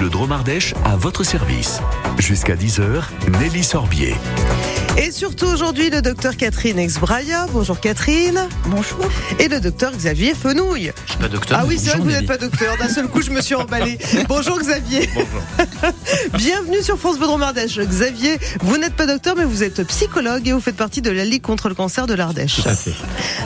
Bleu 0.00 0.08
Dromardèche 0.08 0.72
à 0.82 0.96
votre 0.96 1.24
service. 1.24 1.82
Jusqu'à 2.18 2.54
10h, 2.54 3.02
Nelly 3.38 3.62
Sorbier. 3.62 4.14
Et 4.98 5.12
surtout 5.12 5.46
aujourd'hui, 5.46 5.88
le 5.88 6.02
docteur 6.02 6.36
Catherine 6.36 6.78
Exbraya. 6.78 7.46
Bonjour 7.52 7.80
Catherine. 7.80 8.48
Bonjour. 8.66 8.98
Et 9.38 9.48
le 9.48 9.60
docteur 9.60 9.92
Xavier 9.92 10.34
Fenouille. 10.34 10.92
Je 11.06 11.12
suis 11.12 11.20
pas 11.20 11.28
docteur. 11.28 11.58
Ah 11.60 11.64
oui, 11.66 11.78
c'est 11.78 11.90
vrai 11.90 11.98
que 11.98 12.04
vous 12.04 12.10
n'êtes 12.10 12.26
pas 12.26 12.36
docteur. 12.36 12.76
D'un 12.76 12.88
seul 12.88 13.08
coup, 13.08 13.22
je 13.22 13.30
me 13.30 13.40
suis 13.40 13.54
emballée. 13.54 13.98
Bonjour 14.28 14.58
Xavier. 14.58 15.08
Bonjour. 15.14 15.94
Bienvenue 16.34 16.82
sur 16.82 16.98
France 16.98 17.18
Bleu 17.18 17.28
Dromardèche. 17.28 17.78
Xavier, 17.78 18.38
vous 18.60 18.76
n'êtes 18.78 18.94
pas 18.94 19.06
docteur, 19.06 19.36
mais 19.36 19.44
vous 19.44 19.62
êtes 19.62 19.82
psychologue 19.84 20.46
et 20.46 20.52
vous 20.52 20.60
faites 20.60 20.76
partie 20.76 21.02
de 21.02 21.10
la 21.10 21.24
Ligue 21.24 21.42
contre 21.42 21.68
le 21.68 21.74
cancer 21.74 22.06
de 22.06 22.14
l'Ardèche. 22.14 22.62
Tout 22.62 22.68
à 22.68 22.74
fait. 22.74 22.94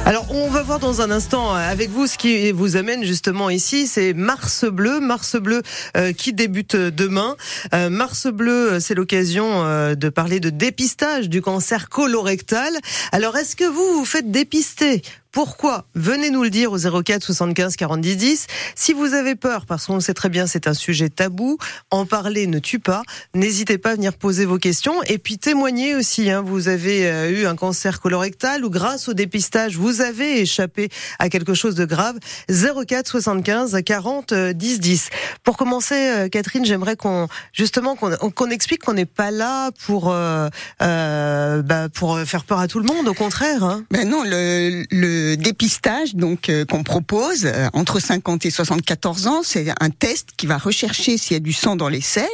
Alors, 0.06 0.26
on 0.30 0.48
va 0.50 0.62
voir 0.62 0.78
dans 0.80 1.00
un 1.02 1.10
instant 1.10 1.54
euh, 1.54 1.70
avec 1.70 1.90
vous 1.90 2.06
ce 2.06 2.18
qui 2.18 2.50
vous 2.52 2.76
amène 2.76 3.04
justement 3.04 3.50
ici. 3.50 3.86
C'est 3.86 4.12
Mars 4.12 4.64
Bleu. 4.64 5.00
Mars 5.00 5.36
Bleu 5.36 5.62
euh, 5.96 6.12
qui 6.12 6.32
débute 6.32 6.74
demain. 6.74 7.36
Euh, 7.74 7.90
Mars 7.90 8.26
Bleu, 8.26 8.72
euh, 8.72 8.80
c'est 8.80 8.94
l'occasion 8.94 9.64
euh, 9.64 9.94
de 9.94 10.08
parler 10.08 10.40
de 10.40 10.50
dépistage 10.50 11.28
du 11.34 11.42
cancer 11.42 11.88
colorectal. 11.88 12.72
Alors, 13.10 13.36
est-ce 13.36 13.56
que 13.56 13.64
vous 13.64 13.94
vous 13.94 14.04
faites 14.04 14.30
dépister 14.30 15.02
pourquoi 15.34 15.84
Venez 15.96 16.30
nous 16.30 16.44
le 16.44 16.50
dire 16.50 16.70
au 16.70 16.78
04 16.78 17.24
75 17.24 17.74
40 17.74 18.00
10. 18.00 18.46
Si 18.76 18.92
vous 18.92 19.14
avez 19.14 19.34
peur, 19.34 19.66
parce 19.66 19.86
qu'on 19.86 19.98
sait 19.98 20.14
très 20.14 20.28
bien 20.28 20.46
c'est 20.46 20.68
un 20.68 20.74
sujet 20.74 21.08
tabou, 21.08 21.58
en 21.90 22.06
parler 22.06 22.46
ne 22.46 22.60
tue 22.60 22.78
pas. 22.78 23.02
N'hésitez 23.34 23.76
pas 23.76 23.90
à 23.90 23.94
venir 23.96 24.12
poser 24.12 24.44
vos 24.44 24.58
questions 24.58 25.02
et 25.02 25.18
puis 25.18 25.38
témoigner 25.38 25.96
aussi. 25.96 26.30
Hein. 26.30 26.40
Vous 26.40 26.68
avez 26.68 27.08
euh, 27.08 27.30
eu 27.30 27.46
un 27.46 27.56
cancer 27.56 28.00
colorectal 28.00 28.64
ou 28.64 28.70
grâce 28.70 29.08
au 29.08 29.12
dépistage 29.12 29.76
vous 29.76 30.02
avez 30.02 30.40
échappé 30.40 30.88
à 31.18 31.28
quelque 31.28 31.54
chose 31.54 31.74
de 31.74 31.84
grave. 31.84 32.16
04 32.48 33.10
75 33.10 33.82
40 33.84 34.34
10 34.34 34.78
10. 34.78 35.10
Pour 35.42 35.56
commencer, 35.56 35.94
euh, 35.96 36.28
Catherine, 36.28 36.64
j'aimerais 36.64 36.94
qu'on 36.94 37.26
justement 37.52 37.96
qu'on 37.96 38.50
explique 38.50 38.84
qu'on 38.84 38.92
n'est 38.92 39.04
pas 39.04 39.32
là 39.32 39.72
pour 39.84 40.12
euh, 40.12 40.48
bah, 40.80 41.88
pour 41.92 42.20
faire 42.20 42.44
peur 42.44 42.60
à 42.60 42.68
tout 42.68 42.78
le 42.78 42.86
monde. 42.86 43.08
Au 43.08 43.14
contraire. 43.14 43.64
Hein. 43.64 43.82
Ben 43.90 44.08
non, 44.08 44.22
le, 44.22 44.84
le 44.92 45.23
dépistage 45.36 46.14
donc 46.14 46.48
euh, 46.48 46.64
qu'on 46.64 46.82
propose 46.82 47.46
euh, 47.46 47.68
entre 47.72 48.00
50 48.00 48.46
et 48.46 48.50
74 48.50 49.26
ans, 49.26 49.42
c'est 49.42 49.72
un 49.80 49.90
test 49.90 50.30
qui 50.36 50.46
va 50.46 50.58
rechercher 50.58 51.18
s'il 51.18 51.34
y 51.34 51.36
a 51.36 51.40
du 51.40 51.52
sang 51.52 51.76
dans 51.76 51.88
les 51.88 52.00
selles. 52.00 52.26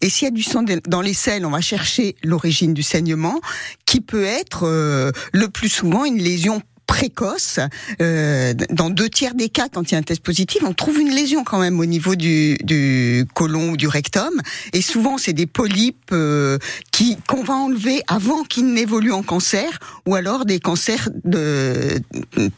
Et 0.00 0.08
s'il 0.08 0.26
y 0.26 0.28
a 0.28 0.34
du 0.34 0.42
sang 0.42 0.64
dans 0.86 1.00
les 1.00 1.14
selles, 1.14 1.44
on 1.44 1.50
va 1.50 1.60
chercher 1.60 2.16
l'origine 2.22 2.74
du 2.74 2.82
saignement, 2.82 3.40
qui 3.86 4.00
peut 4.00 4.24
être 4.24 4.66
euh, 4.66 5.12
le 5.32 5.48
plus 5.48 5.68
souvent 5.68 6.04
une 6.04 6.18
lésion 6.18 6.62
précoce. 6.88 7.60
Euh, 8.00 8.54
dans 8.70 8.90
deux 8.90 9.08
tiers 9.08 9.34
des 9.34 9.48
cas, 9.48 9.68
quand 9.72 9.90
il 9.90 9.92
y 9.92 9.94
a 9.94 9.98
un 9.98 10.02
test 10.02 10.22
positif, 10.22 10.62
on 10.66 10.72
trouve 10.72 10.98
une 10.98 11.10
lésion 11.10 11.44
quand 11.44 11.60
même 11.60 11.78
au 11.78 11.84
niveau 11.84 12.16
du, 12.16 12.56
du 12.64 13.24
côlon 13.34 13.70
ou 13.70 13.76
du 13.76 13.86
rectum. 13.86 14.40
Et 14.72 14.82
souvent, 14.82 15.18
c'est 15.18 15.34
des 15.34 15.46
polypes 15.46 16.10
euh, 16.12 16.58
qui 16.90 17.16
qu'on 17.28 17.44
va 17.44 17.54
enlever 17.54 18.02
avant 18.08 18.42
qu'ils 18.42 18.72
n'évoluent 18.72 19.12
en 19.12 19.22
cancer, 19.22 19.78
ou 20.06 20.14
alors 20.14 20.46
des 20.46 20.58
cancers 20.58 21.10
de, 21.24 22.00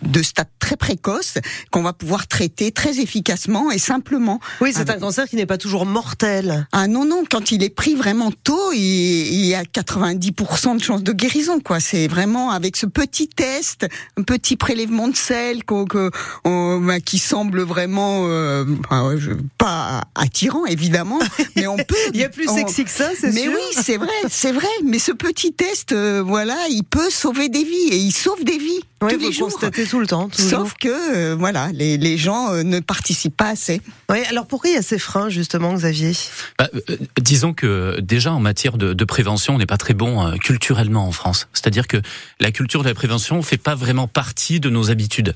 de 0.01 0.23
stade 0.23 0.47
très 0.61 0.77
précoce 0.77 1.35
qu'on 1.73 1.83
va 1.83 1.93
pouvoir 1.93 2.29
traiter 2.29 2.71
très 2.71 3.01
efficacement 3.01 3.73
et 3.73 3.79
simplement. 3.79 4.41
Oui, 4.61 4.73
c'est 4.73 4.89
un 4.91 4.99
cancer 4.99 5.29
qui 5.29 5.37
n'est 5.37 5.47
pas 5.47 5.59
toujours 5.59 5.87
mortel. 5.87 6.69
Ah 6.71 6.87
non 6.87 7.05
non, 7.05 7.25
quand 7.29 7.51
il 7.51 7.65
est 7.65 7.75
pris 7.75 7.97
vraiment 7.97 8.31
tôt, 8.31 8.73
il, 8.73 8.79
il 8.79 9.45
y 9.45 9.55
a 9.57 9.65
90% 9.65 10.79
de 10.79 10.83
chances 10.83 11.03
de 11.03 11.13
guérison 11.13 11.59
quoi. 11.59 11.81
C'est 11.81 12.07
vraiment 12.07 12.53
avec 12.53 12.77
ce 12.77 12.87
petit 12.87 13.27
test, 13.27 13.89
petit 14.23 14.57
prélèvement 14.57 15.09
de 15.09 15.17
sel 15.17 15.65
qu'on- 15.65 15.85
que- 15.85 16.11
on- 16.45 16.79
bah, 16.81 17.01
qui 17.01 17.19
semble 17.19 17.63
vraiment 17.63 18.25
euh, 18.27 18.65
bah, 18.91 19.11
je- 19.19 19.33
pas 19.59 20.03
attirant 20.15 20.67
évidemment, 20.67 21.19
mais 21.57 21.67
on 21.67 21.77
peut. 21.77 21.95
Il 22.15 22.21
y 22.21 22.25
a 22.25 22.29
plus 22.29 22.49
on- 22.49 22.57
sexy 22.57 22.85
que 22.85 22.91
ça, 22.91 23.11
c'est 23.19 23.33
mais 23.33 23.43
sûr. 23.43 23.53
oui, 23.53 23.83
c'est 23.83 23.97
vrai, 23.97 24.09
c'est 24.29 24.53
vrai. 24.53 24.67
Mais 24.85 24.99
ce 24.99 25.13
petit 25.13 25.53
test, 25.53 25.93
euh, 25.93 26.23
voilà, 26.25 26.57
il 26.71 26.83
peut 26.85 27.11
sauver 27.11 27.49
des 27.49 27.65
vies 27.65 27.89
et 27.91 27.97
il 27.97 28.13
sauve 28.13 28.45
des 28.45 28.59
vies 28.59 28.81
Oui, 29.03 29.09
tous 29.13 29.15
vous 29.17 29.21
les 29.21 29.27
le 29.27 29.33
jours. 29.33 29.49
constatez 29.51 29.87
tout 29.87 30.01
le 30.01 30.07
temps. 30.07 30.29
Toujours. 30.29 30.51
Sauf 30.61 30.75
que 30.75 30.89
euh, 30.89 31.37
voilà, 31.39 31.69
les, 31.73 31.97
les 31.97 32.19
gens 32.19 32.53
euh, 32.53 32.63
ne 32.63 32.81
participent 32.81 33.37
pas 33.37 33.49
assez. 33.51 33.81
Oui, 34.11 34.19
alors 34.29 34.47
pourquoi 34.47 34.71
il 34.71 34.75
y 34.75 34.79
a 34.79 34.83
ces 34.83 34.99
freins 34.99 35.29
justement, 35.29 35.73
Xavier? 35.75 36.13
Bah, 36.59 36.69
euh, 36.91 36.97
disons 37.21 37.53
que 37.53 37.99
déjà 38.01 38.33
en 38.33 38.41
matière 38.41 38.77
de, 38.79 38.93
de 38.93 39.05
prévention, 39.05 39.55
on 39.55 39.59
n'est 39.59 39.67
pas 39.67 39.77
très 39.79 39.95
bon 39.95 40.27
euh, 40.27 40.37
culturellement 40.37 41.07
en 41.07 41.13
France. 41.13 41.49
C'est-à-dire 41.53 41.87
que 41.87 41.97
la 42.41 42.51
culture 42.53 42.83
de 42.83 42.89
la 42.89 42.95
prévention 42.95 43.41
fait 43.43 43.57
pas 43.57 43.75
vraiment 43.75 44.07
partie 44.13 44.61
de 44.61 44.71
nos 44.71 44.91
habitudes. 44.91 45.35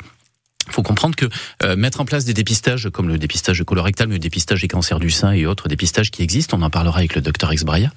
Il 0.66 0.72
faut 0.72 0.82
comprendre 0.82 1.14
que 1.14 1.26
euh, 1.62 1.76
mettre 1.76 2.00
en 2.00 2.06
place 2.06 2.24
des 2.24 2.32
dépistages 2.32 2.88
comme 2.88 3.08
le 3.08 3.18
dépistage 3.18 3.62
colorectal, 3.64 4.08
le 4.08 4.18
dépistage 4.18 4.62
des 4.62 4.68
cancers 4.68 4.98
du 4.98 5.10
sein 5.10 5.32
et 5.32 5.44
autres 5.44 5.68
dépistages 5.68 6.10
qui 6.10 6.22
existent, 6.22 6.56
on 6.56 6.62
en 6.62 6.70
parlera 6.70 6.98
avec 6.98 7.14
le 7.14 7.20
docteur 7.20 7.52
Exbraya, 7.52 7.90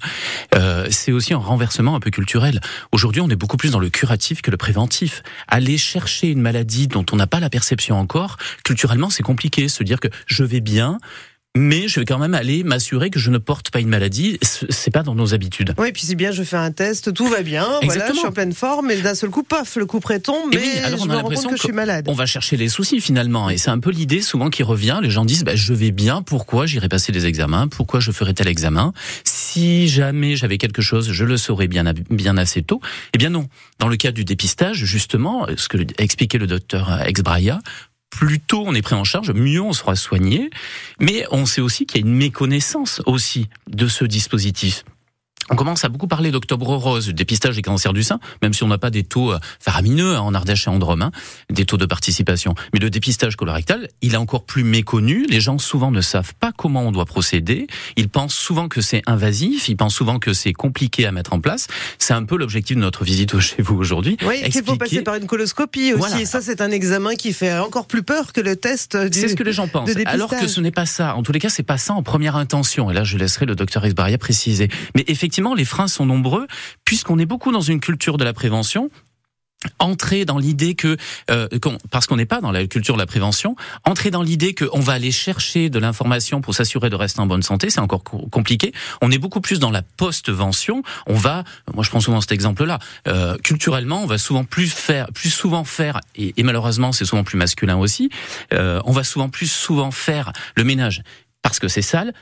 euh, 0.54 0.86
c'est 0.90 1.12
aussi 1.12 1.32
un 1.32 1.38
renversement 1.38 1.94
un 1.94 2.00
peu 2.00 2.10
culturel. 2.10 2.60
Aujourd'hui, 2.92 3.22
on 3.22 3.30
est 3.30 3.36
beaucoup 3.36 3.56
plus 3.56 3.70
dans 3.70 3.78
le 3.78 3.88
curatif 3.88 4.42
que 4.42 4.50
le 4.50 4.58
préventif. 4.58 5.22
Aller 5.46 5.78
chercher 5.78 6.28
une 6.28 6.42
maladie 6.42 6.88
dont 6.88 7.06
on 7.10 7.16
n'a 7.16 7.26
pas 7.26 7.40
la 7.40 7.48
perception 7.48 7.98
encore, 7.98 8.36
culturellement, 8.64 9.08
c'est 9.08 9.22
compliqué. 9.22 9.68
Se 9.68 9.82
dire 9.82 9.98
que 9.98 10.08
je 10.26 10.44
vais 10.44 10.60
bien, 10.60 10.98
mais 11.58 11.88
je 11.88 12.00
vais 12.00 12.06
quand 12.06 12.18
même 12.18 12.34
aller 12.34 12.62
m'assurer 12.64 13.10
que 13.10 13.18
je 13.18 13.30
ne 13.30 13.38
porte 13.38 13.70
pas 13.70 13.80
une 13.80 13.88
maladie. 13.88 14.38
C'est 14.42 14.90
pas 14.90 15.02
dans 15.02 15.14
nos 15.14 15.34
habitudes. 15.34 15.74
Oui, 15.78 15.92
puis 15.92 16.02
c'est 16.02 16.14
bien, 16.14 16.30
je 16.30 16.42
fais 16.42 16.56
un 16.56 16.70
test, 16.70 17.12
tout 17.12 17.26
va 17.26 17.42
bien, 17.42 17.66
voilà, 17.82 18.08
je 18.08 18.14
suis 18.14 18.26
en 18.26 18.32
pleine 18.32 18.52
forme, 18.52 18.90
et 18.90 18.96
d'un 18.96 19.14
seul 19.14 19.30
coup, 19.30 19.42
paf, 19.42 19.76
le 19.76 19.86
coup 19.86 20.00
près 20.00 20.20
tombe, 20.20 20.50
mais 20.54 20.60
oui, 20.60 20.78
alors 20.84 20.98
je 20.98 21.04
on 21.04 21.06
me 21.06 21.14
a 21.14 21.20
rends 21.20 21.28
compte 21.28 21.50
que 21.50 21.56
je 21.56 21.62
suis 21.62 21.72
malade. 21.72 22.06
On 22.08 22.14
va 22.14 22.26
chercher 22.26 22.56
les 22.56 22.68
soucis 22.68 23.00
finalement, 23.00 23.50
et 23.50 23.58
c'est 23.58 23.70
un 23.70 23.78
peu 23.78 23.90
l'idée 23.90 24.22
souvent 24.22 24.50
qui 24.50 24.62
revient. 24.62 25.00
Les 25.02 25.10
gens 25.10 25.24
disent 25.24 25.44
bah, 25.44 25.56
je 25.56 25.74
vais 25.74 25.90
bien, 25.90 26.22
pourquoi 26.22 26.66
j'irai 26.66 26.88
passer 26.88 27.12
des 27.12 27.26
examens, 27.26 27.68
pourquoi 27.68 28.00
je 28.00 28.12
ferai 28.12 28.34
tel 28.34 28.48
examen? 28.48 28.92
Si 29.24 29.88
jamais 29.88 30.36
j'avais 30.36 30.58
quelque 30.58 30.82
chose, 30.82 31.10
je 31.12 31.24
le 31.24 31.36
saurais 31.36 31.66
bien 31.66 31.84
bien 32.10 32.36
assez 32.36 32.62
tôt. 32.62 32.80
Eh 33.14 33.18
bien 33.18 33.30
non. 33.30 33.48
Dans 33.78 33.88
le 33.88 33.96
cas 33.96 34.12
du 34.12 34.24
dépistage, 34.24 34.84
justement, 34.84 35.46
ce 35.56 35.68
que 35.68 35.78
a 35.78 36.02
expliqué 36.02 36.38
le 36.38 36.46
docteur 36.46 37.02
Exbraya. 37.02 37.60
Plus 38.10 38.40
tôt 38.40 38.64
on 38.66 38.74
est 38.74 38.82
pris 38.82 38.94
en 38.94 39.04
charge, 39.04 39.30
mieux 39.30 39.60
on 39.60 39.72
sera 39.72 39.94
soigné. 39.94 40.50
Mais 41.00 41.24
on 41.30 41.46
sait 41.46 41.60
aussi 41.60 41.86
qu'il 41.86 42.00
y 42.00 42.04
a 42.04 42.06
une 42.06 42.16
méconnaissance 42.16 43.02
aussi 43.06 43.48
de 43.68 43.86
ce 43.86 44.04
dispositif. 44.04 44.84
On 45.50 45.56
commence 45.56 45.84
à 45.84 45.88
beaucoup 45.88 46.06
parler 46.08 46.30
d'octobre 46.30 46.74
rose, 46.76 47.06
du 47.06 47.14
dépistage 47.14 47.56
des 47.56 47.62
cancers 47.62 47.92
du 47.92 48.02
sein, 48.02 48.20
même 48.42 48.52
si 48.52 48.62
on 48.64 48.68
n'a 48.68 48.78
pas 48.78 48.90
des 48.90 49.02
taux 49.04 49.32
euh, 49.32 49.38
faramineux 49.60 50.14
hein, 50.14 50.20
en 50.20 50.34
Ardèche 50.34 50.66
et 50.66 50.70
en 50.70 50.78
Drôme, 50.78 51.02
hein, 51.02 51.10
des 51.50 51.64
taux 51.64 51.76
de 51.78 51.86
participation. 51.86 52.54
Mais 52.72 52.80
le 52.80 52.90
dépistage 52.90 53.36
colorectal, 53.36 53.88
il 54.02 54.14
est 54.14 54.18
encore 54.18 54.44
plus 54.44 54.62
méconnu. 54.64 55.26
Les 55.28 55.40
gens 55.40 55.58
souvent 55.58 55.90
ne 55.90 56.00
savent 56.00 56.34
pas 56.34 56.52
comment 56.52 56.82
on 56.82 56.92
doit 56.92 57.06
procéder. 57.06 57.66
Ils 57.96 58.08
pensent 58.08 58.34
souvent 58.34 58.68
que 58.68 58.80
c'est 58.80 59.02
invasif. 59.06 59.68
Ils 59.68 59.76
pensent 59.76 59.94
souvent 59.94 60.18
que 60.18 60.32
c'est 60.32 60.52
compliqué 60.52 61.06
à 61.06 61.12
mettre 61.12 61.32
en 61.32 61.40
place. 61.40 61.66
C'est 61.98 62.14
un 62.14 62.24
peu 62.24 62.36
l'objectif 62.36 62.76
de 62.76 62.82
notre 62.82 63.04
visite 63.04 63.38
chez 63.40 63.62
vous 63.62 63.76
aujourd'hui. 63.76 64.16
Oui, 64.26 64.34
qu'il 64.42 64.52
faut 64.52 64.58
Expliquer- 64.58 64.78
passer 64.78 65.02
par 65.02 65.14
une 65.14 65.26
coloscopie 65.26 65.92
aussi. 65.92 65.98
Voilà. 66.00 66.20
Et 66.20 66.26
ça, 66.26 66.40
c'est 66.42 66.60
un 66.60 66.70
examen 66.70 67.14
qui 67.14 67.32
fait 67.32 67.56
encore 67.58 67.86
plus 67.86 68.02
peur 68.02 68.32
que 68.32 68.40
le 68.40 68.56
test 68.56 68.96
du... 68.96 69.18
C'est 69.18 69.28
ce 69.28 69.34
que 69.36 69.42
les 69.42 69.52
gens 69.52 69.68
pensent. 69.68 69.90
Alors 70.06 70.30
que 70.30 70.46
ce 70.46 70.60
n'est 70.60 70.70
pas 70.70 70.86
ça. 70.86 71.14
En 71.16 71.22
tous 71.22 71.32
les 71.32 71.40
cas, 71.40 71.48
c'est 71.48 71.62
pas 71.62 71.78
ça 71.78 71.94
en 71.94 72.02
première 72.02 72.36
intention. 72.36 72.90
Et 72.90 72.94
là, 72.94 73.04
je 73.04 73.16
laisserai 73.16 73.46
le 73.46 73.54
docteur 73.54 73.84
Esbaria 73.86 74.18
préciser. 74.18 74.68
Mais 74.94 75.04
effectivement, 75.06 75.37
les 75.54 75.64
freins 75.64 75.88
sont 75.88 76.06
nombreux 76.06 76.46
puisqu'on 76.84 77.18
est 77.18 77.26
beaucoup 77.26 77.52
dans 77.52 77.60
une 77.60 77.80
culture 77.80 78.18
de 78.18 78.24
la 78.24 78.32
prévention. 78.32 78.90
Entrer 79.80 80.24
dans 80.24 80.38
l'idée 80.38 80.76
que, 80.76 80.96
euh, 81.32 81.48
parce 81.90 82.06
qu'on 82.06 82.14
n'est 82.14 82.26
pas 82.26 82.40
dans 82.40 82.52
la 82.52 82.64
culture 82.68 82.94
de 82.94 83.00
la 83.00 83.06
prévention, 83.06 83.56
entrer 83.84 84.12
dans 84.12 84.22
l'idée 84.22 84.54
qu'on 84.54 84.78
va 84.78 84.92
aller 84.92 85.10
chercher 85.10 85.68
de 85.68 85.80
l'information 85.80 86.40
pour 86.40 86.54
s'assurer 86.54 86.90
de 86.90 86.94
rester 86.94 87.18
en 87.18 87.26
bonne 87.26 87.42
santé, 87.42 87.68
c'est 87.68 87.80
encore 87.80 88.04
co- 88.04 88.28
compliqué. 88.30 88.72
On 89.02 89.10
est 89.10 89.18
beaucoup 89.18 89.40
plus 89.40 89.58
dans 89.58 89.72
la 89.72 89.82
post-vention. 89.82 90.84
On 91.08 91.14
va, 91.14 91.42
moi 91.74 91.82
je 91.82 91.90
prends 91.90 91.98
souvent 91.98 92.20
cet 92.20 92.30
exemple-là, 92.30 92.78
euh, 93.08 93.36
culturellement, 93.38 94.00
on 94.04 94.06
va 94.06 94.18
souvent 94.18 94.44
plus 94.44 94.72
faire, 94.72 95.08
plus 95.12 95.30
souvent 95.30 95.64
faire, 95.64 95.98
et, 96.14 96.34
et 96.36 96.44
malheureusement 96.44 96.92
c'est 96.92 97.04
souvent 97.04 97.24
plus 97.24 97.36
masculin 97.36 97.78
aussi, 97.78 98.10
euh, 98.52 98.80
on 98.84 98.92
va 98.92 99.02
souvent 99.02 99.28
plus 99.28 99.50
souvent 99.50 99.90
faire 99.90 100.32
le 100.54 100.62
ménage 100.62 101.02
parce 101.42 101.58
que 101.58 101.66
c'est 101.66 101.82
sale. 101.82 102.14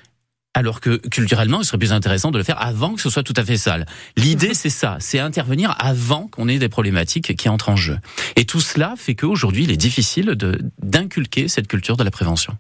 Alors 0.57 0.81
que 0.81 0.97
culturellement, 1.09 1.61
il 1.61 1.67
serait 1.67 1.77
plus 1.77 1.93
intéressant 1.93 2.31
de 2.31 2.39
le 2.39 2.43
faire 2.43 2.59
avant 2.59 2.95
que 2.95 3.03
ce 3.03 3.11
soit 3.11 3.23
tout 3.23 3.35
à 3.37 3.45
fait 3.45 3.59
sale. 3.59 3.85
L'idée, 4.17 4.55
c'est 4.55 4.71
ça, 4.71 4.97
c'est 5.01 5.19
intervenir 5.19 5.77
avant 5.79 6.29
qu'on 6.29 6.49
ait 6.49 6.59
des 6.59 6.71
problématiques 6.71 7.37
qui 7.37 7.51
entrent 7.51 7.69
en 7.69 7.77
jeu. 7.77 7.99
Et 8.37 8.47
tout 8.47 8.61
cela 8.61 8.95
fait 8.97 9.15
qu'aujourd'hui, 9.15 9.65
il 9.65 9.71
est 9.71 9.77
difficile 9.77 10.35
d'inculquer 10.83 11.49
cette 11.49 11.69
culture 11.69 11.99
de 11.99 12.05
la 12.05 12.11
prévention. 12.11 12.57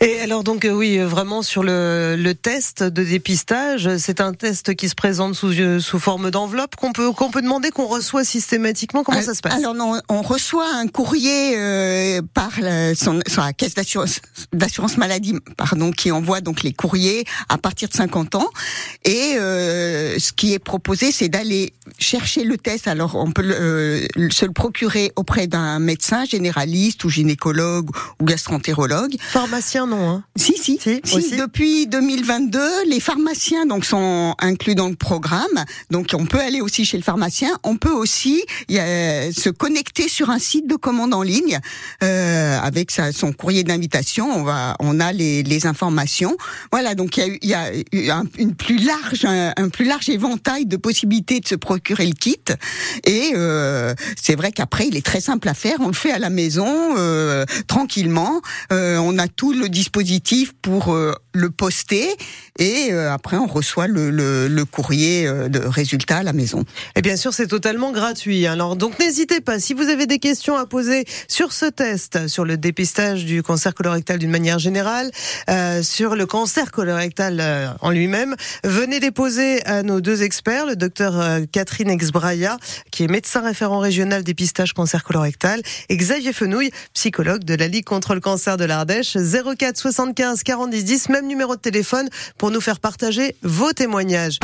Et 0.00 0.20
alors 0.20 0.44
donc 0.44 0.64
euh, 0.64 0.70
oui, 0.70 0.98
vraiment 0.98 1.42
sur 1.42 1.62
le, 1.62 2.16
le 2.18 2.34
test 2.34 2.82
de 2.82 3.04
dépistage, 3.04 3.96
c'est 3.98 4.20
un 4.20 4.32
test 4.32 4.74
qui 4.74 4.88
se 4.88 4.94
présente 4.94 5.34
sous, 5.34 5.52
euh, 5.60 5.78
sous 5.78 5.98
forme 5.98 6.30
d'enveloppe 6.30 6.76
qu'on 6.76 6.92
peut 6.92 7.12
qu'on 7.12 7.30
peut 7.30 7.42
demander 7.42 7.70
qu'on 7.70 7.86
reçoit 7.86 8.24
systématiquement. 8.24 9.02
Comment 9.04 9.20
ça 9.20 9.34
se 9.34 9.42
passe? 9.42 9.54
Alors 9.54 9.74
non, 9.74 10.00
on 10.08 10.22
reçoit 10.22 10.68
un 10.74 10.86
courrier 10.86 11.54
euh, 11.56 12.22
par 12.34 12.60
la, 12.60 12.94
son, 12.94 13.20
sur 13.26 13.42
la 13.42 13.52
caisse 13.52 13.74
d'assurance 13.74 14.20
d'assurance 14.52 14.96
maladie, 14.96 15.34
pardon, 15.56 15.90
qui 15.90 16.10
envoie 16.10 16.40
donc 16.40 16.62
les 16.62 16.72
courriers 16.72 17.24
à 17.48 17.58
partir 17.58 17.88
de 17.88 17.94
50 17.94 18.36
ans. 18.36 18.48
Et 19.04 19.34
euh, 19.36 20.18
ce 20.18 20.32
qui 20.32 20.54
est 20.54 20.58
proposé, 20.58 21.12
c'est 21.12 21.28
d'aller 21.28 21.72
chercher 21.98 22.44
le 22.44 22.56
test. 22.56 22.88
Alors 22.88 23.16
on 23.16 23.30
peut 23.32 23.44
euh, 23.44 24.06
se 24.30 24.44
le 24.44 24.52
procurer 24.52 25.12
auprès 25.16 25.46
d'un 25.46 25.78
médecin 25.78 26.24
généraliste 26.24 27.04
ou 27.04 27.10
gynécologue 27.10 27.90
ou 28.20 28.24
gastroentérologue. 28.24 29.16
Enfin, 29.28 29.39
Pharmacien, 29.40 29.86
non. 29.86 30.10
Hein. 30.10 30.24
Si, 30.36 30.54
si, 30.58 30.78
Si, 30.78 31.36
depuis 31.36 31.86
2022, 31.86 32.60
les 32.88 33.00
pharmaciens 33.00 33.64
donc 33.64 33.86
sont 33.86 34.34
inclus 34.38 34.74
dans 34.74 34.90
le 34.90 34.96
programme. 34.96 35.64
Donc 35.90 36.08
on 36.12 36.26
peut 36.26 36.40
aller 36.40 36.60
aussi 36.60 36.84
chez 36.84 36.98
le 36.98 37.02
pharmacien. 37.02 37.48
On 37.62 37.78
peut 37.78 37.90
aussi 37.90 38.44
y 38.68 38.78
a, 38.78 39.32
se 39.32 39.48
connecter 39.48 40.08
sur 40.08 40.28
un 40.28 40.38
site 40.38 40.66
de 40.66 40.74
commande 40.74 41.14
en 41.14 41.22
ligne 41.22 41.58
euh, 42.02 42.58
avec 42.60 42.90
sa, 42.90 43.12
son 43.12 43.32
courrier 43.32 43.64
d'invitation. 43.64 44.30
On 44.30 44.42
va, 44.42 44.76
on 44.78 45.00
a 45.00 45.10
les, 45.10 45.42
les 45.42 45.66
informations. 45.66 46.36
Voilà, 46.70 46.94
donc 46.94 47.16
il 47.16 47.38
y 47.42 47.54
a, 47.54 47.70
y 47.94 48.10
a 48.10 48.18
un, 48.18 48.24
une 48.36 48.54
plus 48.54 48.76
large, 48.76 49.24
un, 49.24 49.54
un 49.56 49.68
plus 49.70 49.86
large 49.86 50.10
éventail 50.10 50.66
de 50.66 50.76
possibilités 50.76 51.40
de 51.40 51.48
se 51.48 51.54
procurer 51.54 52.06
le 52.06 52.12
kit. 52.12 52.44
Et 53.06 53.32
euh, 53.34 53.94
c'est 54.20 54.36
vrai 54.36 54.52
qu'après 54.52 54.86
il 54.86 54.98
est 54.98 55.06
très 55.06 55.22
simple 55.22 55.48
à 55.48 55.54
faire. 55.54 55.76
On 55.80 55.86
le 55.86 55.94
fait 55.94 56.12
à 56.12 56.18
la 56.18 56.28
maison 56.28 56.94
euh, 56.98 57.46
tranquillement. 57.68 58.42
Euh, 58.70 58.98
on 58.98 59.16
a 59.16 59.29
tout 59.36 59.52
le 59.52 59.68
dispositif 59.68 60.52
pour 60.62 60.92
euh, 60.92 61.12
le 61.32 61.50
poster 61.50 62.08
et 62.58 62.92
euh, 62.92 63.12
après 63.12 63.36
on 63.36 63.46
reçoit 63.46 63.86
le, 63.86 64.10
le, 64.10 64.48
le 64.48 64.64
courrier 64.64 65.26
euh, 65.26 65.48
de 65.48 65.58
résultat 65.58 66.18
à 66.18 66.22
la 66.22 66.32
maison. 66.32 66.64
Et 66.96 67.02
bien 67.02 67.16
sûr, 67.16 67.32
c'est 67.32 67.46
totalement 67.46 67.92
gratuit. 67.92 68.46
Alors, 68.46 68.76
donc 68.76 68.98
n'hésitez 68.98 69.40
pas. 69.40 69.58
Si 69.58 69.74
vous 69.74 69.88
avez 69.88 70.06
des 70.06 70.18
questions 70.18 70.56
à 70.56 70.66
poser 70.66 71.04
sur 71.28 71.52
ce 71.52 71.66
test, 71.66 72.28
sur 72.28 72.44
le 72.44 72.56
dépistage 72.56 73.24
du 73.24 73.42
cancer 73.42 73.74
colorectal 73.74 74.18
d'une 74.18 74.30
manière 74.30 74.58
générale, 74.58 75.10
euh, 75.48 75.82
sur 75.82 76.16
le 76.16 76.26
cancer 76.26 76.70
colorectal 76.70 77.38
euh, 77.40 77.68
en 77.80 77.90
lui-même, 77.90 78.34
venez 78.64 79.00
les 79.00 79.10
poser 79.10 79.64
à 79.66 79.82
nos 79.82 80.00
deux 80.00 80.22
experts, 80.22 80.66
le 80.66 80.76
docteur 80.76 81.18
euh, 81.18 81.40
Catherine 81.50 81.90
Exbraya, 81.90 82.56
qui 82.90 83.04
est 83.04 83.08
médecin 83.08 83.40
référent 83.40 83.78
régional 83.78 84.22
dépistage 84.22 84.72
cancer 84.72 85.04
colorectal, 85.04 85.62
et 85.88 85.96
Xavier 85.96 86.32
Fenouille, 86.32 86.70
psychologue 86.94 87.44
de 87.44 87.54
la 87.54 87.68
Ligue 87.68 87.84
contre 87.84 88.14
le 88.14 88.20
cancer 88.20 88.56
de 88.56 88.64
l'Ardèche, 88.64 89.16
04 89.16 89.76
75 89.76 90.42
40 90.42 90.70
10 90.70 90.84
10, 90.84 91.08
même 91.08 91.19
numéro 91.26 91.56
de 91.56 91.60
téléphone 91.60 92.08
pour 92.38 92.50
nous 92.50 92.60
faire 92.60 92.80
partager 92.80 93.36
vos 93.42 93.72
témoignages. 93.72 94.38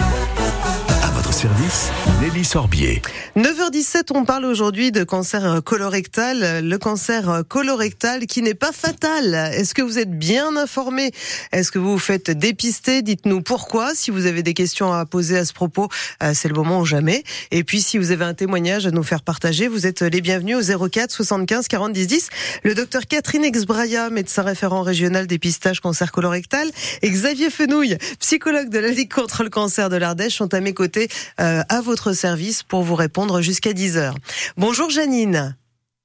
Service, 1.37 1.91
Nelly 2.23 2.47
Sorbier. 2.47 3.03
9h17, 3.37 4.07
on 4.15 4.25
parle 4.25 4.47
aujourd'hui 4.47 4.91
de 4.91 5.05
cancer 5.05 5.61
colorectal. 5.63 6.67
Le 6.67 6.79
cancer 6.79 7.43
colorectal 7.47 8.25
qui 8.25 8.41
n'est 8.41 8.55
pas 8.55 8.73
fatal. 8.73 9.35
Est-ce 9.53 9.75
que 9.75 9.83
vous 9.83 9.99
êtes 9.99 10.19
bien 10.19 10.57
informé? 10.57 11.11
Est-ce 11.53 11.71
que 11.71 11.79
vous 11.79 11.93
vous 11.93 11.99
faites 11.99 12.31
dépister? 12.31 13.03
Dites-nous 13.03 13.43
pourquoi. 13.43 13.95
Si 13.95 14.11
vous 14.11 14.25
avez 14.25 14.43
des 14.43 14.55
questions 14.55 14.95
à 14.95 15.05
poser 15.05 15.37
à 15.37 15.45
ce 15.45 15.53
propos, 15.53 15.91
euh, 16.23 16.33
c'est 16.35 16.49
le 16.49 16.55
moment 16.55 16.81
ou 16.81 16.87
jamais. 16.87 17.23
Et 17.51 17.65
puis, 17.65 17.83
si 17.83 17.99
vous 17.99 18.13
avez 18.13 18.25
un 18.25 18.33
témoignage 18.33 18.87
à 18.87 18.91
nous 18.91 19.03
faire 19.03 19.21
partager, 19.21 19.69
vous 19.69 19.87
êtes 19.87 20.01
les 20.01 20.23
bienvenus 20.23 20.57
au 20.57 20.89
04 20.89 21.11
75 21.11 21.69
40 21.69 21.93
10 21.93 22.07
10. 22.07 22.29
Le 22.63 22.75
docteur 22.75 23.03
Catherine 23.07 23.45
Exbraya, 23.45 24.09
médecin 24.09 24.41
référent 24.41 24.81
régional 24.81 25.27
dépistage 25.27 25.81
cancer 25.81 26.13
colorectal, 26.13 26.71
et 27.03 27.11
Xavier 27.11 27.51
Fenouille, 27.51 27.99
psychologue 28.21 28.71
de 28.71 28.79
la 28.79 28.89
Ligue 28.89 29.13
contre 29.13 29.43
le 29.43 29.51
cancer 29.51 29.91
de 29.91 29.97
l'Ardèche, 29.97 30.37
sont 30.37 30.55
à 30.55 30.61
mes 30.61 30.73
côtés 30.73 31.11
euh, 31.41 31.63
à 31.69 31.81
votre 31.81 32.13
service 32.13 32.63
pour 32.63 32.83
vous 32.83 32.95
répondre 32.95 33.41
jusqu'à 33.41 33.73
10h. 33.73 34.15
Bonjour 34.57 34.91
Janine. 34.91 35.57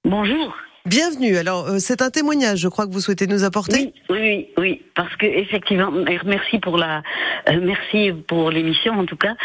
Bonjour. 0.04 0.56
Bienvenue. 0.88 1.38
Alors, 1.38 1.68
euh, 1.68 1.78
c'est 1.78 2.02
un 2.02 2.10
témoignage, 2.10 2.58
je 2.58 2.68
crois 2.68 2.88
que 2.88 2.92
vous 2.92 3.02
souhaitez 3.02 3.28
nous 3.28 3.44
apporter. 3.44 3.94
Oui, 4.10 4.18
oui, 4.20 4.48
oui, 4.58 4.82
parce 4.96 5.16
que 5.18 5.28
effectivement, 5.28 5.92
mer- 5.92 6.24
merci 6.26 6.58
pour 6.58 6.76
la, 6.76 7.04
euh, 7.50 7.60
merci 7.62 8.12
pour 8.28 8.50
l'émission 8.50 8.94
en 8.94 9.06
tout 9.06 9.16
cas. 9.16 9.36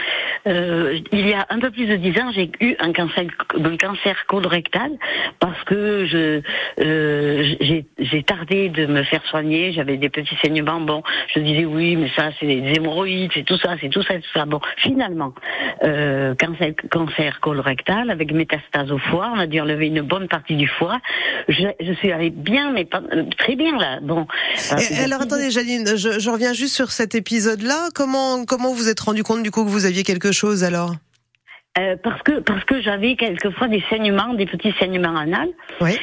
Euh, 0.47 0.99
il 1.13 1.29
y 1.29 1.35
a 1.35 1.45
un 1.51 1.59
peu 1.59 1.71
plus 1.71 1.85
de 1.87 1.97
dix 1.97 2.19
ans, 2.19 2.31
j'ai 2.35 2.51
eu 2.61 2.75
un 2.79 2.91
cancer, 2.95 3.25
un 3.55 3.77
cancer 3.77 4.17
colorectal 4.27 4.93
parce 5.39 5.63
que 5.65 6.07
je, 6.07 6.41
euh, 6.83 7.55
j'ai, 7.61 7.85
j'ai 7.99 8.23
tardé 8.23 8.71
de 8.71 8.87
me 8.87 9.03
faire 9.03 9.23
soigner. 9.27 9.73
J'avais 9.73 9.99
des 9.99 10.09
petits 10.09 10.37
saignements. 10.41 10.81
Bon, 10.81 11.03
je 11.35 11.41
disais 11.41 11.67
oui, 11.67 11.97
mais 11.97 12.11
ça 12.17 12.31
c'est 12.41 12.47
des 12.47 12.73
hémorroïdes, 12.77 13.31
c'est 13.35 13.45
tout 13.45 13.59
ça, 13.59 13.77
c'est 13.81 13.91
tout 13.91 14.03
ça, 14.03 14.15
tout 14.15 14.31
ça. 14.33 14.47
Bon, 14.47 14.61
finalement, 14.79 15.35
euh, 15.85 16.35
cancer, 16.37 16.73
cancer 16.91 17.41
colorectal 17.41 18.09
avec 18.11 18.33
métastase 18.33 18.91
au 18.91 18.99
foie. 18.99 19.31
On 19.35 19.39
a 19.39 19.47
dû 19.47 19.61
enlever 19.61 19.89
une 19.89 20.01
bonne 20.01 20.29
partie 20.29 20.57
du 20.57 20.67
foie. 20.67 20.99
Je, 21.49 21.67
je 21.81 21.93
suis 21.95 22.11
allée 22.13 22.31
bien, 22.31 22.73
mais 22.73 22.85
pas, 22.85 23.03
très 23.39 23.57
bien 23.57 23.77
là. 23.79 24.01
Bon. 24.03 24.27
Et- 24.91 24.99
alors 25.05 25.23
attendez, 25.23 25.51
Janine, 25.51 25.97
je, 25.97 26.19
je 26.19 26.31
reviens 26.31 26.53
juste 26.53 26.75
sur 26.75 26.91
cet 26.93 27.15
épisode-là. 27.15 27.89
Comment 27.95 28.45
comment 28.45 28.73
vous 28.73 28.89
êtes 28.89 29.01
rendu 29.01 29.23
compte 29.23 29.43
du 29.43 29.51
coup 29.51 29.65
que 29.65 29.71
vous 29.71 29.85
aviez 29.87 30.03
quelque 30.03 30.33
chose 30.33 30.65
alors? 30.65 30.95
Euh, 31.79 31.95
parce 32.03 32.23
que 32.23 32.41
parce 32.41 32.65
que 32.65 32.81
j'avais 32.83 33.17
quelquefois 33.17 33.69
des 33.69 33.83
saignements, 33.91 34.35
des 34.35 34.47
petits 34.47 34.73
saignements 34.81 35.15
anal 35.17 35.49
Oui. 35.83 35.99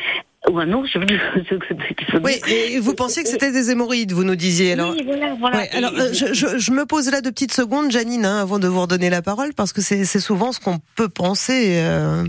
ou 0.50 0.60
anneaux, 0.60 0.86
je 0.86 1.00
veux 1.00 1.06
dire 1.06 1.20
Oui. 2.24 2.34
Et 2.48 2.80
vous 2.80 2.94
pensiez 2.94 3.24
que 3.24 3.30
c'était 3.30 3.52
des 3.52 3.72
hémorroïdes, 3.72 4.12
vous 4.12 4.24
nous 4.24 4.36
disiez. 4.36 4.74
Alors. 4.74 4.92
oui, 4.92 5.02
voilà, 5.04 5.34
voilà. 5.40 5.58
Ouais, 5.58 5.70
alors, 5.74 5.92
euh, 5.98 6.14
je, 6.14 6.32
je, 6.34 6.58
je 6.60 6.72
me 6.72 6.86
pose 6.86 7.10
là 7.12 7.22
deux 7.22 7.32
petites 7.32 7.54
secondes, 7.54 7.92
Janine, 7.92 8.24
hein, 8.26 8.42
avant 8.42 8.60
de 8.60 8.68
vous 8.68 8.82
redonner 8.82 9.10
la 9.10 9.22
parole, 9.24 9.54
parce 9.56 9.74
que 9.74 9.82
c'est 9.82 10.06
c'est 10.06 10.20
souvent 10.20 10.52
ce 10.52 10.60
qu'on 10.60 10.78
peut 10.96 11.10
penser. 11.10 11.78
euh, 11.80 12.24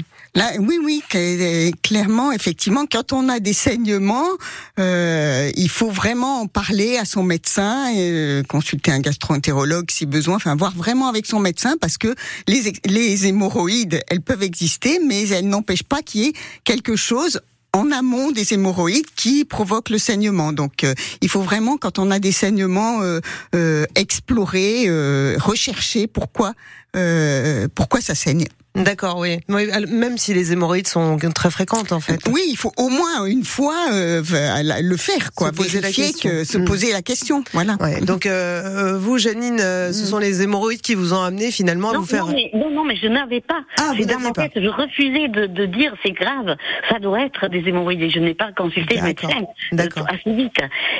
Oui, 0.58 0.78
oui, 0.82 1.02
cl- 1.10 1.72
clairement, 1.82 2.32
effectivement, 2.32 2.86
quand 2.90 3.12
on 3.12 3.28
a 3.28 3.38
des 3.38 3.52
saignements, 3.52 4.26
euh, 4.80 5.50
il 5.56 5.68
faut 5.68 5.90
vraiment 5.90 6.40
en 6.40 6.46
parler 6.48 6.96
à 6.96 7.04
son 7.04 7.22
médecin, 7.22 7.88
et, 7.92 8.10
euh, 8.10 8.42
consulter 8.42 8.90
un 8.90 8.98
gastroentérologue 8.98 9.90
si 9.92 10.06
besoin, 10.06 10.36
enfin 10.36 10.56
voir 10.56 10.74
vraiment 10.74 11.06
avec 11.08 11.26
son 11.26 11.38
médecin, 11.38 11.76
parce 11.80 11.98
que 11.98 12.14
les, 12.48 13.26
hémorroïdes, 13.26 14.00
elles 14.08 14.20
peuvent 14.20 14.42
exister, 14.42 14.98
mais 15.06 15.28
elles 15.28 15.48
n'empêchent 15.48 15.84
pas 15.84 16.02
qu'il 16.02 16.22
y 16.22 16.26
ait 16.28 16.32
quelque 16.64 16.96
chose 16.96 17.40
en 17.72 17.92
amont 17.92 18.32
des 18.32 18.54
hémorroïdes 18.54 19.06
qui 19.14 19.44
provoquent 19.44 19.90
le 19.90 19.98
saignement. 19.98 20.52
Donc, 20.52 20.82
euh, 20.82 20.94
il 21.20 21.28
faut 21.28 21.42
vraiment, 21.42 21.76
quand 21.76 22.00
on 22.00 22.10
a 22.10 22.18
des 22.18 22.32
saignements, 22.32 23.02
euh, 23.02 23.20
euh, 23.54 23.86
explorer, 23.94 24.84
euh, 24.88 25.36
rechercher 25.40 26.08
pourquoi, 26.08 26.54
euh, 26.96 27.68
pourquoi 27.72 28.00
ça 28.00 28.16
saigne. 28.16 28.46
D'accord, 28.74 29.18
oui. 29.18 29.38
Même 29.48 30.18
si 30.18 30.34
les 30.34 30.52
hémorroïdes 30.52 30.88
sont 30.88 31.16
très 31.34 31.50
fréquentes, 31.50 31.92
en 31.92 32.00
fait. 32.00 32.18
Oui, 32.28 32.40
il 32.48 32.56
faut 32.56 32.72
au 32.76 32.88
moins 32.88 33.24
une 33.26 33.44
fois 33.44 33.76
euh, 33.92 34.20
le 34.82 34.96
faire, 34.96 35.32
quoi. 35.32 35.48
Se 35.50 35.54
poser 35.54 35.80
la 35.80 35.90
Vérifier 35.90 36.04
question. 36.06 36.30
que 36.30 36.44
se 36.44 36.58
Mm. 36.58 36.64
poser 36.64 36.92
la 36.92 37.02
question, 37.02 37.44
voilà. 37.52 37.76
Ouais, 37.80 38.00
donc 38.00 38.26
euh, 38.26 38.98
vous, 38.98 39.18
Janine, 39.18 39.60
euh, 39.60 39.92
ce 39.92 40.04
sont 40.06 40.18
les 40.18 40.42
hémorroïdes 40.42 40.80
qui 40.80 40.94
vous 40.96 41.12
ont 41.14 41.22
amené 41.22 41.50
finalement 41.52 41.90
à 41.90 41.94
non, 41.94 42.00
vous 42.00 42.06
faire. 42.06 42.26
non, 42.26 42.32
mais, 42.32 42.50
non, 42.52 42.70
non, 42.70 42.84
mais 42.84 42.96
je 42.96 43.06
n'avais 43.06 43.40
pas. 43.40 43.60
Ah, 43.78 43.92
vous 43.96 44.04
ma 44.20 44.32
pas. 44.32 44.48
tête. 44.48 44.52
Je 44.62 44.68
refusais 44.68 45.28
de, 45.28 45.46
de 45.46 45.66
dire 45.66 45.94
c'est 46.04 46.12
grave, 46.12 46.56
ça 46.90 46.98
doit 46.98 47.24
être 47.24 47.46
des 47.48 47.60
hémorroïdes. 47.68 48.02
Et 48.02 48.10
je 48.10 48.18
n'ai 48.18 48.34
pas 48.34 48.50
consulté 48.56 48.96
le 48.96 49.02
médecin 49.02 49.28
D'accord. 49.72 50.06
assez 50.08 50.34
vite. 50.34 50.56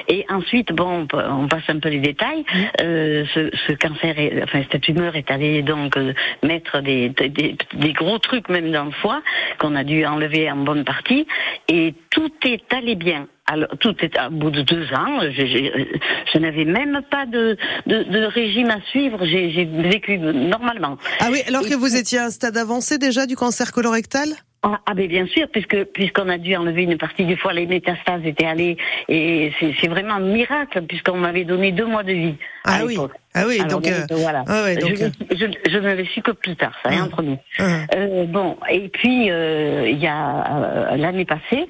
Et 0.09 0.25
ensuite, 0.31 0.73
bon, 0.73 1.09
on 1.13 1.49
passe 1.49 1.63
un 1.69 1.81
peu 1.81 1.89
les 1.89 1.99
détails. 2.01 2.45
Mm. 2.55 2.59
Euh, 2.83 3.25
ce, 3.35 3.51
ce 3.67 3.73
cancer, 3.73 4.17
est, 4.19 4.43
enfin 4.45 4.63
cette 4.71 4.81
tumeur 4.83 5.17
est 5.17 5.29
allée 5.31 5.63
donc 5.63 5.97
euh, 5.97 6.13
mettre 6.45 6.81
des, 6.81 7.09
des, 7.09 7.57
des- 7.75 7.93
gros 7.93 8.19
trucs 8.19 8.49
même 8.49 8.71
dans 8.73 8.85
le 8.85 8.91
foie 8.93 9.23
qu'on 9.59 9.75
a 9.77 9.85
dû 9.85 10.05
enlever 10.07 10.51
en 10.51 10.57
bonne 10.57 10.85
partie. 10.85 11.27
Et 11.69 11.95
tout 12.11 12.33
est 12.45 12.73
allé 12.73 12.95
bien. 12.95 13.27
Alors, 13.47 13.69
tout 13.79 13.95
est 14.01 14.17
à 14.17 14.31
bout 14.31 14.51
de 14.51 14.63
deux 14.63 14.87
ans. 14.95 15.21
j'ai- 15.31 16.01
je 16.33 16.39
n'avais 16.39 16.65
même 16.65 17.03
pas 17.11 17.27
de, 17.27 17.57
de, 17.87 18.03
de 18.05 18.25
régime 18.25 18.71
à 18.71 18.81
suivre. 18.91 19.19
J'ai 19.27 19.51
j'ai 19.51 19.65
vécu 19.67 20.19
normalement. 20.19 20.97
Ah 21.21 21.29
oui, 21.31 21.41
alors 21.47 21.63
que 21.63 21.75
vous 21.75 21.95
étiez 21.97 22.19
à 22.19 22.25
un 22.25 22.31
stade 22.31 22.57
avancé 22.57 22.97
déjà 22.99 23.27
du 23.27 23.37
cancer 23.37 23.73
colorectal? 23.73 24.29
Ah, 24.67 24.81
ah, 24.87 24.95
ben 24.95 25.07
bien 25.07 25.27
sûr, 25.27 25.47
puisque 25.53 25.85
puisqu'on 25.93 26.29
a 26.31 26.39
dû 26.39 26.57
enlever 26.57 26.85
une 26.85 26.97
partie 26.97 27.27
du 27.27 27.37
foie, 27.37 27.53
les 27.53 27.67
métastases 27.67 28.25
étaient 28.25 28.47
allées 28.47 28.79
et 29.09 29.53
c'est 29.61 29.75
c'est 29.79 29.89
vraiment 29.89 30.15
un 30.15 30.21
miracle 30.21 30.81
puisqu'on 30.89 31.19
m'avait 31.19 31.45
donné 31.45 31.71
deux 31.71 31.85
mois 31.85 32.03
de 32.03 32.13
vie. 32.13 32.37
Ah 32.65 32.81
oui. 32.87 32.97
Ah 33.35 33.45
oui, 33.47 33.59
Alors, 33.61 33.81
donc. 33.81 33.87
euh, 33.93 34.07
voilà. 34.13 34.43
ah 34.49 34.63
ouais, 34.63 34.77
donc, 34.77 34.95
je, 34.97 35.37
je, 35.37 35.47
je 35.71 35.79
ne 35.79 35.95
l'ai 35.95 36.07
su 36.07 36.23
que 36.23 36.31
plus 36.31 36.57
tard, 36.57 36.73
ça, 36.83 36.91
est 36.95 36.99
Ah. 36.99 37.05
entre 37.05 37.21
nous. 37.23 37.39
euh, 37.61 37.79
Euh, 37.95 38.25
bon, 38.27 38.57
et 38.71 38.89
puis 38.89 39.31
euh, 39.31 39.87
il 39.91 39.99
y 39.99 40.07
a 40.07 40.93
euh, 40.93 40.97
l'année 40.97 41.27
passée, 41.27 41.69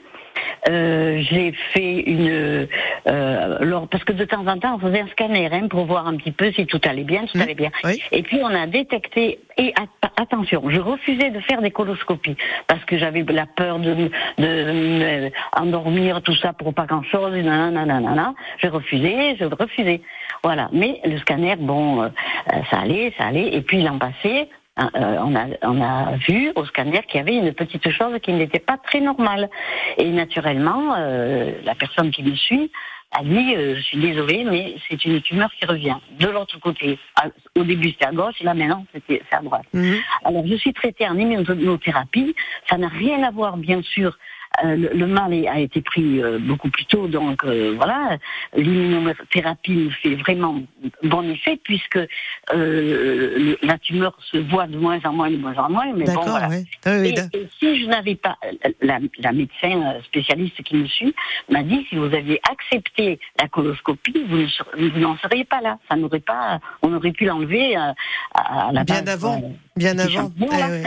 euh, 0.68 1.20
j'ai 1.30 1.52
fait 1.72 2.00
une 2.00 2.66
euh, 3.06 3.58
lors- 3.60 3.88
parce 3.88 4.04
que 4.04 4.12
de 4.12 4.24
temps 4.24 4.46
en 4.46 4.58
temps 4.58 4.76
on 4.76 4.78
faisait 4.78 5.00
un 5.00 5.08
scanner 5.08 5.48
hein, 5.52 5.68
pour 5.68 5.84
voir 5.86 6.06
un 6.06 6.16
petit 6.16 6.32
peu 6.32 6.50
si 6.52 6.66
tout 6.66 6.80
allait 6.84 7.04
bien, 7.04 7.26
tout 7.26 7.36
Mhm. 7.36 7.42
allait 7.42 7.54
bien. 7.54 7.70
Oui. 7.84 8.00
Et 8.12 8.22
puis 8.22 8.40
on 8.42 8.46
a 8.54 8.66
détecté 8.66 9.40
et 9.56 9.72
at- 9.76 10.10
attention, 10.20 10.62
je 10.68 10.80
refusais 10.80 11.30
de 11.30 11.40
faire 11.40 11.60
des 11.62 11.70
coloscopies 11.70 12.36
parce 12.66 12.84
que 12.84 12.98
j'avais 12.98 13.22
la 13.22 13.46
peur 13.46 13.78
de, 13.78 13.94
me- 13.94 14.10
de 14.38 14.72
me 14.72 15.30
endormir 15.56 16.22
tout 16.22 16.34
ça 16.36 16.52
pour 16.52 16.74
pas 16.74 16.86
grand 16.86 17.02
chose. 17.04 17.32
Nanana, 17.34 18.34
j'ai 18.60 18.68
refusé, 18.68 19.36
je 19.38 19.44
refusais. 19.44 20.00
Voilà. 20.42 20.68
Mais 20.72 21.00
le 21.04 21.18
scanner, 21.18 21.56
bon, 21.56 22.02
euh, 22.02 22.08
euh, 22.52 22.56
ça 22.70 22.80
allait, 22.80 23.12
ça 23.18 23.26
allait. 23.26 23.54
Et 23.54 23.60
puis 23.62 23.82
l'an 23.82 23.98
passé, 23.98 24.48
euh, 24.80 24.86
on, 25.20 25.34
a, 25.36 25.46
on 25.62 25.80
a 25.80 26.16
vu 26.28 26.50
au 26.56 26.64
scanner 26.64 27.02
qu'il 27.08 27.18
y 27.18 27.20
avait 27.20 27.36
une 27.36 27.52
petite 27.52 27.88
chose 27.90 28.18
qui 28.22 28.32
n'était 28.32 28.58
pas 28.58 28.76
très 28.76 29.00
normale. 29.00 29.48
Et 29.98 30.10
naturellement, 30.10 30.94
euh, 30.98 31.52
la 31.64 31.74
personne 31.74 32.10
qui 32.10 32.22
me 32.22 32.34
suit 32.34 32.70
a 33.16 33.22
dit, 33.22 33.54
euh, 33.54 33.76
je 33.76 33.80
suis 33.82 33.98
désolée, 33.98 34.42
mais 34.42 34.74
c'est 34.88 35.04
une 35.04 35.20
tumeur 35.20 35.48
qui 35.52 35.64
revient. 35.66 35.94
De 36.18 36.26
l'autre 36.26 36.58
côté, 36.58 36.98
À- 37.14 37.28
au 37.56 37.62
début 37.62 37.90
c'était 37.90 38.06
à 38.06 38.12
gauche, 38.12 38.34
et 38.40 38.44
là 38.44 38.54
maintenant 38.54 38.84
c'était 38.92 39.22
c'est 39.30 39.36
à 39.36 39.40
droite. 39.40 39.66
mhm. 39.72 39.94
Alors, 40.24 40.44
je 40.44 40.56
suis 40.56 40.72
traitée 40.72 41.06
en 41.08 41.16
immunothérapie. 41.16 42.34
Ça 42.68 42.76
n'a 42.76 42.88
rien 42.88 43.22
à 43.22 43.30
voir, 43.30 43.56
bien 43.56 43.80
sûr, 43.82 44.18
le, 44.62 44.88
le 44.94 45.06
mal 45.06 45.32
a 45.48 45.58
été 45.58 45.80
pris 45.80 46.22
euh, 46.22 46.38
beaucoup 46.38 46.70
plus 46.70 46.84
tôt, 46.86 47.08
donc 47.08 47.42
euh, 47.44 47.74
voilà, 47.76 48.18
l'immunothérapie 48.56 49.72
nous 49.72 49.90
fait 49.90 50.14
vraiment 50.16 50.62
bon 51.02 51.22
effet 51.30 51.58
puisque 51.62 51.96
euh, 51.96 52.06
le- 52.52 53.58
la 53.62 53.78
tumeur 53.78 54.16
se 54.30 54.38
voit 54.38 54.66
de 54.66 54.76
moins 54.76 55.00
en 55.04 55.12
moins, 55.12 55.30
de 55.30 55.36
moins 55.36 55.56
en 55.56 55.70
moins, 55.70 55.92
mais 55.94 56.04
bon 56.14 56.20
voilà. 56.30 56.46
Ah 56.46 56.48
oui, 56.50 57.08
Et, 57.34 57.46
si 57.58 57.82
je 57.82 57.86
n'avais 57.88 58.14
pas, 58.14 58.36
la, 58.80 58.98
la 59.18 59.32
médecin 59.32 59.94
euh, 59.94 60.02
spécialiste 60.04 60.62
qui 60.62 60.76
me 60.76 60.86
suit 60.86 61.14
m'a 61.50 61.62
dit 61.62 61.86
si 61.88 61.96
vous 61.96 62.04
aviez 62.14 62.40
accepté 62.50 63.18
la 63.40 63.48
coloscopie, 63.48 64.24
vous 64.28 64.36
ne 64.38 64.46
ser- 64.46 64.64
vous 64.78 65.00
n'en 65.00 65.16
seriez 65.18 65.44
pas 65.44 65.60
là. 65.60 65.78
Ça 65.88 65.96
n'aurait 65.96 66.20
pas, 66.20 66.60
on 66.82 66.92
aurait 66.94 67.12
pu 67.12 67.24
l'enlever 67.24 67.76
euh, 67.76 67.92
à, 68.34 68.68
à 68.68 68.72
la 68.72 68.84
Bien 68.84 69.02
base, 69.02 69.14
avant, 69.14 69.38
euh, 69.38 69.48
bien 69.76 69.98
avant. 69.98 70.30
Eh. 70.42 70.82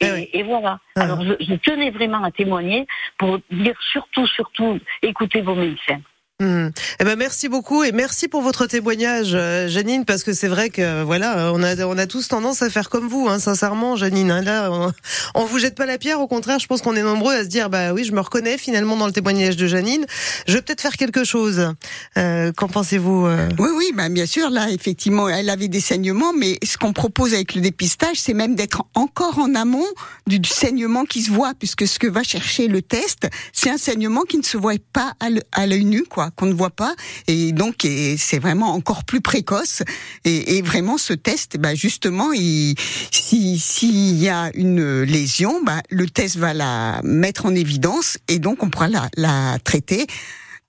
Et, 0.00 0.30
Eh 0.32 0.38
et 0.38 0.42
voilà. 0.42 0.78
Ah. 0.96 1.02
Alors 1.02 1.22
je, 1.22 1.34
je 1.40 1.54
tenais 1.54 1.90
vraiment 1.90 2.22
à 2.24 2.30
témoigner 2.30 2.86
pour 3.18 3.38
dire 3.50 3.76
surtout, 3.92 4.26
surtout, 4.26 4.78
écoutez 5.02 5.40
vos 5.42 5.54
médecins. 5.54 6.00
Hmm. 6.40 6.70
Eh 6.98 7.04
ben 7.04 7.16
merci 7.16 7.48
beaucoup 7.50 7.84
et 7.84 7.92
merci 7.92 8.26
pour 8.26 8.40
votre 8.40 8.66
témoignage, 8.66 9.32
euh, 9.34 9.68
Janine, 9.68 10.06
parce 10.06 10.22
que 10.24 10.32
c'est 10.32 10.48
vrai 10.48 10.70
que 10.70 10.80
euh, 10.80 11.04
voilà, 11.04 11.52
on 11.54 11.62
a 11.62 11.76
on 11.84 11.98
a 11.98 12.06
tous 12.06 12.28
tendance 12.28 12.62
à 12.62 12.70
faire 12.70 12.88
comme 12.88 13.06
vous, 13.08 13.28
hein, 13.28 13.38
sincèrement, 13.38 13.94
Janine. 13.94 14.30
hein. 14.30 14.40
là, 14.40 14.70
on, 14.72 14.90
on 15.34 15.44
vous 15.44 15.58
jette 15.58 15.74
pas 15.74 15.84
la 15.84 15.98
pierre, 15.98 16.18
au 16.18 16.26
contraire, 16.26 16.58
je 16.58 16.66
pense 16.66 16.80
qu'on 16.80 16.96
est 16.96 17.02
nombreux 17.02 17.34
à 17.34 17.42
se 17.44 17.48
dire 17.48 17.68
bah 17.68 17.92
oui, 17.92 18.04
je 18.04 18.12
me 18.12 18.20
reconnais 18.20 18.56
finalement 18.56 18.96
dans 18.96 19.04
le 19.06 19.12
témoignage 19.12 19.58
de 19.58 19.66
Janine. 19.66 20.06
Je 20.46 20.54
vais 20.54 20.62
peut-être 20.62 20.80
faire 20.80 20.96
quelque 20.96 21.24
chose. 21.24 21.74
Euh, 22.16 22.52
Qu'en 22.56 22.68
pensez-vous 22.68 23.26
euh? 23.26 23.48
Oui, 23.58 23.68
oui, 23.76 23.92
bah, 23.94 24.08
bien 24.08 24.24
sûr, 24.26 24.48
là, 24.48 24.70
effectivement, 24.70 25.28
elle 25.28 25.50
avait 25.50 25.68
des 25.68 25.80
saignements, 25.80 26.32
mais 26.32 26.58
ce 26.64 26.78
qu'on 26.78 26.94
propose 26.94 27.34
avec 27.34 27.54
le 27.54 27.60
dépistage, 27.60 28.16
c'est 28.16 28.32
même 28.34 28.54
d'être 28.54 28.84
encore 28.94 29.38
en 29.38 29.54
amont 29.54 29.84
du, 30.26 30.38
du 30.38 30.48
saignement 30.48 31.04
qui 31.04 31.20
se 31.22 31.30
voit, 31.30 31.52
puisque 31.58 31.86
ce 31.86 31.98
que 31.98 32.06
va 32.06 32.22
chercher 32.22 32.66
le 32.66 32.80
test, 32.80 33.28
c'est 33.52 33.68
un 33.68 33.76
saignement 33.78 34.22
qui 34.22 34.38
ne 34.38 34.42
se 34.42 34.56
voit 34.56 34.70
pas 34.94 35.12
à 35.20 35.28
l'œ- 35.28 35.42
à 35.52 35.66
l'œil 35.66 35.84
nu, 35.84 36.04
quoi, 36.04 36.29
qu'on 36.36 36.46
ne 36.46 36.54
voit 36.54 36.70
pas, 36.70 36.94
et 37.26 37.52
donc 37.52 37.86
c'est 38.18 38.38
vraiment 38.38 38.74
encore 38.74 39.04
plus 39.04 39.20
précoce. 39.20 39.82
Et, 40.24 40.62
vraiment, 40.62 40.98
ce 40.98 41.12
test, 41.12 41.56
bah, 41.58 41.74
justement, 41.74 42.32
il, 42.32 42.74
si 43.10 43.58
s'il 43.58 44.16
y 44.16 44.28
a 44.28 44.50
une 44.54 45.02
lésion, 45.02 45.62
bah, 45.64 45.82
le 45.90 46.08
test 46.08 46.36
va 46.36 46.54
la 46.54 47.00
mettre 47.02 47.46
en 47.46 47.54
évidence, 47.54 48.18
et 48.28 48.38
donc 48.38 48.62
on 48.62 48.70
pourra 48.70 48.88
la 49.16 49.58
traiter 49.64 50.06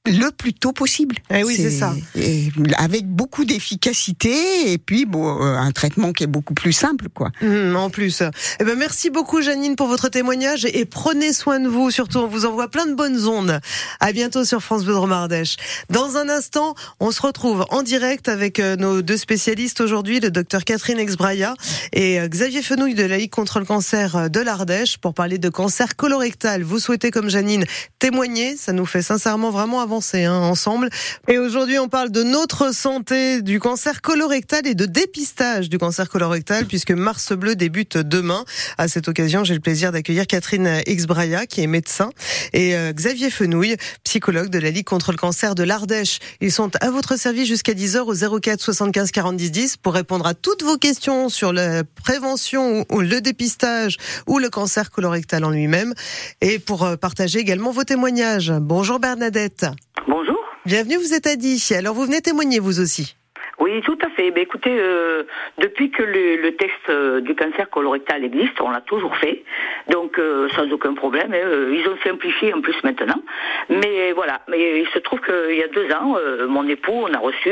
le 0.07 0.31
plus 0.31 0.53
tôt 0.53 0.71
possible. 0.71 1.17
Eh 1.29 1.43
oui, 1.43 1.55
c'est 1.55 1.69
ça. 1.69 1.93
Et 2.15 2.49
avec 2.77 3.05
beaucoup 3.05 3.45
d'efficacité 3.45 4.71
et 4.71 4.79
puis 4.79 5.05
bon, 5.05 5.43
euh, 5.43 5.57
un 5.57 5.71
traitement 5.71 6.11
qui 6.11 6.23
est 6.23 6.27
beaucoup 6.27 6.55
plus 6.55 6.73
simple, 6.73 7.07
quoi. 7.13 7.29
Hmm, 7.41 7.75
en 7.75 7.91
plus. 7.91 8.23
Eh 8.59 8.63
ben 8.63 8.75
merci 8.75 9.11
beaucoup 9.11 9.41
Janine 9.41 9.75
pour 9.75 9.87
votre 9.87 10.09
témoignage 10.09 10.65
et 10.65 10.85
prenez 10.85 11.33
soin 11.33 11.59
de 11.59 11.67
vous. 11.67 11.91
Surtout, 11.91 12.17
on 12.17 12.27
vous 12.27 12.45
envoie 12.45 12.67
plein 12.67 12.87
de 12.87 12.95
bonnes 12.95 13.27
ondes. 13.27 13.59
À 13.99 14.11
bientôt 14.11 14.43
sur 14.43 14.63
France 14.63 14.85
Bleu 14.85 14.95
Ardèche. 14.95 15.57
Dans 15.91 16.17
un 16.17 16.29
instant, 16.29 16.73
on 16.99 17.11
se 17.11 17.21
retrouve 17.21 17.65
en 17.69 17.83
direct 17.83 18.27
avec 18.27 18.59
euh, 18.59 18.75
nos 18.77 19.03
deux 19.03 19.17
spécialistes 19.17 19.81
aujourd'hui, 19.81 20.19
le 20.19 20.31
docteur 20.31 20.63
Catherine 20.63 20.97
Exbraya 20.97 21.53
et 21.93 22.19
euh, 22.19 22.27
Xavier 22.27 22.63
Fenouille 22.63 22.95
de 22.95 23.03
la 23.03 23.17
Ligue 23.17 23.29
contre 23.29 23.59
le 23.59 23.65
cancer 23.65 24.31
de 24.31 24.39
l'Ardèche 24.39 24.97
pour 24.97 25.13
parler 25.13 25.37
de 25.37 25.49
cancer 25.49 25.95
colorectal. 25.95 26.63
Vous 26.63 26.79
souhaitez 26.79 27.11
comme 27.11 27.29
Janine 27.29 27.65
témoigner, 27.99 28.57
ça 28.57 28.73
nous 28.73 28.87
fait 28.87 29.03
sincèrement 29.03 29.51
vraiment 29.51 29.79
hein, 29.91 30.33
ensemble. 30.33 30.89
Et 31.27 31.37
aujourd'hui, 31.37 31.77
on 31.79 31.89
parle 31.89 32.11
de 32.11 32.23
notre 32.23 32.73
santé, 32.73 33.41
du 33.41 33.59
cancer 33.59 34.01
colorectal 34.01 34.65
et 34.65 34.75
de 34.75 34.85
dépistage 34.85 35.69
du 35.69 35.77
cancer 35.77 36.09
colorectal, 36.09 36.65
puisque 36.65 36.91
Mars 36.91 37.33
Bleu 37.33 37.55
débute 37.55 37.97
demain. 37.97 38.45
À 38.77 38.87
cette 38.87 39.07
occasion, 39.07 39.43
j'ai 39.43 39.53
le 39.53 39.59
plaisir 39.59 39.91
d'accueillir 39.91 40.27
Catherine 40.27 40.81
Exbraya, 40.85 41.45
qui 41.45 41.61
est 41.61 41.67
médecin, 41.67 42.09
et 42.53 42.75
euh, 42.75 42.93
Xavier 42.93 43.29
Fenouille, 43.29 43.75
psychologue 44.03 44.49
de 44.49 44.59
la 44.59 44.69
Ligue 44.69 44.85
contre 44.85 45.11
le 45.11 45.17
cancer 45.17 45.55
de 45.55 45.63
l'Ardèche. 45.63 46.19
Ils 46.39 46.51
sont 46.51 46.71
à 46.79 46.89
votre 46.89 47.17
service 47.17 47.47
jusqu'à 47.47 47.73
10h 47.73 47.99
au 47.99 48.39
04 48.39 48.61
75 48.61 49.11
40 49.11 49.35
10 49.35 49.77
pour 49.77 49.93
répondre 49.93 50.25
à 50.25 50.33
toutes 50.33 50.63
vos 50.63 50.77
questions 50.77 51.29
sur 51.29 51.51
la 51.51 51.83
prévention 51.83 52.85
ou 52.89 53.01
le 53.01 53.19
dépistage 53.21 53.97
ou 54.27 54.39
le 54.39 54.49
cancer 54.49 54.89
colorectal 54.89 55.43
en 55.43 55.49
lui-même, 55.49 55.93
et 56.39 56.59
pour 56.59 56.83
euh, 56.83 56.95
partager 56.95 57.39
également 57.39 57.71
vos 57.71 57.83
témoignages. 57.83 58.51
Bonjour 58.51 58.99
Bernadette. 58.99 59.65
Bonjour. 60.07 60.39
Bienvenue, 60.65 60.97
vous 60.97 61.13
êtes 61.13 61.27
à 61.27 61.35
Die. 61.35 61.73
Alors 61.77 61.93
vous 61.93 62.05
venez 62.05 62.21
témoigner 62.21 62.59
vous 62.59 62.79
aussi. 62.79 63.15
Oui, 63.59 63.81
tout 63.83 63.97
à 64.03 64.09
fait. 64.09 64.31
Ben, 64.31 64.41
écoutez, 64.41 64.75
euh, 64.79 65.23
depuis 65.59 65.91
que 65.91 66.01
le, 66.01 66.37
le 66.41 66.55
test 66.55 66.71
euh, 66.89 67.21
du 67.21 67.35
cancer 67.35 67.69
colorectal 67.69 68.23
existe, 68.23 68.59
on 68.59 68.71
l'a 68.71 68.81
toujours 68.81 69.15
fait, 69.17 69.43
donc 69.89 70.17
euh, 70.17 70.49
sans 70.55 70.71
aucun 70.71 70.95
problème. 70.95 71.31
hein. 71.33 71.69
Ils 71.71 71.87
ont 71.87 71.97
simplifié 72.03 72.53
en 72.53 72.61
plus 72.61 72.75
maintenant. 72.83 73.21
Mais 73.69 74.13
voilà, 74.13 74.41
mais 74.47 74.81
il 74.81 74.87
se 74.87 74.99
trouve 74.99 75.21
qu'il 75.21 75.55
y 75.57 75.63
a 75.63 75.67
deux 75.67 75.91
ans, 75.93 76.17
mon 76.47 76.67
époux, 76.67 76.93
on 77.07 77.13
a 77.13 77.19
reçu 77.19 77.51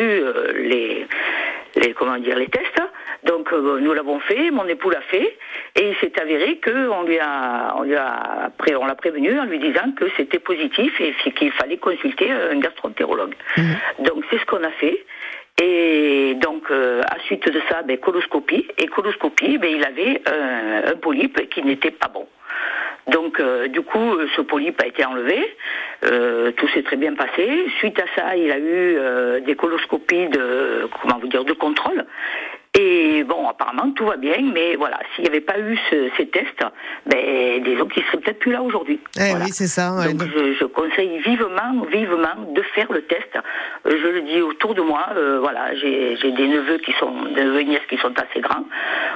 les, 0.55 1.05
les 1.75 1.93
comment 1.93 2.17
dire 2.17 2.37
les 2.37 2.47
tests. 2.47 2.81
Donc 3.29 3.53
euh, 3.53 3.79
nous 3.79 3.93
l'avons 3.93 4.19
fait, 4.19 4.49
mon 4.49 4.67
époux 4.67 4.89
l'a 4.89 5.01
fait, 5.01 5.37
et 5.75 5.89
il 5.89 5.95
s'est 6.01 6.19
avéré 6.19 6.59
qu'on 6.65 7.03
lui 7.03 7.19
a, 7.19 7.75
on 7.77 7.83
lui 7.83 7.95
a, 7.95 8.51
on 8.81 8.85
l'a 8.87 8.95
prévenu 8.95 9.39
en 9.39 9.45
lui 9.45 9.59
disant 9.59 9.91
que 9.95 10.05
c'était 10.17 10.39
positif 10.39 10.99
et 10.99 11.13
qu'il 11.33 11.51
fallait 11.51 11.77
consulter 11.77 12.31
un 12.31 12.57
gastroentérologue. 12.57 13.35
Donc 13.99 14.23
c'est 14.29 14.39
ce 14.39 14.45
qu'on 14.45 14.63
a 14.63 14.71
fait. 14.71 15.05
Et 15.61 16.35
donc, 16.35 16.71
euh, 16.71 17.01
à 17.05 17.19
suite 17.25 17.51
de 17.51 17.61
ça, 17.69 17.81
ben, 17.83 17.97
coloscopie. 17.97 18.65
Et 18.77 18.87
coloscopie, 18.87 19.57
ben, 19.57 19.69
il 19.69 19.85
avait 19.85 20.21
un, 20.25 20.93
un 20.93 20.95
polype 20.95 21.49
qui 21.49 21.61
n'était 21.63 21.91
pas 21.91 22.07
bon. 22.07 22.25
Donc, 23.07 23.41
euh, 23.41 23.67
du 23.67 23.81
coup, 23.81 24.17
ce 24.37 24.41
polype 24.41 24.81
a 24.81 24.87
été 24.87 25.03
enlevé. 25.03 25.37
Euh, 26.05 26.51
tout 26.53 26.67
s'est 26.69 26.83
très 26.83 26.95
bien 26.95 27.13
passé. 27.13 27.65
Suite 27.79 27.99
à 27.99 28.05
ça, 28.15 28.37
il 28.37 28.49
a 28.51 28.57
eu 28.57 29.41
des 29.41 29.55
coloscopies 29.55 30.29
de, 30.29 30.87
comment 31.01 31.19
vous 31.19 31.27
dire, 31.27 31.43
de 31.43 31.53
contrôle. 31.53 32.05
Et 32.77 33.23
bon, 33.23 33.47
apparemment, 33.49 33.91
tout 33.95 34.05
va 34.05 34.15
bien, 34.15 34.37
mais 34.53 34.75
voilà, 34.75 34.99
s'il 35.15 35.23
n'y 35.23 35.29
avait 35.29 35.41
pas 35.41 35.57
eu 35.59 35.75
ce- 35.89 36.09
ces 36.17 36.27
tests, 36.27 36.63
ben, 37.07 37.63
disons 37.63 37.87
qu'il 37.87 38.03
serait 38.03 38.19
peut-être 38.19 38.37
plus 38.39 38.51
là 38.51 38.61
aujourd'hui. 38.61 38.99
Eh 39.19 39.29
Voilà. 39.31 39.45
oui, 39.45 39.51
c'est 39.51 39.65
ça. 39.67 39.91
ouais. 39.95 40.13
Donc, 40.13 40.29
je, 40.31 40.53
je 40.53 40.65
conseille 40.65 41.17
vivement, 41.17 41.81
vivement 41.91 42.35
de 42.53 42.61
faire 42.75 42.91
le 42.91 43.01
test. 43.01 43.35
Je 43.85 44.07
le 44.07 44.21
dis 44.21 44.41
autour 44.41 44.75
de 44.75 44.81
moi. 44.81 45.07
euh, 45.17 45.39
voilà, 45.41 45.73
j'ai 45.75 46.15
des 46.31 46.47
neveux 46.47 46.77
qui 46.77 46.91
sont, 46.99 47.11
des 47.35 47.43
neveux 47.43 47.61
et 47.61 47.65
nièces 47.65 47.85
qui 47.89 47.97
sont 47.97 48.13
assez 48.19 48.39
grands, 48.39 48.65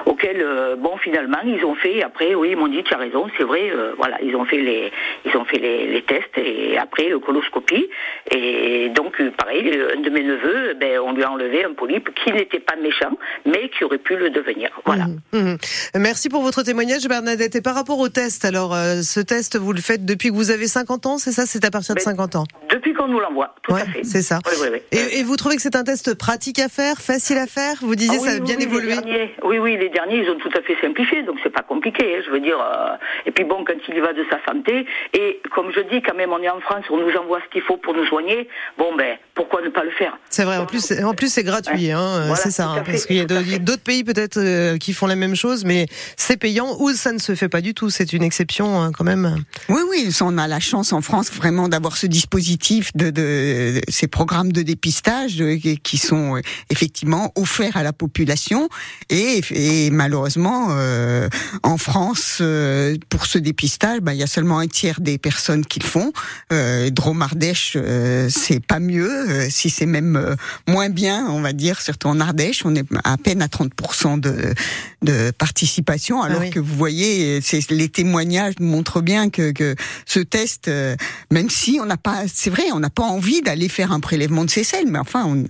auxquels, 0.08 0.42
euh, 0.42 0.76
bon, 0.76 0.98
finalement, 0.98 1.38
ils 1.46 1.64
ont 1.64 1.76
fait. 1.76 2.02
Après, 2.04 2.34
oui, 2.34 2.50
ils 2.54 2.58
m'ont 2.58 2.68
dit, 2.68 2.84
tu 2.84 2.94
as 2.96 2.98
raison, 2.98 3.28
c'est 3.38 3.44
vrai. 3.44 3.70
euh, 3.72 3.94
voilà, 3.98 4.18
ils 4.24 4.36
ont 4.36 4.46
fait 4.46 4.58
les, 4.58 4.92
ils 5.26 5.38
ont 5.38 5.46
fait 5.46 5.60
les, 5.60 5.86
les 5.86 6.02
tests 6.02 6.38
et 6.40 6.76
après 6.80 7.08
le 7.08 7.20
coloscopie. 7.20 7.88
Et 8.32 8.90
donc, 8.90 9.22
pareil, 9.38 9.80
un 9.96 10.02
de 10.02 10.10
mes 10.10 10.24
neveux, 10.24 10.74
ben, 10.74 11.00
on 11.06 11.14
lui 11.14 11.24
a 11.24 11.30
enlevé 11.32 11.64
un 11.64 11.74
polype 11.74 12.10
qui 12.16 12.34
n'était 12.34 12.60
pas 12.60 12.76
méchant, 12.78 13.12
mais 13.46 13.70
qui 13.70 13.84
aurait 13.84 13.98
pu 13.98 14.16
le 14.16 14.30
devenir. 14.30 14.70
Voilà. 14.86 15.06
Mhm. 15.34 15.58
Merci 15.96 16.30
pour 16.30 16.42
votre 16.42 16.64
témoignage, 16.64 17.08
Bernadette. 17.08 17.56
Et 17.56 17.62
par 17.62 17.76
rapport 17.76 18.00
au 18.00 18.10
test, 18.10 18.46
alors, 18.46 18.74
euh, 18.74 19.02
ce 19.02 19.20
test, 19.20 19.58
vous 19.58 19.74
le 19.74 19.82
faites 19.82 20.06
depuis 20.06 20.30
que 20.30 20.36
vous 20.36 20.52
avez 20.52 20.68
50 20.68 21.06
ans, 21.06 21.18
c'est 21.18 21.32
ça? 21.32 21.46
C'est 21.46 21.64
à 21.66 21.72
partir 21.72 21.96
de 21.96 22.00
Ben, 22.00 22.04
50 22.06 22.36
ans 22.36 22.44
Depuis 22.70 22.94
qu'on 22.94 23.08
nous 23.08 23.20
l'envoie, 23.20 23.56
tout 23.64 23.74
Ouais, 23.74 23.82
à 23.82 23.86
fait. 23.86 24.04
c'est 24.04 24.22
ça. 24.22 24.40
Oui, 24.46 24.54
oui, 24.62 24.68
oui. 24.74 24.80
Et, 24.92 25.20
et 25.20 25.24
vous 25.24 25.36
trouvez 25.36 25.56
que 25.56 25.62
c'est 25.62 25.76
un 25.76 25.84
test 25.84 26.14
pratique 26.16 26.60
à 26.60 26.70
faire, 26.70 26.98
facile 27.02 27.38
à 27.38 27.48
faire? 27.48 27.76
Vous 27.82 27.96
disiez 27.96 28.18
Ah 28.22 28.26
ça 28.26 28.32
a 28.36 28.40
bien 28.40 28.58
évolué 28.60 28.94
derniers, 28.96 29.34
oui, 29.44 29.58
oui, 29.60 29.78
les 29.78 29.90
derniers, 29.90 30.18
ils 30.24 30.30
ont 30.30 30.38
tout 30.38 30.52
à 30.58 30.62
fait 30.62 30.76
simplifié, 30.82 31.24
donc 31.24 31.38
c'est 31.44 31.50
pas 31.50 31.62
compliqué. 31.64 32.16
hein, 32.18 32.22
je 32.26 32.32
veux 32.32 32.40
dire. 32.40 32.58
euh, 32.60 32.96
et 33.26 33.32
puis 33.32 33.44
bon, 33.46 33.64
quand 33.66 33.74
il 33.88 33.96
y 33.96 34.00
va 34.00 34.14
de 34.14 34.24
sa 34.30 34.38
santé, 34.46 34.86
et 35.14 35.42
comme 35.56 35.72
je 35.76 35.82
dis, 35.82 36.02
quand 36.02 36.16
même, 36.16 36.32
on 36.32 36.40
est 36.42 36.50
en 36.50 36.60
France, 36.62 36.86
on 36.90 36.98
nous 36.98 37.16
envoie 37.18 37.40
ce 37.46 37.52
qu'il 37.52 37.62
faut 37.62 37.78
pour 37.78 37.94
nous 37.94 38.06
soigner. 38.06 38.48
Bon, 38.78 38.96
ben, 38.96 39.18
pourquoi 39.36 39.62
ne 39.62 39.70
pas 39.70 39.84
le 39.84 39.92
faire? 39.92 40.18
C'est 40.30 40.44
vrai, 40.44 40.58
en 40.58 40.66
plus, 40.66 40.80
c'est- 40.84 41.04
en 41.04 41.14
plus 41.14 41.32
c'est 41.32 41.44
gratuit, 41.44 41.92
hein, 41.92 42.22
Voilà, 42.22 42.36
c'est 42.36 42.52
ça, 42.52 42.68
hein, 42.68 42.84
parce 42.86 43.06
qu'il 43.06 43.18
y 43.18 43.22
a 43.22 43.26
d'autres- 43.60 43.84
pays 43.84 44.04
peut-être 44.04 44.38
euh, 44.38 44.78
qui 44.78 44.94
font 44.94 45.08
la 45.08 45.16
même 45.16 45.36
chose, 45.36 45.66
mais 45.66 45.88
c'est 46.16 46.38
payant 46.38 46.78
ou 46.80 46.92
ça 46.94 47.12
ne 47.12 47.18
se 47.20 47.36
fait 47.36 47.50
pas 47.50 47.60
du 47.60 47.74
tout. 47.74 47.90
C'est 47.90 48.14
une 48.14 48.24
exception 48.24 48.82
hein, 48.82 48.92
quand 48.94 49.04
même. 49.04 49.44
Oui, 49.68 49.82
oui, 49.90 50.10
on 50.22 50.38
a 50.38 50.48
la 50.48 50.60
chance 50.62 50.94
en 50.94 51.02
France 51.02 51.32
vraiment 51.32 51.68
d'avoir 51.68 51.98
ce 51.98 52.08
dispositif 52.08 52.92
de, 52.96 53.10
de, 53.10 53.82
ces 53.90 54.08
programmes 54.08 54.52
de 54.54 54.62
dépistage 54.62 55.42
euh, 55.42 55.58
qui 55.84 55.98
sont 55.98 56.38
euh, 56.38 56.42
effectivement 56.70 57.32
offerts 57.36 57.76
à 57.76 57.84
la 57.84 57.92
population 57.94 58.70
et, 59.10 59.42
et 59.52 59.90
malheureusement 59.90 60.68
euh, 60.72 61.28
en 61.64 61.78
France 61.78 62.38
euh, 62.42 62.96
pour 63.10 63.26
ce 63.26 63.38
dépistage, 63.38 64.00
bah, 64.02 64.14
il 64.14 64.20
y 64.20 64.24
a 64.24 64.28
seulement 64.28 64.60
un 64.60 64.68
tiers 64.68 65.02
des 65.02 65.18
personnes 65.18 65.66
qui 65.66 65.80
le 65.80 65.86
font. 65.86 66.14
Euh, 66.52 66.90
Drôme 66.90 67.22
Ardèche, 67.22 67.74
euh, 67.76 68.30
c'est 68.30 68.66
pas 68.66 68.80
mieux, 68.80 69.12
euh, 69.30 69.48
si 69.50 69.70
c'est 69.70 69.86
même 69.86 70.36
moins 70.68 70.90
bien, 70.90 71.26
on 71.30 71.42
va 71.42 71.54
dire, 71.54 71.82
surtout 71.82 72.08
en 72.08 72.20
Ardèche, 72.20 72.62
on 72.66 72.76
est 72.76 72.86
à 73.04 73.18
peine 73.24 73.42
à 73.42 73.48
30% 73.48 74.20
de, 74.20 74.54
de 75.02 75.32
participation, 75.32 76.22
alors 76.22 76.42
oui. 76.42 76.50
que 76.52 76.60
vous 76.60 76.76
voyez, 76.76 77.40
c'est 77.42 77.72
les 77.72 77.90
témoignages 77.90 78.54
montrent 78.60 79.02
bien 79.02 79.30
que, 79.32 79.52
que 79.52 79.76
ce 80.06 80.20
test, 80.20 80.68
euh, 80.68 80.96
même 81.32 81.50
si 81.50 81.80
on 81.82 81.86
n'a 81.86 81.98
pas, 81.98 82.24
c'est 82.32 82.50
vrai, 82.52 82.64
on 82.74 82.80
n'a 82.80 82.90
pas 82.92 83.04
envie 83.04 83.42
d'aller 83.42 83.70
faire 83.70 83.92
un 83.92 84.00
prélèvement 84.00 84.46
de 84.46 84.50
ces 84.52 84.64
selles, 84.64 84.88
mais 84.88 85.00
enfin, 85.00 85.24
on, 85.26 85.44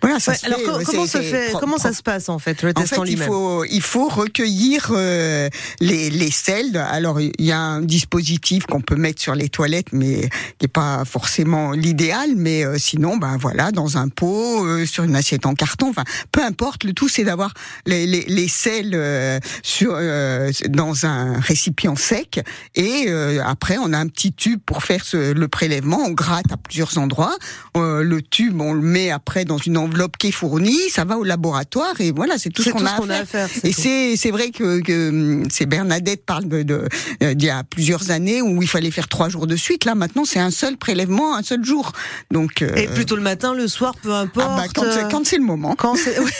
voilà, 0.00 0.18
ça 0.20 0.32
Ouais, 0.32 0.38
se 0.38 0.46
alors 0.46 0.58
fait, 0.60 0.64
co- 0.64 0.78
comment, 0.92 1.06
se 1.06 1.18
fait, 1.20 1.48
c'est 1.48 1.58
comment 1.58 1.76
ça 1.78 1.88
pro- 1.90 1.96
se 1.98 2.02
passe 2.02 2.28
en 2.28 2.38
fait, 2.38 2.62
le 2.62 2.70
en 2.70 2.72
test 2.72 2.88
fait, 2.94 2.98
en 2.98 3.04
il 3.04 3.18
faut, 3.20 3.64
il 3.64 3.82
faut 3.82 4.08
recueillir 4.08 4.92
euh, 4.94 5.48
les, 5.80 6.08
les 6.10 6.30
selles. 6.30 6.76
Alors, 6.76 7.20
il 7.20 7.32
y 7.38 7.52
a 7.52 7.58
un 7.58 7.82
dispositif 7.82 8.66
qu'on 8.66 8.80
peut 8.80 8.96
mettre 8.96 9.20
sur 9.20 9.34
les 9.34 9.48
toilettes, 9.48 9.88
mais 9.92 10.20
qui 10.22 10.28
n'est 10.62 10.68
pas 10.68 11.04
forcément 11.04 11.72
l'idéal. 11.72 12.30
Mais 12.36 12.64
euh, 12.64 12.78
sinon, 12.78 13.16
ben 13.16 13.36
voilà, 13.36 13.72
dans 13.72 13.96
un 13.98 14.08
pot, 14.08 14.64
euh, 14.64 14.86
sur 14.86 15.04
une 15.04 15.16
assiette 15.16 15.46
en 15.46 15.54
carton, 15.54 15.88
enfin, 15.90 16.04
peu 16.32 16.42
importe. 16.44 16.84
Le 16.84 16.92
tout, 16.92 17.08
c'est 17.16 17.24
d'avoir 17.24 17.52
les, 17.86 18.06
les, 18.06 18.24
les 18.28 18.48
selles 18.48 18.92
euh, 18.94 19.38
sur 19.62 19.92
euh, 19.94 20.50
dans 20.68 21.06
un 21.06 21.40
récipient 21.40 21.96
sec. 21.96 22.40
Et 22.74 23.06
euh, 23.08 23.42
après, 23.44 23.76
on 23.78 23.92
a 23.92 23.98
un 23.98 24.06
petit 24.08 24.32
tube 24.32 24.60
pour 24.64 24.82
faire 24.84 25.04
ce- 25.04 25.32
le 25.32 25.48
prélèvement. 25.48 26.00
On 26.04 26.10
gratte 26.12 26.50
à 26.52 26.56
plusieurs 26.56 26.98
endroits. 26.98 27.36
Euh, 27.76 28.02
le 28.02 28.22
tube, 28.22 28.60
on 28.60 28.72
le 28.72 28.80
met 28.82 29.10
après 29.10 29.44
dans 29.44 29.58
une 29.58 29.78
enveloppe 29.78 30.16
qui 30.16 30.28
est 30.28 30.32
fournie. 30.32 30.78
Ça 30.90 31.04
va 31.04 31.16
au 31.18 31.24
laboratoire 31.24 31.94
et 32.00 32.12
voilà, 32.12 32.38
c'est 32.38 32.50
tout 32.50 32.62
ce 32.62 32.70
qu'on 32.70 32.84
a, 32.86 32.90
à 32.90 32.96
a 32.96 33.02
faire. 33.02 33.22
à 33.22 33.24
faire. 33.26 33.48
c'est 33.52 33.68
Et 33.68 33.72
c'est 33.72 34.16
c'est 34.16 34.30
vrai 34.30 34.50
que, 34.50 34.80
que 34.80 35.42
c'est 35.50 35.66
Bernadette 35.66 36.24
parle 36.26 36.46
de, 36.48 36.62
de 36.62 36.88
euh, 37.22 37.34
d'il 37.34 37.46
y 37.46 37.50
a 37.50 37.64
plusieurs 37.64 38.10
années 38.10 38.42
où 38.42 38.62
il 38.62 38.68
fallait 38.68 38.90
faire 38.90 39.08
trois 39.08 39.28
jours 39.28 39.46
de 39.46 39.56
suite. 39.56 39.84
Là 39.84 39.94
maintenant 39.94 40.24
c'est 40.24 40.40
un 40.40 40.50
seul 40.50 40.76
prélèvement, 40.76 41.36
un 41.36 41.42
seul 41.42 41.64
jour. 41.64 41.92
Donc 42.30 42.62
euh, 42.62 42.74
Et 42.76 42.86
plutôt 42.88 43.16
le 43.16 43.22
matin, 43.22 43.54
le 43.54 43.68
soir, 43.68 43.94
peu 44.02 44.12
importe. 44.12 44.46
ah 44.50 44.56
bah, 44.56 44.66
quand, 44.74 44.84
c'est- 44.92 45.10
quand 45.10 45.26
c'est 45.26 45.38
le 45.38 45.44
moment. 45.44 45.74
quand 45.76 45.94
c'est. 45.96 46.18
Ouais. 46.18 46.30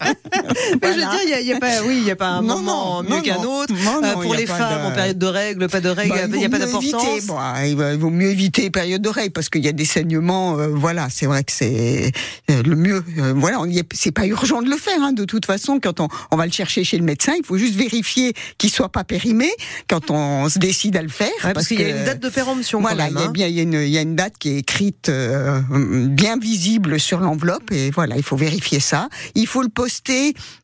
Mais 0.32 0.38
je 0.42 0.86
veux 0.94 1.00
Voilà. 1.00 1.10
dire, 1.10 1.20
il 1.40 1.46
y 1.46 1.52
a, 1.52 1.56
y 1.56 1.58
pas, 1.60 1.82
oui, 1.86 1.98
il 2.02 2.06
y 2.06 2.10
a 2.10 2.16
pas 2.16 2.28
un 2.28 2.42
Non, 2.42 2.56
moment 2.58 3.02
non, 3.02 3.16
mieux 3.16 3.22
qu'un 3.22 3.42
autre. 3.42 3.72
Non, 3.84 4.00
Euh, 4.02 4.12
pour 4.14 4.34
y 4.34 4.38
les 4.38 4.46
femmes, 4.46 4.82
de- 4.82 4.86
en 4.86 4.90
période 4.92 5.18
de 5.18 5.26
règles, 5.26 5.68
pas 5.68 5.80
de 5.80 5.88
règles, 5.88 6.10
Bah, 6.14 6.20
il 6.32 6.38
n'y 6.38 6.44
a 6.44 6.48
pas 6.48 6.58
d'importance. 6.58 7.26
Bon, 7.26 7.36
il, 7.64 7.76
va- 7.76 7.92
il 7.94 7.98
vaut 7.98 8.10
mieux 8.10 8.28
éviter 8.30 8.62
les 8.62 8.70
périodes 8.70 9.02
de 9.02 9.08
règles 9.08 9.32
parce 9.32 9.48
qu'il 9.48 9.64
y 9.64 9.68
a 9.68 9.72
des 9.72 9.84
saignements. 9.84 10.58
euh, 10.58 10.68
voilà, 10.68 11.08
c'est 11.10 11.26
vrai 11.26 11.42
que 11.44 11.52
c'est 11.52 12.12
euh, 12.50 12.62
le 12.62 12.76
mieux. 12.76 13.02
Euh, 13.18 13.32
voilà, 13.36 13.58
y 13.66 13.82
c'est 13.92 14.12
pas 14.12 14.26
urgent 14.26 14.62
de 14.62 14.68
le 14.70 14.76
faire. 14.76 15.02
Hein, 15.02 15.12
de 15.12 15.24
toute 15.24 15.46
façon, 15.46 15.80
quand 15.82 16.00
on, 16.00 16.08
on 16.30 16.36
va 16.36 16.46
le 16.46 16.52
chercher 16.52 16.84
chez 16.84 16.98
le 16.98 17.04
médecin, 17.04 17.32
il 17.38 17.44
faut 17.44 17.56
juste 17.58 17.74
vérifier 17.74 18.32
qu'il 18.58 18.70
soit 18.70 18.90
pas 18.90 19.04
périmé 19.04 19.50
quand 19.88 20.10
on 20.10 20.48
se 20.48 20.58
décide 20.58 20.96
à 20.96 21.02
le 21.02 21.08
faire. 21.08 21.28
Ouais, 21.44 21.52
parce 21.52 21.66
qu'il 21.68 21.80
y 21.80 21.84
a 21.84 21.88
une 21.90 22.04
date 22.04 22.20
de 22.20 22.28
péremption. 22.28 22.80
Voilà, 22.80 23.08
il 23.08 23.14
y, 23.14 23.18
hein. 23.18 23.48
y 23.48 23.58
a 23.60 23.62
une, 23.62 23.74
il 23.74 23.88
y 23.88 23.98
a 23.98 24.02
une 24.02 24.16
date 24.16 24.34
qui 24.38 24.50
est 24.50 24.58
écrite 24.58 25.08
euh, 25.08 25.60
bien 26.08 26.36
visible 26.38 26.98
sur 27.00 27.20
l'enveloppe 27.20 27.70
et 27.72 27.90
voilà, 27.90 28.16
il 28.16 28.22
faut 28.22 28.36
vérifier 28.36 28.80
ça. 28.80 29.08
Il 29.34 29.46
faut 29.46 29.62
le 29.62 29.68
poster 29.68 30.09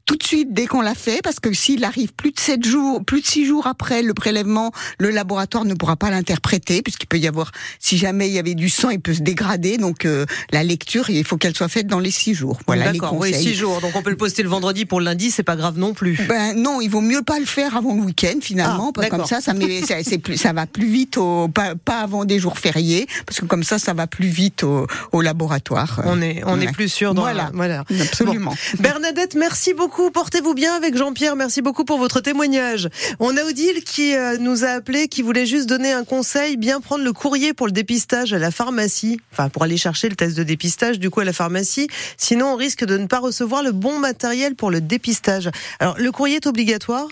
tout 0.07 0.15
de 0.17 0.23
suite 0.23 0.53
dès 0.55 0.67
qu'on 0.67 0.81
l'a 0.83 0.95
fait 0.95 1.21
parce 1.23 1.41
que 1.41 1.53
s'il 1.53 1.83
arrive 1.85 2.13
plus 2.13 2.31
de 2.31 2.39
7 2.39 2.65
jours, 2.65 3.05
plus 3.05 3.23
de 3.23 3.27
6 3.27 3.45
jours 3.45 3.67
après 3.67 4.03
le 4.03 4.15
prélèvement, 4.15 4.71
le 4.99 5.11
laboratoire 5.11 5.65
ne 5.65 5.75
pourra 5.75 5.97
pas 5.97 6.11
l'interpréter 6.11 6.81
puisqu'il 6.83 7.07
peut 7.07 7.19
y 7.19 7.27
avoir, 7.27 7.51
si 7.81 7.99
jamais 7.99 8.29
il 8.29 8.33
y 8.35 8.39
avait 8.39 8.55
du 8.55 8.69
sang, 8.69 8.91
il 8.91 9.01
peut 9.01 9.15
se 9.15 9.23
dégrader. 9.23 9.79
Donc 9.79 10.05
euh, 10.05 10.25
la 10.53 10.63
lecture, 10.63 11.11
il 11.11 11.25
faut 11.25 11.37
qu'elle 11.39 11.57
soit 11.57 11.69
faite 11.69 11.89
dans 11.89 11.99
les 11.99 12.13
6 12.13 12.35
jours. 12.35 12.61
Voilà 12.69 12.93
les 12.93 12.99
D'accord, 12.99 13.17
oui, 13.19 13.35
six 13.35 13.55
jours. 13.55 13.81
Donc 13.81 13.97
on 13.97 14.03
peut 14.03 14.11
le 14.11 14.17
poster 14.17 14.43
le 14.45 14.49
vendredi 14.49 14.85
pour 14.85 15.01
le 15.01 15.07
lundi, 15.07 15.31
c'est 15.33 15.43
pas 15.43 15.57
grave 15.57 15.77
non 15.77 15.93
plus. 15.93 16.19
Ben 16.29 16.55
non, 16.57 16.81
il 16.81 16.89
vaut 16.89 17.01
mieux 17.01 17.23
pas 17.23 17.41
le 17.41 17.45
faire 17.47 17.77
avant 17.77 17.95
le 17.95 18.03
week-end 18.03 18.39
finalement, 18.41 18.89
Ah, 18.91 18.93
parce 18.95 19.09
que 19.09 19.17
comme 19.17 19.27
ça, 19.27 19.41
ça, 19.41 19.55
met- 19.55 19.83
ça, 19.87 19.97
plus, 20.23 20.37
ça 20.37 20.53
va 20.53 20.67
plus 20.67 20.87
vite, 20.87 21.17
au, 21.19 21.49
pas, 21.49 21.75
pas 21.75 21.99
avant 22.01 22.25
des 22.25 22.39
jours 22.39 22.59
fériés, 22.59 23.07
parce 23.27 23.41
que 23.41 23.45
comme 23.47 23.65
ça, 23.65 23.79
ça 23.81 23.93
va 23.93 24.07
plus 24.07 24.29
vite 24.29 24.63
au, 24.63 24.87
au 25.13 25.21
laboratoire. 25.21 26.01
On 26.05 26.23
est, 26.23 26.43
on 26.47 26.61
est 26.61 26.67
Ouais. 26.67 26.73
plus 26.73 26.89
sûr 26.89 27.15
dans 27.15 27.23
Voilà. 27.23 27.51
voilà. 27.55 27.85
Absolument. 28.01 28.55
Bernadette, 28.79 29.35
merci 29.37 29.75
beaucoup. 29.75 30.11
Portez-vous 30.11 30.55
bien 30.55 30.75
avec 30.75 30.97
Jean-Pierre. 30.97 31.37
Merci 31.37 31.63
beaucoup 31.63 31.85
pour 31.85 31.99
votre 31.99 32.21
témoignage. 32.21 32.89
On 33.21 33.37
a 33.37 33.45
Odile 33.45 33.85
qui 33.85 34.15
euh, 34.15 34.39
nous 34.39 34.65
a 34.65 34.69
appelé, 34.69 35.09
qui 35.09 35.23
voulait 35.23 35.47
juste 35.47 35.69
donner 35.69 35.93
un 35.93 36.05
conseil, 36.05 36.57
bien 36.57 36.81
prendre 36.81 37.05
le 37.05 37.13
courrier 37.13 37.53
pour 37.53 37.67
le 37.67 37.73
dépistage 37.73 38.33
à 38.33 38.39
la 38.39 38.51
pharmacie. 38.51 39.21
Enfin, 39.33 39.49
pour 39.49 39.63
aller 39.63 39.77
chercher 39.77 40.09
le 40.09 40.17
test 40.17 40.37
de 40.37 40.43
dépistage, 40.43 40.99
du 40.99 41.11
coup, 41.11 41.21
à 41.21 41.25
la 41.25 41.33
pharmacie. 41.33 41.89
Sinon, 42.17 42.53
on 42.53 42.57
risque 42.57 42.85
de 42.85 42.97
ne 42.97 43.07
pas 43.07 43.19
recevoir 43.19 43.63
le 43.63 43.73
bon 43.73 43.99
matériel 43.99 44.55
pour 44.55 44.71
le 44.71 44.81
dépistage. 44.81 45.51
Alors, 45.79 45.97
le 45.99 46.11
courrier 46.11 46.37
est 46.37 46.47
obligatoire? 46.47 47.07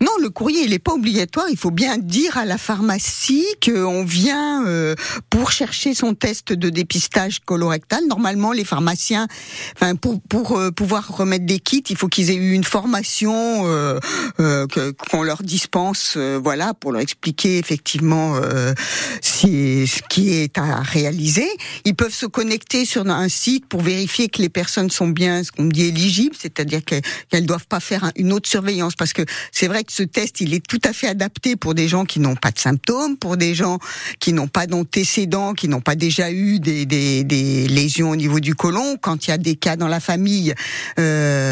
Non, 0.00 0.12
le 0.20 0.30
courrier, 0.30 0.62
il 0.64 0.70
n'est 0.70 0.78
pas 0.78 0.92
obligatoire. 0.92 1.46
Il 1.50 1.56
faut 1.56 1.70
bien 1.70 1.98
dire 1.98 2.36
à 2.36 2.44
la 2.44 2.58
pharmacie 2.58 3.46
qu'on 3.64 4.04
vient 4.04 4.66
euh, 4.66 4.94
pour 5.30 5.50
chercher 5.50 5.94
son 5.94 6.14
test 6.14 6.52
de 6.52 6.70
dépistage 6.70 7.40
colorectal. 7.40 8.06
Normalement, 8.08 8.52
les 8.52 8.64
pharmaciens, 8.64 9.26
enfin, 9.74 9.94
pour, 9.96 10.58
euh, 10.58 10.70
pouvoir 10.70 11.16
remettre 11.16 11.46
des 11.46 11.58
il 11.72 11.96
faut 11.96 12.08
qu'ils 12.08 12.30
aient 12.30 12.34
eu 12.34 12.52
une 12.52 12.64
formation 12.64 13.66
euh, 13.66 13.98
euh, 14.40 14.66
qu'on 15.10 15.22
leur 15.22 15.42
dispense, 15.42 16.14
euh, 16.16 16.38
voilà, 16.42 16.74
pour 16.74 16.92
leur 16.92 17.00
expliquer 17.02 17.58
effectivement 17.58 18.36
euh, 18.36 18.74
si, 19.22 19.86
ce 19.86 20.00
qui 20.08 20.34
est 20.34 20.58
à 20.58 20.80
réaliser. 20.82 21.48
Ils 21.84 21.94
peuvent 21.94 22.14
se 22.14 22.26
connecter 22.26 22.84
sur 22.84 23.06
un 23.06 23.28
site 23.28 23.66
pour 23.66 23.82
vérifier 23.82 24.28
que 24.28 24.42
les 24.42 24.48
personnes 24.48 24.90
sont 24.90 25.08
bien, 25.08 25.44
ce 25.44 25.52
qu'on 25.52 25.64
dit, 25.66 25.84
éligibles, 25.86 26.34
c'est-à-dire 26.38 26.84
que- 26.84 27.00
qu'elles 27.28 27.46
doivent 27.46 27.66
pas 27.68 27.80
faire 27.80 28.04
un- 28.04 28.12
une 28.16 28.32
autre 28.32 28.48
surveillance, 28.48 28.94
parce 28.96 29.12
que 29.12 29.22
c'est 29.52 29.68
vrai 29.68 29.84
que 29.84 29.92
ce 29.92 30.02
test, 30.02 30.40
il 30.40 30.54
est 30.54 30.64
tout 30.66 30.80
à 30.84 30.92
fait 30.92 31.06
adapté 31.08 31.56
pour 31.56 31.74
des 31.74 31.88
gens 31.88 32.04
qui 32.04 32.18
n'ont 32.20 32.36
pas 32.36 32.50
de 32.50 32.58
symptômes, 32.58 33.16
pour 33.16 33.36
des 33.36 33.54
gens 33.54 33.78
qui 34.18 34.32
n'ont 34.32 34.48
pas 34.48 34.66
d'antécédents, 34.66 35.54
qui 35.54 35.68
n'ont 35.68 35.80
pas 35.80 35.94
déjà 35.94 36.30
eu 36.32 36.58
des, 36.60 36.86
des, 36.86 37.24
des 37.24 37.68
lésions 37.68 38.10
au 38.10 38.16
niveau 38.16 38.40
du 38.40 38.54
côlon. 38.54 38.96
Quand 39.00 39.26
il 39.26 39.30
y 39.30 39.32
a 39.32 39.38
des 39.38 39.56
cas 39.56 39.76
dans 39.76 39.88
la 39.88 40.00
famille, 40.00 40.54
euh, 40.98 41.49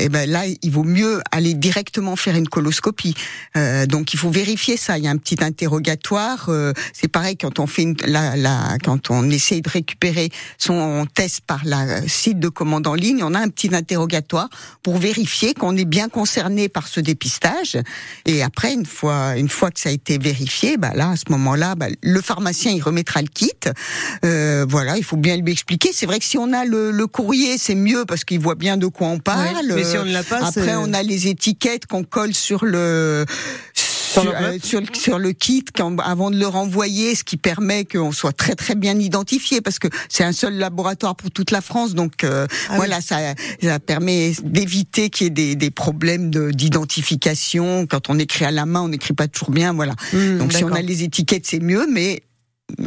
et 0.00 0.08
ben 0.08 0.28
là, 0.28 0.42
il 0.62 0.70
vaut 0.70 0.84
mieux 0.84 1.20
aller 1.30 1.54
directement 1.54 2.16
faire 2.16 2.36
une 2.36 2.48
coloscopie. 2.48 3.14
Euh, 3.56 3.86
donc 3.86 4.14
il 4.14 4.18
faut 4.18 4.30
vérifier 4.30 4.76
ça. 4.76 4.98
Il 4.98 5.04
y 5.04 5.08
a 5.08 5.10
un 5.10 5.16
petit 5.16 5.42
interrogatoire. 5.42 6.48
euh, 6.48 6.72
c'est 6.92 7.08
pareil 7.08 7.36
quand 7.36 7.58
on 7.58 7.66
fait 7.66 7.82
une, 7.82 7.96
la, 8.06 8.36
la, 8.36 8.76
quand 8.82 9.10
on 9.10 9.28
essaye 9.30 9.62
de 9.62 9.68
récupérer 9.68 10.30
son 10.58 11.06
test 11.14 11.40
par 11.46 11.60
la 11.64 12.06
site 12.08 12.38
de 12.38 12.48
commande 12.48 12.86
en 12.86 12.94
ligne, 12.94 13.22
on 13.22 13.34
a 13.34 13.40
un 13.40 13.48
petit 13.48 13.74
interrogatoire 13.74 14.48
pour 14.82 14.98
vérifier 14.98 15.54
qu'on 15.54 15.76
est 15.76 15.84
bien 15.84 16.08
concerné 16.08 16.68
par 16.68 16.88
ce 16.88 17.00
dépistage. 17.00 17.78
Et 18.26 18.42
après, 18.42 18.74
une 18.74 18.86
fois, 18.86 19.36
une 19.36 19.48
fois 19.48 19.70
que 19.70 19.80
ça 19.80 19.88
a 19.88 19.92
été 19.92 20.18
vérifié, 20.18 20.76
bah 20.76 20.92
là, 20.94 21.10
à 21.10 21.16
ce 21.16 21.24
moment-là, 21.30 21.74
bah, 21.74 21.86
le 22.02 22.20
pharmacien 22.20 22.72
il 22.72 22.82
remettra 22.82 23.22
le 23.22 23.28
kit. 23.28 23.50
Euh, 24.24 24.66
voilà, 24.68 24.96
il 24.96 25.04
faut 25.04 25.16
bien 25.16 25.36
lui 25.36 25.52
expliquer. 25.52 25.90
C'est 25.92 26.06
vrai 26.06 26.18
que 26.18 26.24
si 26.24 26.38
on 26.38 26.52
a 26.52 26.64
le, 26.64 26.90
le 26.90 27.06
courrier, 27.06 27.58
c'est 27.58 27.74
mieux 27.74 28.04
parce 28.04 28.24
qu'il 28.24 28.40
voit 28.40 28.54
bien 28.54 28.76
de 28.76 28.86
quoi 28.86 29.08
on 29.08 29.18
parle. 29.22 29.72
Mais 29.74 29.84
si 29.84 29.96
on 29.98 30.04
ne 30.04 30.12
l'a 30.12 30.22
pas, 30.22 30.50
c'est- 30.52 30.60
après, 30.60 30.74
on 30.76 30.92
a 30.92 31.02
les 31.02 31.28
étiquettes 31.28 31.86
qu'on 31.86 32.04
colle 32.04 32.34
sur 32.34 32.64
le 32.64 33.24
sur, 33.74 34.30
euh, 34.30 34.58
sur, 34.62 34.80
le- 34.82 34.86
sur 34.92 35.18
le 35.18 35.32
kit 35.32 35.64
quand, 35.74 35.98
avant 36.00 36.30
de 36.30 36.36
le 36.38 36.46
renvoyer, 36.46 37.14
ce 37.14 37.24
qui 37.24 37.38
permet 37.38 37.86
qu'on 37.86 38.12
soit 38.12 38.34
très 38.34 38.54
très 38.54 38.74
bien 38.74 38.98
identifié 38.98 39.62
parce 39.62 39.78
que 39.78 39.88
c'est 40.10 40.22
un 40.22 40.32
seul 40.32 40.54
laboratoire 40.58 41.16
pour 41.16 41.30
toute 41.30 41.50
la 41.50 41.62
France, 41.62 41.94
donc 41.94 42.22
euh, 42.22 42.46
Ah 42.68 42.76
voilà, 42.76 43.00
ça, 43.00 43.16
ça 43.62 43.78
permet 43.80 44.34
d'éviter 44.42 45.08
qu'il 45.08 45.24
y 45.24 45.26
ait 45.28 45.30
des, 45.30 45.54
des 45.56 45.70
problèmes 45.70 46.28
de- 46.30 46.50
d'identification. 46.50 47.86
Quand 47.86 48.10
on 48.10 48.18
écrit 48.18 48.44
à 48.44 48.50
la 48.50 48.66
main, 48.66 48.82
on 48.82 48.88
n'écrit 48.88 49.14
pas 49.14 49.28
toujours 49.28 49.50
bien, 49.50 49.72
voilà. 49.72 49.94
Hmm, 50.12 50.38
Donc 50.38 50.52
si 50.52 50.62
on 50.64 50.72
a 50.72 50.82
les 50.82 51.02
étiquettes, 51.04 51.46
c'est 51.46 51.60
mieux, 51.60 51.86
mais 51.90 52.22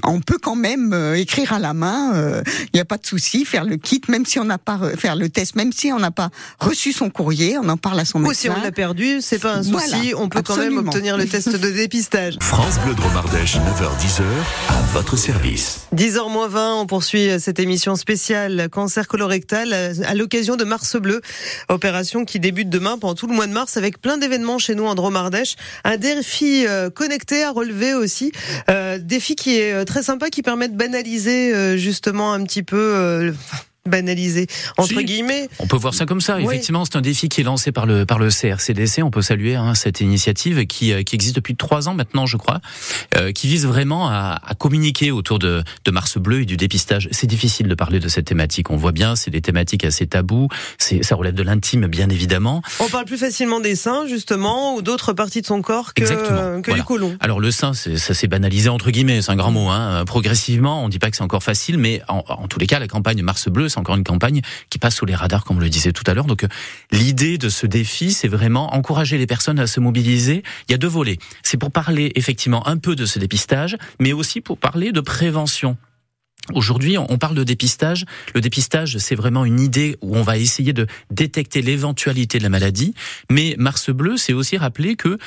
on 0.04 0.20
peut 0.20 0.38
quand 0.42 0.56
même 0.56 0.94
euh, 0.94 1.16
écrire 1.16 1.54
à 1.54 1.60
la 1.60 1.74
main. 1.74 2.14
Il 2.46 2.70
n'y 2.76 2.80
a 2.80 2.86
pas 2.86 2.98
de 2.98 3.06
souci, 3.06 3.46
faire 3.46 3.66
le 3.66 3.78
kit, 3.78 4.02
même 4.08 4.26
si 4.26 4.40
on 4.40 4.44
n'a 4.44 4.58
pas 4.58 4.78
re- 4.78 4.98
faire 4.98 5.16
le 5.16 5.30
test, 5.30 5.56
même 5.56 5.72
si 5.72 5.92
on 5.94 6.00
n'a 6.00 6.12
pas 6.12 6.30
reçu 6.60 6.92
son 6.92 7.10
courrier, 7.10 7.58
on 7.58 7.70
en 7.70 7.78
parle 7.78 8.00
à 8.00 8.06
son 8.06 8.20
Ou 8.20 8.24
médecin. 8.24 8.36
si 8.42 8.50
on 8.50 8.62
l'a 8.62 8.72
perdu, 8.72 9.20
c'est 9.22 9.40
pas 9.40 9.54
un 9.56 9.64
souci, 9.64 9.72
Voilà, 9.72 9.98
on 10.18 10.28
peut 10.30 10.42
quand 10.42 10.58
même 10.58 10.78
obtenir 10.78 11.18
le 11.18 11.26
test 11.28 11.50
de 11.56 11.70
dépistage. 11.70 12.38
France 12.42 12.80
Bleu 12.84 12.94
Dromardèche, 12.96 13.58
9h-10h, 13.58 14.24
à 14.70 14.82
votre 14.94 15.18
service. 15.18 15.82
10h 15.96 16.32
moins 16.32 16.48
20, 16.48 16.76
on 16.82 16.86
poursuit 16.88 17.30
cette 17.40 17.60
émission 17.60 17.96
spéciale 17.96 18.70
cancer 18.72 19.08
colorectal 19.08 19.74
à 19.74 20.16
l'occasion 20.16 20.56
de 20.56 20.64
Mars 20.64 20.96
Bleu, 20.98 21.22
opération 21.70 22.26
qui 22.26 22.40
débute 22.40 22.70
demain 22.70 22.98
pendant 22.98 23.16
tout 23.16 23.28
le 23.28 23.34
mois 23.36 23.48
de 23.48 23.54
mars 23.54 23.78
avec 23.78 24.02
plein 24.02 24.18
d'événements 24.18 24.58
chez 24.58 24.74
nous 24.76 24.86
en 24.86 24.96
Dromardèche. 24.96 25.56
Un 25.84 25.98
défi 25.98 26.66
euh, 26.68 26.90
connecté 26.90 27.44
à 27.44 27.52
relever 27.52 27.94
aussi, 27.94 28.32
euh, 28.70 28.98
défi 28.98 29.36
qui 29.36 29.58
est 29.58 29.65
euh, 29.65 29.65
très 29.86 30.04
sympa, 30.04 30.30
qui 30.30 30.42
permet 30.42 30.68
de 30.68 30.76
banaliser 30.76 31.54
euh, 31.54 31.78
justement 31.78 32.34
un 32.34 32.44
petit 32.44 32.64
peu... 32.64 33.34
banaliser 33.90 34.48
entre 34.78 34.90
Si. 34.90 35.06
guillemets 35.06 35.48
On 35.60 35.68
peut 35.68 35.76
voir 35.78 35.94
ça 35.94 36.06
comme 36.06 36.22
ça. 36.22 36.38
Oui. 36.38 36.46
Effectivement, 36.46 36.86
c'est 36.86 36.96
un 36.96 37.02
défi 37.02 37.30
qui 37.30 37.42
est 37.42 37.44
lancé 37.44 37.72
par 37.72 37.86
le 37.86 38.06
par 38.06 38.18
le 38.18 38.30
CRCDC. 38.30 39.04
On 39.04 39.12
peut 39.12 39.22
saluer 39.22 39.56
hein, 39.56 39.76
cette 39.76 40.02
initiative 40.02 40.66
qui 40.66 40.92
euh, 40.92 41.04
qui 41.04 41.16
existe 41.16 41.36
depuis 41.36 41.56
trois 41.56 41.88
ans 41.88 41.94
maintenant, 41.94 42.26
je 42.26 42.38
crois, 42.38 42.62
euh, 43.16 43.32
qui 43.32 43.48
vise 43.48 43.66
vraiment 43.68 44.08
à, 44.10 44.40
à 44.44 44.56
communiquer 44.56 45.12
autour 45.12 45.38
de 45.40 45.64
de 45.86 45.92
Mars 45.92 46.18
Bleu 46.18 46.42
et 46.42 46.46
du 46.46 46.58
dépistage. 46.58 47.08
C'est 47.12 47.28
difficile 47.28 47.68
de 47.68 47.76
parler 47.76 48.00
de 48.00 48.08
cette 48.08 48.26
thématique. 48.26 48.72
On 48.72 48.76
voit 48.78 48.92
bien, 48.92 49.16
c'est 49.16 49.30
des 49.32 49.42
thématiques 49.42 49.86
assez 49.86 50.08
tabous. 50.08 50.48
C'est 50.80 51.04
ça 51.04 51.16
relève 51.16 51.36
de 51.36 51.44
l'intime, 51.44 51.86
bien 51.88 52.10
évidemment. 52.10 52.62
on 52.80 52.90
parle 52.90 53.06
plus 53.06 53.18
facilement 53.18 53.60
des 53.60 53.76
seins 53.76 54.08
justement 54.08 54.76
ou 54.76 54.82
d'autres 54.82 55.14
parties 55.14 55.42
de 55.42 55.46
son 55.46 55.62
corps 55.62 55.94
que, 55.94 56.04
que 56.04 56.66
Voilà. 56.66 56.74
du 56.74 56.84
côlon 56.84 57.16
Alors 57.20 57.40
le 57.40 57.52
sein, 57.52 57.74
ça 57.74 58.14
s'est 58.14 58.28
banalisé 58.28 58.70
entre 58.70 58.90
guillemets, 58.90 59.22
c'est 59.22 59.32
un 59.32 59.36
grand 59.36 59.52
mot. 59.52 59.70
Hein. 59.70 60.04
Progressivement, 60.06 60.84
on 60.84 60.90
dit 60.90 60.98
pas 61.00 61.12
que 61.12 61.18
c'est 61.18 61.24
encore 61.24 61.44
facile, 61.44 61.78
mais 61.78 62.02
en, 62.08 62.24
en 62.28 62.48
tous 62.48 62.58
les 62.60 62.66
cas, 62.68 62.80
la 62.80 62.88
campagne 62.88 63.22
Mars 63.22 63.48
Bleu, 63.50 63.70
c'est 63.76 63.80
encore 63.80 63.96
une 63.96 64.04
campagne 64.04 64.42
qui 64.70 64.80
passe 64.80 64.96
sous 64.96 65.06
les 65.06 65.16
radars, 65.16 65.44
comme 65.44 65.58
on 65.58 65.60
le 65.60 65.70
disait 65.70 65.92
tout 65.92 66.04
à 66.08 66.14
l'heure. 66.14 66.26
Donc 66.26 66.44
euh, 66.44 66.48
l'idée 66.92 67.38
de 67.38 67.50
ce 67.50 67.68
défi, 67.68 68.12
c'est 68.12 68.28
vraiment 68.28 68.74
encourager 68.74 69.18
les 69.18 69.28
personnes 69.28 69.60
à 69.60 69.68
se 69.68 69.80
mobiliser. 69.80 70.44
Il 70.68 70.72
y 70.72 70.76
a 70.76 70.78
deux 70.78 70.88
volets. 70.88 71.18
C'est 71.44 71.58
pour 71.58 71.72
parler 71.72 72.12
effectivement 72.16 72.68
un 72.68 72.78
peu 72.78 72.96
de 72.96 73.06
ce 73.06 73.20
dépistage, 73.20 73.78
mais 74.00 74.14
aussi 74.14 74.42
pour 74.42 74.58
parler 74.58 74.92
de 74.92 75.02
prévention. 75.02 75.78
Aujourd'hui, 76.54 76.98
on 76.98 77.18
parle 77.18 77.36
de 77.36 77.44
dépistage. 77.44 78.06
Le 78.36 78.42
dépistage, 78.42 79.00
c'est 79.00 79.16
vraiment 79.16 79.46
une 79.46 79.60
idée 79.60 79.98
où 80.02 80.16
on 80.16 80.22
va 80.22 80.38
essayer 80.38 80.74
de 80.74 80.86
détecter 81.10 81.64
l'éventualité 81.64 82.38
de 82.38 82.44
la 82.44 82.50
maladie. 82.50 82.94
Mais 83.32 83.56
Mars 83.58 83.90
Bleu, 83.90 84.16
c'est 84.18 84.34
aussi 84.34 84.58
rappeler 84.58 84.96
que 84.96 85.18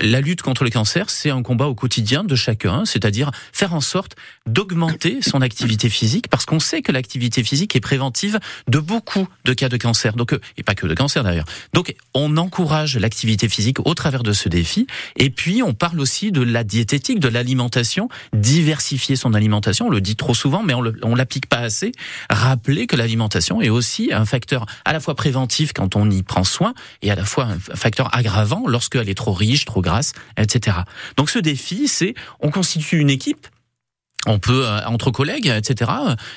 la 0.00 0.20
lutte 0.20 0.42
contre 0.42 0.64
le 0.64 0.70
cancer, 0.70 1.10
c'est 1.10 1.30
un 1.30 1.42
combat 1.42 1.66
au 1.66 1.74
quotidien 1.74 2.22
de 2.22 2.36
chacun, 2.36 2.84
c'est-à-dire 2.84 3.30
faire 3.52 3.74
en 3.74 3.80
sorte 3.80 4.14
d'augmenter 4.46 5.20
son 5.22 5.40
activité 5.40 5.88
physique, 5.88 6.28
parce 6.28 6.44
qu'on 6.44 6.60
sait 6.60 6.82
que 6.82 6.92
l'activité 6.92 7.42
physique 7.42 7.74
est 7.74 7.80
préventive 7.80 8.38
de 8.68 8.78
beaucoup 8.78 9.26
de 9.44 9.52
cas 9.54 9.68
de 9.68 9.76
cancer. 9.76 10.14
Donc, 10.14 10.32
euh, 10.32 10.40
et 10.56 10.62
pas 10.62 10.74
que 10.74 10.86
de 10.86 10.94
cancer 10.94 11.24
d'ailleurs. 11.24 11.46
Donc, 11.72 11.94
on 12.14 12.36
encourage 12.36 12.96
l'activité 12.98 13.48
physique 13.48 13.78
au 13.84 13.94
travers 13.94 14.22
de 14.22 14.32
ce 14.32 14.48
défi. 14.48 14.86
Et 15.16 15.30
puis, 15.30 15.62
on 15.62 15.74
parle 15.74 16.00
aussi 16.00 16.30
de 16.30 16.42
la 16.42 16.62
diététique, 16.64 17.18
de 17.18 17.28
l'alimentation, 17.28 18.08
diversifier 18.32 19.16
son 19.16 19.34
alimentation. 19.34 19.86
On 19.86 19.90
le 19.90 20.00
dit 20.00 20.16
trop 20.16 20.34
souvent 20.34 20.62
mais 20.68 20.74
on 21.02 21.14
l'applique 21.14 21.48
pas 21.48 21.58
assez. 21.58 21.92
Rappeler 22.30 22.86
que 22.86 22.94
l'alimentation 22.94 23.60
est 23.60 23.70
aussi 23.70 24.10
un 24.12 24.24
facteur 24.24 24.66
à 24.84 24.92
la 24.92 25.00
fois 25.00 25.14
préventif 25.14 25.72
quand 25.72 25.96
on 25.96 26.08
y 26.10 26.22
prend 26.22 26.44
soin 26.44 26.74
et 27.02 27.10
à 27.10 27.14
la 27.14 27.24
fois 27.24 27.44
un 27.44 27.58
facteur 27.58 28.14
aggravant 28.14 28.64
lorsqu'elle 28.66 29.08
est 29.08 29.16
trop 29.16 29.32
riche, 29.32 29.64
trop 29.64 29.80
grasse, 29.80 30.12
etc. 30.36 30.76
Donc 31.16 31.30
ce 31.30 31.38
défi, 31.38 31.88
c'est 31.88 32.14
on 32.40 32.50
constitue 32.50 32.98
une 32.98 33.10
équipe 33.10 33.48
on 34.26 34.38
peut 34.38 34.66
euh, 34.66 34.80
entre 34.86 35.10
collègues, 35.10 35.46
etc., 35.46 35.90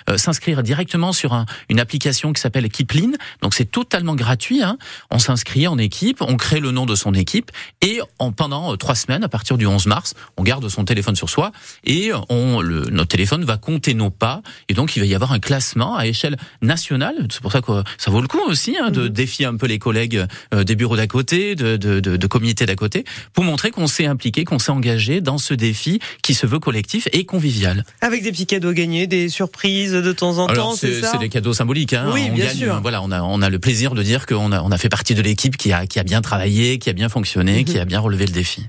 euh, 0.09 0.17
s'inscrire 0.17 0.63
directement 0.63 1.13
sur 1.13 1.33
un, 1.33 1.45
une 1.69 1.79
application 1.79 2.31
qui 2.31 2.41
s'appelle 2.41 2.69
Kipling. 2.69 3.15
Donc 3.41 3.53
c'est 3.53 3.69
totalement 3.69 4.15
gratuit. 4.15 4.61
Hein. 4.61 4.77
On 5.09 5.19
s'inscrit 5.19 5.67
en 5.67 5.77
équipe, 5.77 6.21
on 6.21 6.37
crée 6.37 6.59
le 6.59 6.71
nom 6.71 6.85
de 6.85 6.95
son 6.95 7.13
équipe 7.13 7.51
et 7.81 7.99
en, 8.19 8.31
pendant 8.31 8.73
euh, 8.73 8.75
trois 8.75 8.95
semaines, 8.95 9.23
à 9.23 9.29
partir 9.29 9.57
du 9.57 9.65
11 9.65 9.87
mars, 9.87 10.13
on 10.37 10.43
garde 10.43 10.67
son 10.69 10.85
téléphone 10.85 11.15
sur 11.15 11.29
soi 11.29 11.51
et 11.83 12.11
on, 12.29 12.61
le, 12.61 12.81
notre 12.91 13.09
téléphone 13.09 13.43
va 13.43 13.57
compter 13.57 13.93
nos 13.93 14.09
pas 14.09 14.41
et 14.69 14.73
donc 14.73 14.95
il 14.95 14.99
va 14.99 15.05
y 15.05 15.15
avoir 15.15 15.31
un 15.31 15.39
classement 15.39 15.95
à 15.95 16.05
échelle 16.05 16.37
nationale. 16.61 17.27
C'est 17.29 17.41
pour 17.41 17.51
ça 17.51 17.61
que 17.61 17.83
ça 17.97 18.11
vaut 18.11 18.21
le 18.21 18.27
coup 18.27 18.41
aussi 18.47 18.77
hein, 18.77 18.91
de 18.91 19.05
mmh. 19.05 19.09
défier 19.09 19.45
un 19.45 19.55
peu 19.55 19.65
les 19.65 19.79
collègues 19.79 20.25
des 20.53 20.75
bureaux 20.75 20.97
d'à 20.97 21.07
côté, 21.07 21.55
de, 21.55 21.77
de, 21.77 21.99
de, 21.99 22.17
de 22.17 22.27
comités 22.27 22.65
d'à 22.65 22.75
côté, 22.75 23.05
pour 23.33 23.43
montrer 23.43 23.71
qu'on 23.71 23.87
s'est 23.87 24.05
impliqué, 24.05 24.43
qu'on 24.43 24.59
s'est 24.59 24.71
engagé 24.71 25.21
dans 25.21 25.37
ce 25.37 25.53
défi 25.53 25.99
qui 26.21 26.33
se 26.33 26.45
veut 26.45 26.59
collectif 26.59 27.07
et 27.13 27.25
convivial. 27.25 27.70
Avec 28.01 28.23
des 28.23 28.31
petits 28.31 28.45
cadeaux 28.45 28.73
gagnés, 28.73 29.07
des 29.07 29.29
surprises 29.29 29.93
de 29.93 30.11
temps 30.11 30.37
en 30.37 30.47
temps, 30.47 30.75
c'est 30.75 31.01
C'est 31.01 31.19
des 31.19 31.29
cadeaux 31.29 31.53
symboliques. 31.53 31.93
Hein. 31.93 32.09
Oui, 32.13 32.27
on 32.29 32.33
bien 32.33 32.45
gagne, 32.45 32.57
sûr. 32.57 32.79
Voilà, 32.81 33.01
on 33.01 33.11
a, 33.11 33.21
on 33.21 33.41
a 33.41 33.49
le 33.49 33.59
plaisir 33.59 33.93
de 33.93 34.03
dire 34.03 34.25
qu'on 34.25 34.51
a, 34.51 34.61
on 34.61 34.71
a 34.71 34.77
fait 34.77 34.89
partie 34.89 35.15
de 35.15 35.21
l'équipe 35.21 35.57
qui 35.57 35.71
a, 35.73 35.85
qui 35.85 35.99
a 35.99 36.03
bien 36.03 36.21
travaillé, 36.21 36.79
qui 36.79 36.89
a 36.89 36.93
bien 36.93 37.09
fonctionné, 37.09 37.63
qui 37.63 37.75
mhm. 37.75 37.81
a 37.81 37.85
bien 37.85 37.99
relevé 37.99 38.25
le 38.25 38.33
défi. 38.33 38.65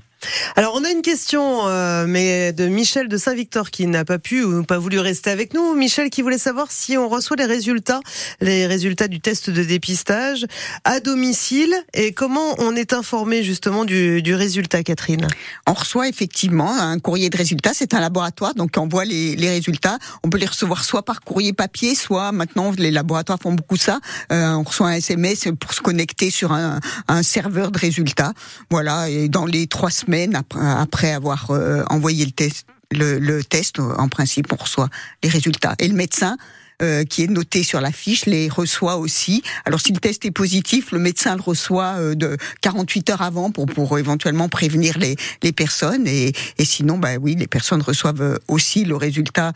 Alors 0.55 0.73
on 0.75 0.83
a 0.83 0.89
une 0.89 1.01
question, 1.01 1.67
euh, 1.67 2.05
mais 2.07 2.53
de 2.53 2.67
Michel 2.67 3.07
de 3.07 3.17
Saint-Victor 3.17 3.71
qui 3.71 3.87
n'a 3.87 4.05
pas 4.05 4.19
pu 4.19 4.43
ou 4.43 4.63
pas 4.63 4.77
voulu 4.77 4.99
rester 4.99 5.29
avec 5.29 5.53
nous. 5.53 5.73
Michel 5.73 6.09
qui 6.09 6.21
voulait 6.21 6.37
savoir 6.37 6.71
si 6.71 6.97
on 6.97 7.09
reçoit 7.09 7.35
les 7.37 7.45
résultats, 7.45 7.99
les 8.41 8.65
résultats 8.65 9.07
du 9.07 9.19
test 9.19 9.49
de 9.49 9.63
dépistage 9.63 10.45
à 10.83 10.99
domicile 10.99 11.75
et 11.93 12.13
comment 12.13 12.55
on 12.59 12.75
est 12.75 12.93
informé 12.93 13.43
justement 13.43 13.85
du, 13.85 14.21
du 14.21 14.35
résultat, 14.35 14.83
Catherine. 14.83 15.27
On 15.67 15.73
reçoit 15.73 16.07
effectivement 16.07 16.71
un 16.71 16.99
courrier 16.99 17.29
de 17.29 17.37
résultats. 17.37 17.71
C'est 17.73 17.93
un 17.93 17.99
laboratoire, 17.99 18.53
donc 18.55 18.71
on 18.77 18.87
voit 18.87 19.05
les, 19.05 19.35
les, 19.35 19.49
résultats. 19.49 19.97
On 20.23 20.29
peut 20.29 20.37
les 20.37 20.45
recevoir 20.45 20.83
soit 20.83 21.03
par 21.03 21.21
courrier 21.21 21.53
papier, 21.53 21.95
soit 21.95 22.31
maintenant 22.31 22.71
les 22.77 22.91
laboratoires 22.91 23.39
font 23.41 23.53
beaucoup 23.53 23.77
ça. 23.77 23.99
Euh, 24.31 24.53
on 24.53 24.63
reçoit 24.63 24.89
un 24.89 24.93
SMS 24.93 25.47
pour 25.59 25.73
se 25.73 25.81
connecter 25.81 26.29
sur 26.29 26.53
un, 26.53 26.79
un 27.07 27.23
serveur 27.23 27.71
de 27.71 27.79
résultats. 27.79 28.33
Voilà, 28.69 29.09
et 29.09 29.27
dans 29.27 29.45
les 29.45 29.67
trois 29.67 29.91
semaines 29.91 30.12
après 30.59 31.11
avoir 31.11 31.51
euh, 31.51 31.83
envoyé 31.89 32.25
le 32.25 32.31
test. 32.31 32.67
Le, 32.91 33.41
test, 33.41 33.79
en 33.79 34.07
principe, 34.07 34.53
on 34.53 34.55
reçoit 34.55 34.87
les 35.23 35.29
résultats. 35.29 35.73
Et 35.79 35.87
le 35.87 35.95
médecin, 35.95 36.37
euh, 36.83 37.03
qui 37.05 37.23
est 37.23 37.27
noté 37.27 37.63
sur 37.63 37.81
la 37.81 37.91
fiche 37.91 38.27
les 38.27 38.49
reçoit 38.49 38.97
aussi. 38.97 39.41
Alors 39.65 39.79
si 39.79 39.93
le 39.93 39.99
test 39.99 40.25
est 40.25 40.31
positif, 40.31 40.91
le 40.91 40.99
médecin 40.99 41.35
le 41.35 41.41
reçoit 41.41 41.95
euh, 41.97 42.13
de 42.13 42.37
48 42.61 43.09
heures 43.11 43.21
avant 43.21 43.51
pour 43.51 43.65
pour 43.67 43.97
éventuellement 43.97 44.49
prévenir 44.49 44.97
les 44.97 45.15
les 45.43 45.51
personnes 45.51 46.07
et 46.07 46.33
et 46.57 46.65
sinon 46.65 46.97
bah 46.97 47.17
oui, 47.21 47.35
les 47.35 47.47
personnes 47.47 47.81
reçoivent 47.81 48.39
aussi 48.47 48.85
le 48.85 48.95
résultat 48.95 49.53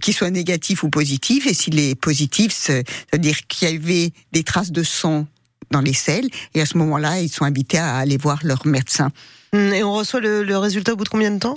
qu'il 0.00 0.14
soit 0.14 0.30
négatif 0.30 0.82
ou 0.84 0.90
positif 0.90 1.46
et 1.46 1.54
s'il 1.54 1.78
est 1.78 1.94
positif, 1.94 2.52
c'est-à-dire 2.52 3.46
qu'il 3.48 3.68
y 3.68 3.74
avait 3.74 4.12
des 4.32 4.44
traces 4.44 4.70
de 4.70 4.82
sang 4.82 5.26
dans 5.70 5.80
les 5.80 5.94
selles 5.94 6.28
et 6.54 6.60
à 6.60 6.66
ce 6.66 6.78
moment-là, 6.78 7.20
ils 7.20 7.28
sont 7.28 7.44
invités 7.44 7.78
à 7.78 7.96
aller 7.96 8.16
voir 8.16 8.40
leur 8.44 8.66
médecin. 8.66 9.10
Et 9.54 9.84
on 9.84 9.92
reçoit 9.92 10.20
le, 10.20 10.42
le 10.42 10.58
résultat 10.58 10.92
au 10.92 10.96
bout 10.96 11.04
de 11.04 11.08
combien 11.08 11.30
de 11.30 11.38
temps? 11.38 11.54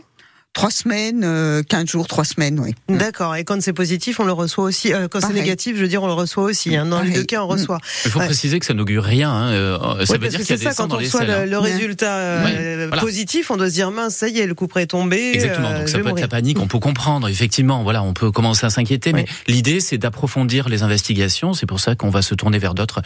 Trois 0.54 0.72
semaines, 0.72 1.22
euh, 1.24 1.62
quinze 1.62 1.88
jours, 1.88 2.08
trois 2.08 2.26
semaines, 2.26 2.60
oui. 2.60 2.74
D'accord. 2.90 3.36
Et 3.36 3.44
quand 3.44 3.62
c'est 3.62 3.74
positif, 3.74 4.20
on 4.20 4.24
le 4.24 4.32
reçoit 4.32 4.64
aussi. 4.64 4.92
Euh, 4.92 5.08
quand 5.08 5.22
c'est 5.22 5.34
négatif, 5.34 5.76
je 5.76 5.82
veux 5.84 5.88
dire, 5.88 6.02
on 6.02 6.08
le 6.08 6.14
reçoit 6.14 6.46
aussi. 6.46 6.76
Hein. 6.76 6.88
Dans 6.88 7.02
les 7.02 7.12
deux 7.12 7.26
cas, 7.26 7.44
on 7.44 7.48
reçoit. 7.48 7.78
Mm. 7.78 8.06
Il 8.06 8.12
faut 8.12 8.20
préciser 8.20 8.60
que 8.60 8.66
ça 8.66 8.74
n'augure 8.74 9.04
rien. 9.04 9.30
Hein. 9.30 9.50
Euh, 9.52 10.06
ça 10.06 10.18
veut 10.18 10.28
dire 10.30 10.40
qu'il 10.40 10.50
y 10.50 10.54
a 10.54 10.58
des 10.58 10.64
ça, 10.64 10.74
quand 10.74 10.92
on 10.92 10.98
reçoit 10.98 11.26
le, 11.26 11.46
le, 11.46 11.60
résultat 11.60 12.18
euh, 12.18 12.90
positif, 12.90 13.52
on 13.52 13.58
doit 13.58 13.70
se 13.70 13.76
dire 13.76 13.92
mince, 13.92 14.16
ça 14.16 14.30
y 14.30 14.40
est, 14.40 14.48
le 14.48 14.56
coup 14.56 14.66
près 14.66 14.82
est 14.82 14.88
tombé. 14.88 15.34
Exactement. 15.36 15.78
Donc 15.78 15.90
ça 15.90 16.00
peut 16.00 16.10
être 16.10 16.20
la 16.20 16.28
panique. 16.28 16.60
On 16.60 16.68
peut 16.68 16.80
comprendre. 16.80 17.30
Effectivement, 17.30 17.84
voilà, 17.84 18.02
on 18.02 18.14
peut 18.14 18.32
commencer 18.32 18.66
à 18.66 18.72
s'inquiéter. 18.72 19.14
Mais 19.14 19.26
l'idée, 19.48 19.80
c'est 19.80 20.00
d'approfondir 20.00 20.70
les 20.70 20.82
investigations. 20.82 21.54
C'est 21.54 21.68
pour 21.68 21.80
ça 21.80 21.94
qu'on 21.94 22.10
va 22.10 22.24
se 22.24 22.34
tourner 22.34 22.58
vers 22.58 22.74
d'autres 22.74 23.04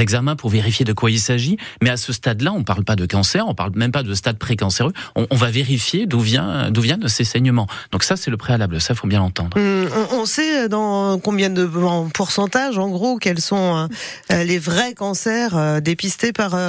examens 0.00 0.34
pour 0.34 0.50
vérifier 0.50 0.84
de 0.84 0.92
quoi 0.92 1.12
il 1.12 1.20
s'agit. 1.20 1.58
Mais 1.80 1.90
à 1.90 1.96
ce 1.96 2.12
stade-là, 2.12 2.52
on 2.52 2.64
parle 2.64 2.82
pas 2.82 2.96
de 2.96 3.06
cancer, 3.06 3.46
on 3.46 3.54
parle 3.54 3.70
même 3.76 3.92
pas 3.92 4.02
de 4.02 4.14
stade 4.14 4.36
précancéreux. 4.36 4.92
On, 5.14 5.28
on 5.30 5.36
va 5.36 5.48
vérifier 5.50 6.06
d'où 6.06 6.18
vient, 6.18 6.72
d'où 6.78 6.82
viennent 6.82 7.08
ces 7.08 7.24
saignements. 7.24 7.66
Donc 7.90 8.04
ça, 8.04 8.16
c'est 8.16 8.30
le 8.30 8.36
préalable. 8.36 8.80
Ça, 8.80 8.94
faut 8.94 9.08
bien 9.08 9.18
l'entendre. 9.18 9.56
Hum, 9.56 9.88
on, 10.12 10.26
sait 10.26 10.68
dans 10.68 11.18
combien 11.18 11.50
de 11.50 11.68
en 11.82 12.08
pourcentage, 12.08 12.78
en 12.78 12.88
gros, 12.88 13.18
quels 13.18 13.40
sont 13.40 13.88
euh, 14.32 14.44
les 14.44 14.58
vrais 14.58 14.94
cancers 14.94 15.56
euh, 15.56 15.80
dépistés 15.80 16.32
par. 16.32 16.54
Euh, 16.54 16.68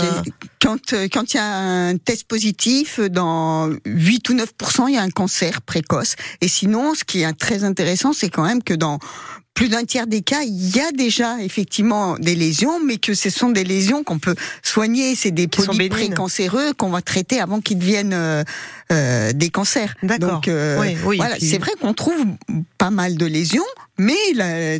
quand 0.60 0.94
quand 1.14 1.34
il 1.34 1.38
y 1.38 1.40
a 1.40 1.58
un 1.58 1.98
test 1.98 2.24
positif, 2.26 3.00
dans 3.00 3.70
8 3.86 4.30
ou 4.30 4.34
9% 4.34 4.86
il 4.88 4.96
y 4.96 4.98
a 4.98 5.02
un 5.02 5.10
cancer 5.12 5.62
précoce. 5.62 6.16
Et 6.42 6.48
sinon, 6.48 6.96
ce 6.96 7.04
qui 7.04 7.22
est 7.22 7.34
très 7.34 7.64
intéressant, 7.64 8.12
c'est 8.14 8.30
quand 8.30 8.44
même 8.44 8.64
que 8.64 8.74
dans 8.74 9.00
plus 9.60 9.68
d'un 9.68 9.84
tiers 9.84 10.08
des 10.08 10.22
cas, 10.22 10.44
il 10.44 10.74
y 10.74 10.80
a 10.80 10.94
déjà 10.94 11.42
effectivement 11.42 12.18
des 12.18 12.34
lésions, 12.34 12.80
mais 12.82 12.96
que 12.96 13.14
ce 13.14 13.30
sont 13.30 13.50
des 13.50 13.66
lésions 13.66 14.06
qu'on 14.06 14.18
peut 14.18 14.36
soigner. 14.64 15.16
C'est 15.16 15.32
des 15.32 15.50
polypes 15.50 15.92
précancéreux 15.92 16.72
qu'on 16.78 16.90
va 16.90 17.02
traiter 17.02 17.42
avant 17.42 17.60
qu'ils 17.60 17.78
deviennent 17.78 18.14
euh, 18.14 18.46
euh 18.92 19.20
des 19.34 19.50
cancers. 19.50 19.94
D'accord. 20.04 20.32
Donc 20.32 20.48
euh, 20.48 20.96
voilà, 21.04 21.36
c'est 21.40 21.58
vrai 21.58 21.72
qu'on 21.80 21.94
trouve 21.94 22.26
pas 22.78 22.90
mal 22.90 23.16
de 23.16 23.26
lésions, 23.26 23.64
mais 24.00 24.16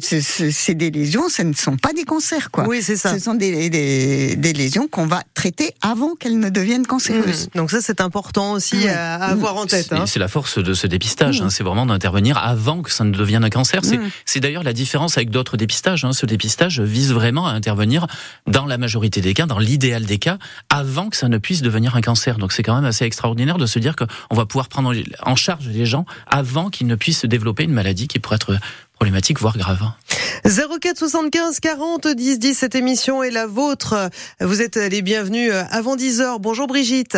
c'est 0.02 0.74
des 0.74 0.92
lésions, 0.92 1.28
ce 1.30 1.42
ne 1.42 1.54
sont 1.54 1.76
pas 1.76 1.92
des 1.94 2.06
cancers, 2.06 2.52
quoi. 2.52 2.66
Oui, 2.68 2.82
c'est 2.82 2.96
ça. 2.96 3.14
Ce 3.14 3.20
sont 3.20 3.34
des, 3.34 3.70
des, 3.70 4.36
des 4.38 4.54
lésions 4.54 4.88
qu'on 4.88 5.06
va 5.06 5.24
traiter 5.34 5.74
avant 5.82 6.16
qu'elles 6.16 6.40
ne 6.40 6.50
deviennent 6.50 6.88
cancéreuses. 6.88 7.48
Mmh. 7.48 7.58
Donc 7.58 7.72
ça, 7.72 7.80
c'est 7.82 8.00
important 8.00 8.54
aussi 8.54 8.88
à, 8.88 9.16
avoir 9.16 9.58
en 9.58 9.66
tête. 9.66 9.92
Hein. 9.92 10.06
C'est 10.08 10.20
la 10.20 10.30
force 10.30 10.58
de 10.58 10.74
ce 10.74 10.88
dépistage, 10.88 11.42
mmh. 11.42 11.46
hein, 11.46 11.50
c'est 11.50 11.64
vraiment 11.64 11.86
d'intervenir 11.86 12.38
avant 12.38 12.82
que 12.82 12.92
ça 12.92 13.04
ne 13.04 13.12
devienne 13.12 13.44
un 13.44 13.50
cancer. 13.50 13.82
C'est 13.84 13.98
mmh. 13.98 14.42
d'ailleurs 14.42 14.64
la 14.64 14.74
différence 14.74 15.18
avec 15.18 15.30
d'autres 15.30 15.58
dépistages. 15.58 16.06
Hein. 16.06 16.14
Ce 16.14 16.26
dépistage 16.26 16.80
vise 16.80 17.12
vraiment 17.12 17.46
à 17.46 17.52
intervenir 17.52 18.08
dans 18.48 18.66
la 18.66 18.78
majorité 18.78 19.20
des 19.20 19.34
cas, 19.34 19.46
dans 19.46 19.60
l'idéal 19.60 20.06
des 20.06 20.18
cas, 20.18 20.38
avant 20.70 21.10
que 21.10 21.18
ça 21.18 21.28
ne 21.28 21.38
puisse 21.38 21.62
devenir 21.62 21.98
un 21.98 22.02
cancer. 22.02 22.38
Donc 22.38 22.54
c'est 22.54 22.64
quand 22.64 22.76
même 22.76 22.86
assez 22.86 23.04
extraordinaire 23.04 23.58
de 23.58 23.66
se 23.66 23.80
dire 23.80 23.98
qu'on 24.06 24.36
va 24.36 24.46
pouvoir 24.46 24.68
prendre 24.70 24.94
en 25.22 25.36
charge 25.36 25.68
les 25.68 25.86
gens 25.86 26.06
avant 26.28 26.70
qu'ils 26.70 26.88
ne 26.88 26.96
puissent 26.96 27.26
développer 27.26 27.64
une 27.64 27.74
maladie 27.74 28.08
qui 28.08 28.20
pourrait 28.20 28.38
être 28.38 28.58
problématique, 28.94 29.40
voire 29.40 29.58
grave. 29.58 29.80
04 30.44 30.98
75 30.98 31.60
40 31.60 32.08
10 32.08 32.40
10, 32.40 32.54
cette 32.54 32.76
émission 32.76 33.24
est 33.24 33.32
la 33.32 33.48
vôtre. 33.48 34.10
Vous 34.42 34.62
êtes 34.62 34.76
les 34.76 35.02
bienvenus 35.02 35.52
avant 35.72 35.96
10 35.96 36.22
heures. 36.22 36.40
Bonjour 36.40 36.68
Brigitte. 36.68 37.18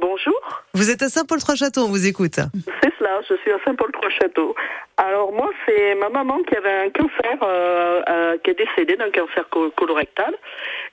Bonjour. 0.00 0.34
Vous 0.74 0.90
êtes 0.90 1.02
à 1.02 1.08
Saint-Paul-Trois-Châteaux, 1.08 1.84
on 1.84 1.88
vous 1.88 2.06
écoute. 2.06 2.38
C'est 2.82 2.97
je 3.28 3.34
suis 3.36 3.50
à 3.52 3.58
Saint-Paul-Trois-Châteaux. 3.64 4.54
Alors 4.96 5.32
moi, 5.32 5.48
c'est 5.66 5.94
ma 5.94 6.08
maman 6.08 6.42
qui 6.42 6.56
avait 6.56 6.86
un 6.86 6.90
cancer, 6.90 7.38
euh, 7.42 8.02
euh, 8.08 8.38
qui 8.38 8.50
est 8.50 8.54
décédée 8.54 8.96
d'un 8.96 9.10
cancer 9.10 9.48
colorectal. 9.76 10.34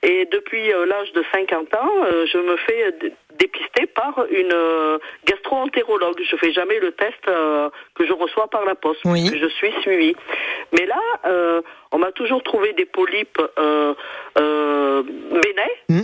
Et 0.02 0.26
depuis 0.26 0.72
euh, 0.72 0.86
l'âge 0.86 1.12
de 1.12 1.24
50 1.32 1.74
ans, 1.74 1.90
je 2.32 2.38
me 2.38 2.56
fais 2.56 2.94
dépister 3.38 3.86
par 3.86 4.24
une 4.30 4.98
gastro-entérologue. 5.26 6.20
Je 6.22 6.36
fais 6.36 6.52
jamais 6.52 6.78
le 6.78 6.92
test 6.92 7.20
que 7.24 8.06
je 8.06 8.12
reçois 8.12 8.48
par 8.48 8.64
la 8.64 8.74
poste, 8.74 9.00
oui. 9.04 9.26
je 9.26 9.46
suis 9.48 9.72
suivie. 9.82 10.14
Mais 10.72 10.86
là, 10.86 11.62
on 11.92 11.98
m'a 11.98 12.12
toujours 12.12 12.42
trouvé 12.42 12.72
des 12.74 12.86
polypes. 12.86 13.40
Mmh. 15.88 16.02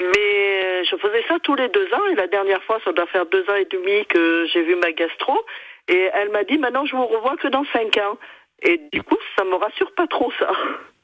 Mais 0.00 0.84
je 0.84 0.96
faisais 0.96 1.24
ça 1.28 1.38
tous 1.42 1.54
les 1.54 1.68
deux 1.68 1.86
ans 1.94 2.06
et 2.10 2.14
la 2.14 2.26
dernière 2.26 2.62
fois, 2.64 2.80
ça 2.84 2.92
doit 2.92 3.06
faire 3.06 3.26
deux 3.26 3.48
ans 3.48 3.54
et 3.54 3.66
demi 3.66 4.04
que 4.06 4.46
j'ai 4.52 4.62
vu 4.62 4.76
ma 4.76 4.92
gastro. 4.92 5.38
Et 5.88 6.10
elle 6.14 6.30
m'a 6.30 6.44
dit, 6.44 6.58
maintenant 6.58 6.84
je 6.84 6.96
vous 6.96 7.06
revois 7.06 7.36
que 7.36 7.48
dans 7.48 7.64
cinq 7.72 7.96
ans. 7.98 8.18
Et 8.62 8.78
du 8.92 9.02
coup, 9.02 9.18
ça 9.36 9.44
me 9.44 9.54
rassure 9.54 9.92
pas 9.94 10.06
trop 10.06 10.32
ça. 10.38 10.50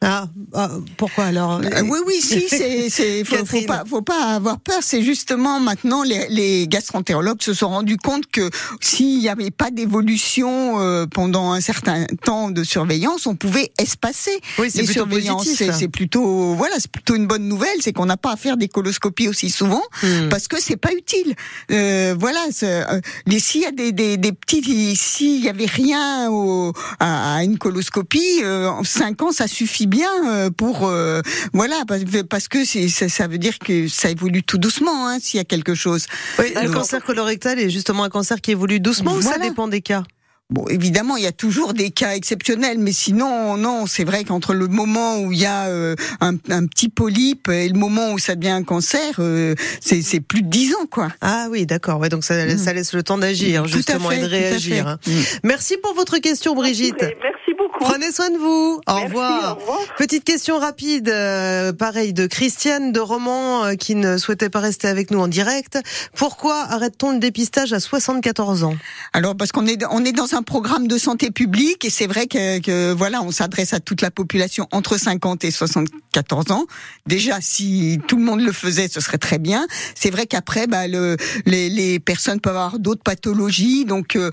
Ah, 0.02 0.28
ah, 0.54 0.70
pourquoi 0.96 1.24
alors 1.24 1.60
Euh, 1.62 1.82
oui, 1.82 1.98
oui, 2.06 2.14
si, 2.22 2.48
c'est, 2.90 3.22
faut, 3.24 3.44
faut 3.44 3.60
pas, 3.66 3.84
faut 3.86 4.00
pas 4.00 4.34
avoir 4.34 4.58
peur. 4.58 4.78
C'est 4.80 5.02
justement 5.02 5.60
maintenant 5.60 6.02
les, 6.02 6.26
les 6.30 6.66
gastroentérologues 6.68 7.42
se 7.42 7.52
sont 7.52 7.68
rendus 7.68 7.98
compte 7.98 8.26
que 8.26 8.48
s'il 8.80 9.18
n'y 9.18 9.28
avait 9.28 9.50
pas 9.50 9.70
d'évolution 9.70 10.80
euh, 10.80 11.04
pendant 11.06 11.52
un 11.52 11.60
certain 11.60 12.06
temps 12.24 12.50
de 12.50 12.64
surveillance, 12.64 13.26
on 13.26 13.34
pouvait 13.36 13.72
espacer 13.78 14.30
Oui, 14.58 14.68
les 14.74 14.84
plutôt 14.84 14.92
surveillances. 14.92 15.48
C'est, 15.48 15.88
plutôt, 15.88 16.54
voilà, 16.54 16.76
c'est 16.78 16.90
plutôt 16.90 17.14
une 17.14 17.26
bonne 17.26 17.46
nouvelle, 17.46 17.76
c'est 17.82 17.92
qu'on 17.92 18.06
n'a 18.06 18.16
pas 18.16 18.32
à 18.32 18.36
faire 18.36 18.56
des 18.56 18.68
coloscopies 18.68 19.28
aussi 19.28 19.50
souvent 19.50 19.82
Hmm. 20.02 20.28
parce 20.30 20.48
que 20.48 20.60
c'est 20.60 20.76
pas 20.76 20.92
utile. 20.92 21.34
Euh, 21.70 22.14
voilà, 22.18 22.40
euh, 22.62 23.00
les 23.26 23.38
s'il 23.38 23.62
y 23.62 23.66
a 23.66 23.70
des, 23.70 23.92
des, 23.92 24.16
des 24.16 24.32
petits, 24.32 24.96
s'il 24.96 25.44
y 25.44 25.48
avait 25.48 25.66
rien 25.66 26.30
au, 26.30 26.72
à, 27.00 27.36
à 27.36 27.44
une 27.44 27.58
coloscopie, 27.58 28.40
euh, 28.42 28.68
en 28.70 28.84
cinq 28.84 29.20
ans 29.22 29.32
ça 29.32 29.46
suffit 29.46 29.86
bien 29.90 30.08
euh, 30.26 30.50
pour, 30.50 30.86
euh, 30.86 31.20
voilà, 31.52 31.82
parce, 32.28 32.48
que 32.48 32.64
ça, 32.64 33.08
ça 33.08 33.26
veut 33.28 33.38
dire 33.38 33.58
que 33.58 33.88
ça 33.88 34.10
évolue 34.10 34.42
tout 34.42 34.56
doucement 34.58 35.08
hein, 35.08 35.18
s'il 35.20 35.38
y 35.38 35.40
a 35.40 35.44
quelque 35.44 35.74
chose. 35.74 36.06
Oui, 36.38 36.52
le 36.54 36.60
Alors- 36.60 36.74
cancer 36.74 37.02
colorectal 37.04 37.58
est 37.58 37.68
justement 37.70 38.04
un 38.04 38.08
cancer 38.08 38.40
qui 38.40 38.52
évolue 38.52 38.80
doucement 38.80 39.14
ou 39.14 39.22
ça 39.22 39.38
dépend 39.38 39.68
des 39.68 39.82
cas? 39.82 40.04
Bon, 40.50 40.66
évidemment, 40.68 41.16
il 41.16 41.22
y 41.22 41.26
a 41.28 41.32
toujours 41.32 41.74
des 41.74 41.90
cas 41.90 42.14
exceptionnels, 42.14 42.78
mais 42.78 42.92
sinon, 42.92 43.56
non, 43.56 43.86
c'est 43.86 44.04
vrai 44.04 44.24
qu'entre 44.24 44.52
le 44.52 44.66
moment 44.66 45.18
où 45.20 45.32
il 45.32 45.38
y 45.38 45.46
a 45.46 45.66
euh, 45.66 45.94
un, 46.20 46.34
un 46.50 46.66
petit 46.66 46.88
polype 46.88 47.48
et 47.48 47.68
le 47.68 47.78
moment 47.78 48.12
où 48.12 48.18
ça 48.18 48.34
devient 48.34 48.50
un 48.50 48.64
cancer, 48.64 49.14
euh, 49.20 49.54
c'est, 49.80 50.02
c'est 50.02 50.20
plus 50.20 50.42
de 50.42 50.48
dix 50.48 50.74
ans, 50.74 50.86
quoi. 50.90 51.08
Ah 51.20 51.46
oui, 51.50 51.66
d'accord. 51.66 52.00
Ouais, 52.00 52.08
donc 52.08 52.24
ça, 52.24 52.40
Mm. 52.46 52.58
ça 52.58 52.72
laisse 52.72 52.92
le 52.94 53.02
temps 53.02 53.18
d'agir, 53.18 53.66
justement, 53.66 54.10
et 54.10 54.18
de 54.20 54.26
réagir. 54.26 54.88
hein. 54.88 54.98
Mm. 55.06 55.10
Merci 55.44 55.76
pour 55.82 55.94
votre 55.94 56.18
question, 56.18 56.54
Brigitte. 56.54 57.00
Merci 57.00 57.54
beaucoup. 57.56 57.78
Prenez 57.84 58.10
soin 58.12 58.30
de 58.30 58.36
vous. 58.38 58.80
Au 58.86 58.92
Merci, 58.94 59.04
revoir. 59.06 59.56
au 59.56 59.60
revoir. 59.60 59.78
Petite 59.98 60.24
question 60.24 60.58
rapide, 60.58 61.08
euh, 61.08 61.72
pareil, 61.72 62.12
de 62.12 62.26
Christiane 62.26 62.92
de 62.92 63.00
Romans 63.00 63.64
euh, 63.64 63.74
qui 63.74 63.94
ne 63.94 64.16
souhaitait 64.18 64.48
pas 64.50 64.60
rester 64.60 64.88
avec 64.88 65.10
nous 65.10 65.20
en 65.20 65.28
direct. 65.28 65.78
Pourquoi 66.16 66.56
arrête-t-on 66.70 67.12
le 67.12 67.18
dépistage 67.18 67.72
à 67.72 67.80
74 67.80 68.64
ans? 68.64 68.74
Alors 69.12 69.36
parce 69.36 69.52
qu'on 69.52 69.66
est 69.66 69.78
on 69.90 70.04
est 70.04 70.12
dans 70.12 70.34
un 70.34 70.39
programme 70.42 70.88
de 70.88 70.98
santé 70.98 71.30
publique 71.30 71.84
et 71.84 71.90
c'est 71.90 72.06
vrai 72.06 72.26
que, 72.26 72.60
que 72.60 72.92
voilà 72.92 73.22
on 73.22 73.30
s'adresse 73.30 73.72
à 73.72 73.80
toute 73.80 74.02
la 74.02 74.10
population 74.10 74.66
entre 74.72 74.98
50 74.98 75.44
et 75.44 75.50
74 75.50 76.50
ans. 76.50 76.66
Déjà 77.06 77.38
si 77.40 78.00
tout 78.08 78.16
le 78.16 78.24
monde 78.24 78.40
le 78.40 78.52
faisait 78.52 78.88
ce 78.88 79.00
serait 79.00 79.18
très 79.18 79.38
bien. 79.38 79.66
C'est 79.94 80.10
vrai 80.10 80.26
qu'après 80.26 80.66
bah, 80.66 80.86
le, 80.88 81.16
les, 81.46 81.68
les 81.68 81.98
personnes 81.98 82.40
peuvent 82.40 82.56
avoir 82.56 82.78
d'autres 82.78 83.02
pathologies 83.02 83.84
donc 83.84 84.16
euh, 84.16 84.30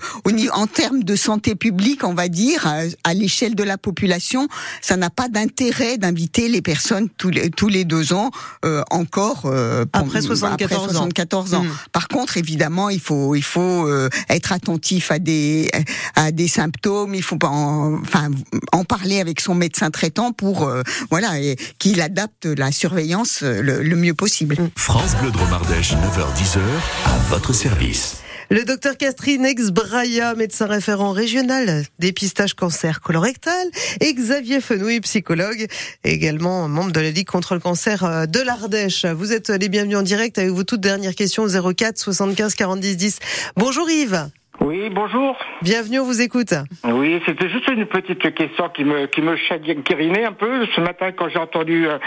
en 0.52 0.66
termes 0.66 1.04
de 1.04 1.16
santé 1.16 1.54
publique 1.54 2.04
on 2.04 2.14
va 2.14 2.28
dire 2.28 2.66
à, 2.66 2.80
à 3.04 3.14
l'échelle 3.14 3.54
de 3.54 3.64
la 3.64 3.78
population 3.78 4.48
ça 4.80 4.96
n'a 4.96 5.10
pas 5.10 5.28
d'intérêt 5.28 5.98
d'inviter 5.98 6.48
les 6.48 6.62
personnes 6.62 7.08
tous 7.16 7.30
les 7.30 7.50
tous 7.50 7.68
les 7.68 7.84
deux 7.84 8.12
ans 8.12 8.30
euh, 8.64 8.82
encore 8.90 9.42
euh, 9.46 9.84
Après 9.92 10.20
74 10.20 10.88
ans. 10.88 10.90
74 10.90 11.54
ans. 11.54 11.64
Mm. 11.64 11.70
Par 11.92 12.08
contre, 12.08 12.36
évidemment, 12.36 12.90
il 12.90 13.00
faut 13.00 13.34
il 13.34 13.42
faut 13.42 13.86
euh, 13.86 14.08
être 14.28 14.52
attentif 14.52 15.10
à 15.10 15.18
des 15.18 15.70
à 16.14 16.32
des 16.32 16.48
symptômes. 16.48 17.14
Il 17.14 17.22
faut 17.22 17.36
pas 17.36 17.48
en, 17.48 18.00
enfin 18.00 18.30
en 18.72 18.84
parler 18.84 19.20
avec 19.20 19.40
son 19.40 19.54
médecin 19.54 19.90
traitant 19.90 20.32
pour 20.32 20.64
euh, 20.64 20.82
voilà 21.10 21.38
et 21.40 21.56
qu'il 21.78 22.00
adapte 22.00 22.46
la 22.46 22.72
surveillance 22.72 23.40
euh, 23.42 23.62
le, 23.62 23.82
le 23.82 23.96
mieux 23.96 24.14
possible. 24.14 24.56
France 24.76 25.16
Bleu 25.16 25.30
Dromardèche, 25.30 25.92
9h-10h, 25.92 26.60
à 27.06 27.18
votre 27.30 27.52
service. 27.52 28.18
Le 28.50 28.64
docteur 28.64 28.96
Catherine 28.96 29.44
Ex-Braya, 29.44 30.34
médecin 30.34 30.64
référent 30.64 31.12
régional 31.12 31.84
dépistage 31.98 32.54
cancer 32.54 33.02
colorectal, 33.02 33.66
et 34.00 34.14
Xavier 34.14 34.62
Fenouil, 34.62 35.00
psychologue, 35.00 35.66
également 36.02 36.66
membre 36.66 36.92
de 36.92 37.00
la 37.00 37.10
Ligue 37.10 37.26
contre 37.26 37.52
le 37.52 37.60
cancer 37.60 38.04
euh, 38.04 38.24
de 38.24 38.40
l'Ardèche. 38.40 39.04
Vous 39.04 39.32
êtes 39.34 39.50
les 39.50 39.68
bienvenus 39.68 39.98
en 39.98 40.02
direct 40.02 40.38
avec 40.38 40.50
vos 40.50 40.64
toutes 40.64 40.80
dernières 40.80 41.14
questions 41.14 41.42
au 41.42 41.74
04 41.74 41.98
75 41.98 42.54
40 42.54 42.80
10 42.80 42.96
10. 42.96 43.18
Bonjour 43.56 43.90
Yves, 43.90 44.30
Oui, 44.60 44.90
bonjour. 44.90 45.36
bienvenue, 45.62 46.00
on 46.00 46.04
vous 46.04 46.20
écoute. 46.20 46.52
Oui, 46.84 47.22
c'était 47.26 47.48
juste 47.48 47.68
une 47.70 47.86
petite 47.86 48.34
question 48.34 48.68
qui 48.70 48.84
me 48.84 49.06
qui 49.06 49.22
me 49.22 49.36
chagrinait 49.36 50.24
un 50.24 50.32
peu 50.32 50.66
ce 50.74 50.80
matin 50.80 51.12
quand 51.12 51.28
j'ai 51.28 51.38
entendu 51.38 51.86
euh, 51.86 51.98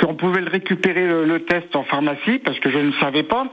qu'on 0.00 0.14
pouvait 0.14 0.40
le 0.40 0.50
récupérer 0.50 1.06
le, 1.06 1.24
le 1.24 1.44
test 1.44 1.74
en 1.76 1.84
pharmacie 1.84 2.38
parce 2.44 2.58
que 2.60 2.70
je 2.70 2.78
ne 2.78 2.92
savais 2.94 3.22
pas. 3.22 3.46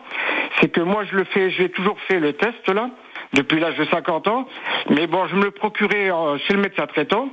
C'est 0.60 0.70
que 0.72 0.82
moi 0.82 1.04
je 1.12 1.16
le 1.18 1.26
fais, 1.26 1.52
j'ai 1.52 1.70
toujours 1.70 2.00
fait 2.08 2.20
le 2.20 2.34
test 2.34 2.68
là 2.70 2.90
depuis 3.34 3.60
l'âge 3.60 3.78
de 3.78 3.86
50 3.86 4.28
ans, 4.28 4.48
mais 4.90 5.06
bon, 5.08 5.28
je 5.28 5.36
me 5.36 5.44
le 5.46 5.52
procurais 5.52 6.10
euh, 6.12 6.38
chez 6.48 6.54
le 6.54 6.62
médecin 6.62 6.88
traitant. 6.88 7.30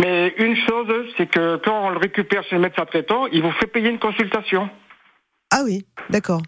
Mais 0.00 0.34
une 0.38 0.56
chose, 0.56 0.88
c'est 1.18 1.26
que 1.30 1.56
quand 1.62 1.86
on 1.86 1.90
le 1.90 1.98
récupère 1.98 2.42
chez 2.44 2.56
le 2.56 2.62
médecin 2.62 2.84
traitant, 2.86 3.26
il 3.30 3.42
vous 3.42 3.52
fait 3.52 3.66
payer 3.66 3.90
une 3.90 3.98
consultation. 3.98 4.68
Ah 5.52 5.60
oui, 5.64 5.84
d'accord. 6.08 6.40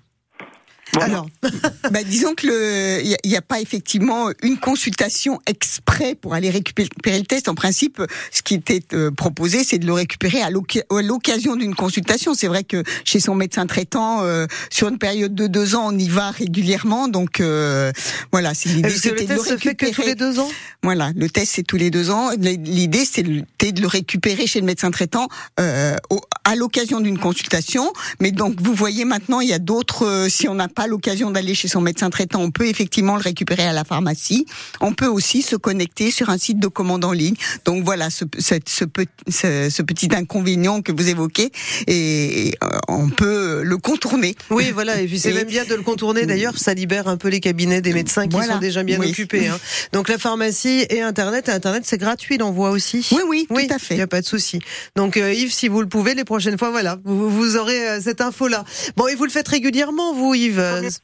Voilà. 0.92 1.07
Alors, 1.14 1.29
bah, 1.90 2.05
disons 2.05 2.35
que 2.35 2.47
le 2.47 3.01
il 3.03 3.16
n'y 3.31 3.37
a, 3.37 3.42
pas 3.42 3.61
effectivement 3.61 4.29
une 4.42 4.59
consultation 4.59 5.40
exprès 5.47 6.14
pour 6.14 6.35
aller 6.35 6.51
récupérer 6.51 6.88
le 7.18 7.25
test. 7.25 7.49
En 7.49 7.55
principe, 7.55 8.01
ce 8.31 8.42
qui 8.42 8.55
était 8.55 8.83
euh, 8.92 9.11
proposé, 9.11 9.64
c'est 9.64 9.79
de 9.79 9.87
le 9.87 9.92
récupérer 9.92 10.40
à 10.42 10.51
l'oc- 10.51 10.83
à 10.90 11.03
l'occasion 11.03 11.57
d'une 11.57 11.75
consultation. 11.75 12.35
C'est 12.35 12.47
vrai 12.47 12.64
que 12.64 12.83
chez 13.05 13.18
son 13.18 13.35
médecin 13.35 13.66
traitant, 13.66 14.23
euh, 14.23 14.47
sur 14.70 14.88
une 14.88 14.99
période 14.99 15.35
de 15.35 15.47
deux 15.47 15.75
ans, 15.75 15.88
on 15.92 15.99
y 15.99 16.09
va 16.09 16.31
régulièrement. 16.31 17.09
Donc 17.09 17.40
euh, 17.40 17.90
voilà, 18.31 18.55
c'est 18.55 18.68
l'idée, 18.68 18.90
le 18.90 18.94
c'était 18.94 19.25
de 19.25 19.33
le 19.33 19.38
test 19.38 19.49
se 19.49 19.57
fait 19.57 19.75
que 19.75 19.87
tous 19.87 19.87
récupérer. 19.87 20.09
les 20.09 20.14
deux 20.14 20.38
ans? 20.38 20.51
Voilà, 20.83 21.11
le 21.16 21.29
test 21.29 21.53
c'est 21.57 21.62
tous 21.64 21.77
les 21.79 21.90
deux 21.90 22.11
ans. 22.11 22.31
L'idée 22.38 23.05
c'était 23.05 23.73
de 23.73 23.81
le 23.81 23.87
récupérer 23.87 24.47
chez 24.47 24.61
le 24.61 24.66
médecin 24.66 24.90
traitant 24.90 25.29
euh, 25.59 25.97
au- 26.11 26.20
à 26.44 26.55
l'occasion 26.57 27.01
d'une 27.01 27.18
consultation. 27.18 27.92
Mais 28.20 28.31
donc 28.31 28.61
vous 28.61 28.75
voyez 28.75 29.05
maintenant 29.05 29.40
il 29.40 29.49
y 29.49 29.53
a 29.55 29.59
d'autres. 29.59 30.07
euh, 30.07 30.29
si 30.29 30.47
on 30.49 30.55
n'a 30.55 30.68
pas 30.74 30.87
l'occasion 30.87 31.30
d'aller 31.30 31.54
chez 31.54 31.68
son 31.68 31.80
médecin 31.80 32.10
traitant, 32.10 32.40
on 32.42 32.50
peut 32.50 32.66
effectivement 32.66 33.16
le 33.16 33.22
récupérer 33.22 33.64
à 33.64 33.72
la 33.72 33.84
pharmacie. 33.84 34.46
On 34.80 34.92
peut 34.92 35.06
aussi 35.06 35.42
se 35.42 35.56
connecter 35.56 36.10
sur 36.10 36.30
un 36.30 36.38
site 36.38 36.58
de 36.58 36.68
commande 36.68 37.04
en 37.04 37.12
ligne. 37.12 37.34
Donc 37.64 37.84
voilà 37.84 38.10
ce, 38.10 38.24
cette- 38.38 38.68
ce, 38.68 38.84
pe- 38.84 39.06
ce- 39.28 39.68
ce 39.70 39.82
petit 39.82 40.08
inconvénient 40.14 40.82
que 40.82 40.92
vous 40.92 41.08
évoquez 41.08 41.50
et 41.87 42.54
euh, 42.62 42.68
on 42.88 43.08
peut 43.10 43.62
le 43.62 43.76
contourner. 43.78 44.34
Oui, 44.50 44.70
voilà, 44.72 45.00
et 45.00 45.06
puis 45.06 45.18
c'est 45.18 45.32
même 45.32 45.46
bien 45.46 45.64
de 45.64 45.74
le 45.74 45.82
contourner. 45.82 46.26
D'ailleurs, 46.26 46.58
ça 46.58 46.74
libère 46.74 47.08
un 47.08 47.16
peu 47.16 47.28
les 47.28 47.40
cabinets 47.40 47.80
des 47.80 47.92
médecins 47.92 48.26
qui 48.26 48.37
Voilà, 48.37 48.54
sont 48.54 48.58
déjà 48.58 48.82
bien 48.82 48.98
oui. 48.98 49.10
occupés. 49.10 49.48
hein. 49.48 49.58
Donc 49.92 50.08
la 50.08 50.18
pharmacie 50.18 50.87
et 50.90 51.02
Internet, 51.02 51.48
et 51.48 51.52
Internet 51.52 51.84
c'est 51.87 51.98
gratuit 51.98 52.38
l'envoi 52.38 52.70
aussi. 52.70 53.06
Oui, 53.12 53.20
oui, 53.28 53.46
Oui, 53.50 53.66
tout 53.68 53.74
à 53.74 53.76
il 53.76 53.80
fait. 53.80 53.94
n'y 53.96 54.00
a 54.00 54.06
pas 54.06 54.20
de 54.20 54.26
souci. 54.26 54.58
Donc 54.96 55.16
euh, 55.16 55.32
Yves, 55.32 55.52
si 55.52 55.68
vous 55.68 55.80
le 55.80 55.88
pouvez, 55.88 56.14
les 56.14 56.24
prochaines 56.24 56.58
fois, 56.58 56.70
voilà, 56.70 56.98
vous, 57.04 57.30
vous 57.30 57.56
aurez 57.56 57.88
euh, 57.88 58.00
cette 58.02 58.20
info-là. 58.20 58.64
Bon, 58.96 59.06
et 59.06 59.14
vous 59.14 59.24
le 59.24 59.30
faites 59.30 59.48
régulièrement, 59.48 60.14
vous, 60.14 60.34
Yves? 60.34 60.58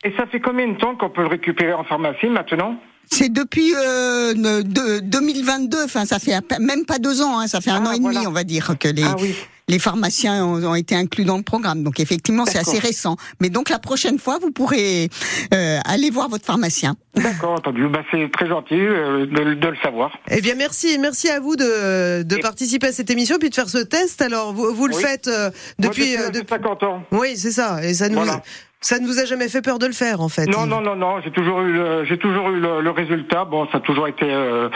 Et 0.04 0.12
ça 0.16 0.26
fait 0.26 0.40
combien 0.40 0.68
de 0.68 0.76
temps 0.78 0.96
qu'on 0.96 1.10
peut 1.10 1.22
le 1.22 1.28
récupérer 1.28 1.72
en 1.72 1.84
pharmacie 1.84 2.26
maintenant 2.28 2.76
C'est 3.10 3.32
depuis 3.32 3.72
euh, 3.74 4.34
de- 4.34 5.00
2022, 5.00 5.84
enfin 5.84 6.04
ça 6.04 6.18
fait 6.18 6.38
même 6.60 6.84
pas 6.84 6.98
deux 6.98 7.22
ans, 7.22 7.38
hein, 7.40 7.46
ça 7.46 7.60
fait 7.60 7.70
un 7.70 7.82
Ah, 7.84 7.90
an 7.90 7.92
et 7.92 8.00
voilà. 8.00 8.20
demi, 8.20 8.26
on 8.28 8.32
va 8.32 8.44
dire 8.44 8.74
que 8.78 8.88
les 8.88 9.02
Ah 9.04 9.16
oui. 9.20 9.34
les 9.68 9.78
pharmaciens 9.78 10.44
ont, 10.44 10.62
ont 10.64 10.74
été 10.74 10.94
inclus 10.96 11.24
dans 11.24 11.36
le 11.36 11.42
programme. 11.44 11.82
Donc 11.84 12.00
effectivement, 12.00 12.44
c'est 12.46 12.58
assez 12.58 12.78
récent. 12.80 13.16
Mais 13.40 13.50
donc 13.50 13.68
la 13.70 13.78
prochaine 13.78 14.18
fois, 14.18 14.38
vous 14.40 14.50
pourrez 14.50 15.08
euh, 15.54 15.78
aller 15.84 16.10
voir 16.10 16.28
votre 16.28 16.44
pharmacien. 16.44 16.96
D'accord, 17.14 17.52
entendu. 17.52 17.86
Bah, 17.88 18.02
c'est 18.10 18.30
très 18.32 18.48
gentil 18.48 18.74
euh, 18.74 19.26
de, 19.26 19.54
de 19.54 19.68
le 19.68 19.76
savoir. 19.82 20.10
Eh 20.28 20.40
bien, 20.40 20.54
merci, 20.56 20.96
merci 20.98 21.28
à 21.28 21.38
vous 21.40 21.54
de, 21.56 22.22
de 22.24 22.36
Et- 22.36 22.40
participer 22.40 22.88
à 22.88 22.92
cette 22.92 23.10
émission 23.10 23.36
puis 23.38 23.50
de 23.50 23.54
faire 23.54 23.68
ce 23.68 23.78
test. 23.78 24.22
Alors, 24.22 24.52
vous, 24.52 24.74
vous 24.74 24.86
le 24.88 24.94
Oui. 24.96 25.02
faites 25.02 25.28
euh, 25.28 25.50
Moi, 25.78 25.88
depuis. 25.90 26.14
l'âge 26.14 26.24
euh, 26.26 26.30
de 26.30 26.38
depuis- 26.40 26.48
50 26.54 26.82
ans. 26.84 27.02
Oui, 27.12 27.36
c'est 27.36 27.52
ça. 27.52 27.82
Et 27.84 27.94
ça 27.94 28.08
Voilà. 28.08 28.42
Ça 28.80 28.98
ne 28.98 29.06
vous 29.06 29.18
a 29.18 29.24
jamais 29.24 29.48
fait 29.48 29.62
peur 29.62 29.78
de 29.78 29.86
le 29.86 29.92
faire, 29.92 30.20
en 30.20 30.28
fait. 30.28 30.46
Non, 30.46 30.66
non, 30.66 30.80
non, 30.80 30.96
non. 30.96 31.20
J'ai 31.22 31.30
toujours 31.30 31.60
eu, 31.60 31.72
le, 31.72 32.04
j'ai 32.04 32.18
toujours 32.18 32.50
eu 32.50 32.60
le, 32.60 32.80
le 32.80 32.90
résultat. 32.90 33.44
Bon, 33.44 33.66
ça 33.70 33.78
a 33.78 33.80
toujours 33.80 34.08
été, 34.08 34.24
euh, 34.26 34.68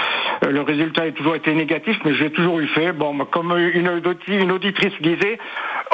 le 0.47 0.61
résultat 0.61 1.03
a 1.05 1.13
toujours 1.13 1.37
été 1.37 1.55
négatif, 1.55 1.97
mais 2.05 2.15
j'ai 2.15 2.31
toujours 2.31 2.61
eu 2.61 2.67
fait. 2.69 2.93
Bon, 2.93 3.17
comme 3.25 3.53
une, 3.53 4.01
une 4.29 4.53
auditrice 4.53 4.93
disait, 5.01 5.39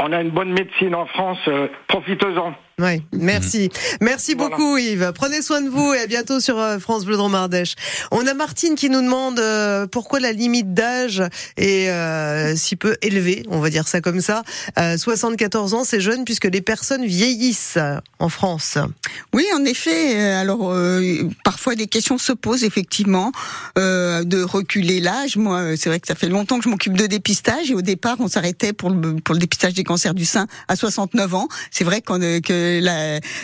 on 0.03 0.12
a 0.12 0.20
une 0.23 0.31
bonne 0.31 0.53
médecine 0.53 0.94
en 0.94 1.07
France. 1.07 1.38
Euh, 1.49 1.68
Profitez-en. 1.88 2.55
Oui, 2.81 3.03
merci. 3.12 3.69
Merci 4.01 4.35
Voilà. 4.35 4.57
beaucoup 4.57 4.77
Yves. 4.79 5.12
Prenez 5.14 5.43
soin 5.43 5.61
de 5.61 5.69
vous 5.69 5.93
et 5.93 6.01
à 6.01 6.07
bientôt 6.07 6.40
sur 6.40 6.59
euh, 6.59 6.79
France 6.79 7.05
Bleu 7.05 7.16
Dromardèche. 7.16 7.75
On 8.11 8.27
a 8.27 8.33
Martine 8.35 8.75
qui 8.75 8.88
nous 8.88 9.03
demande 9.03 9.38
euh, 9.38 9.87
pourquoi 9.87 10.19
la 10.21 10.33
limite 10.33 10.73
d'âge 10.73 11.23
est 11.57 11.88
euh, 11.90 12.57
si 12.57 12.77
peu 12.77 12.97
élevée, 13.03 13.45
on 13.51 13.61
va 13.61 13.69
dire 13.71 13.87
ça 13.87 14.01
comme 14.01 14.21
ça. 14.21 14.43
Euh, 14.79 14.97
74 14.97 15.75
ans, 15.75 15.85
c'est 15.85 16.01
jeune 16.01 16.25
puisque 16.25 16.47
les 16.47 16.61
personnes 16.62 17.05
vieillissent 17.05 17.75
euh, 17.77 17.97
en 18.19 18.29
France. 18.29 18.79
Oui, 19.35 19.45
en 19.55 19.64
effet. 19.64 20.16
euh, 20.19 20.40
Alors 20.40 20.73
euh, 20.73 21.29
parfois 21.45 21.75
des 21.75 21.87
questions 21.87 22.16
se 22.19 22.33
posent 22.33 22.64
effectivement 22.64 23.33
euh, 23.79 24.25
de 24.25 24.43
reculer 24.43 25.01
l'âge. 25.01 25.37
Moi, 25.37 25.59
euh, 25.59 25.77
c'est 25.79 25.88
vrai 25.90 26.01
que 26.01 26.07
ça 26.07 26.14
fait 26.14 26.29
longtemps 26.29 26.59
que 26.59 26.64
je 26.64 26.69
m'occupe 26.71 26.97
de 26.97 27.07
dépistage 27.07 27.71
et 27.71 27.75
au 27.75 27.83
départ, 27.83 28.16
on 28.21 28.29
s'arrêtait 28.29 28.73
pour 28.73 28.88
le 28.90 29.16
pour 29.16 29.35
le 29.35 29.40
dépistage 29.40 29.75
des 29.75 29.85
cancers 29.85 30.14
du 30.14 30.25
sein 30.25 30.47
à 30.69 30.77
69 30.77 31.35
ans. 31.35 31.49
C'est 31.71 31.85
vrai 31.85 32.01
qu'on, 32.01 32.19
que 32.19 32.69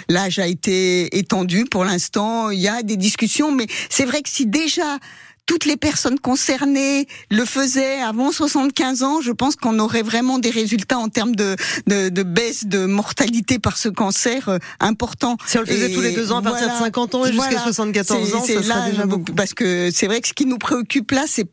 l'âge 0.09 0.39
a 0.39 0.47
été 0.47 1.17
étendu. 1.19 1.65
Pour 1.65 1.85
l'instant, 1.85 2.51
il 2.51 2.61
y 2.61 2.69
a 2.69 2.83
des 2.83 2.97
discussions, 2.97 3.53
mais 3.53 3.67
c'est 3.91 4.05
vrai 4.05 4.23
que 4.23 4.29
si 4.29 4.47
déjà 4.47 4.99
toutes 5.47 5.65
les 5.65 5.77
personnes 5.77 6.19
concernées 6.19 7.07
le 7.31 7.45
faisaient 7.45 8.01
avant 8.01 8.33
75 8.33 9.03
ans, 9.05 9.21
je 9.21 9.31
pense 9.31 9.57
qu'on 9.57 9.79
aurait 9.79 10.03
vraiment 10.03 10.39
des 10.39 10.51
résultats 10.51 10.99
en 10.99 11.09
termes 11.09 11.37
de, 11.37 11.57
de, 11.87 12.09
de 12.09 12.23
baisse 12.25 12.67
de 12.67 12.85
mortalité 12.85 13.59
par 13.59 13.79
ce 13.79 13.89
cancer 13.89 14.49
euh, 14.49 14.59
important. 14.81 15.37
Si 15.47 15.57
on 15.57 15.61
le 15.61 15.67
faisait 15.67 15.93
tous 15.93 16.01
les 16.01 16.13
deux 16.13 16.33
ans 16.33 16.39
à 16.39 16.43
partir 16.43 16.69
de 16.69 16.77
50 16.77 17.15
ans 17.15 17.27
et 17.27 17.33
jusqu'à 17.33 17.61
74 17.61 18.35
ans, 18.35 18.45
ça 18.45 18.63
serait 18.63 18.91
déjà 18.91 19.07
beaucoup. 19.07 19.33
Parce 19.33 19.55
que 19.55 19.91
c'est 19.95 20.09
vrai 20.09 20.21
que 20.21 20.29
ce 20.29 20.35
qui 20.35 20.47
nous 20.47 20.59
préoccupe 20.59 21.13
là, 21.13 21.25
c'est 21.29 21.47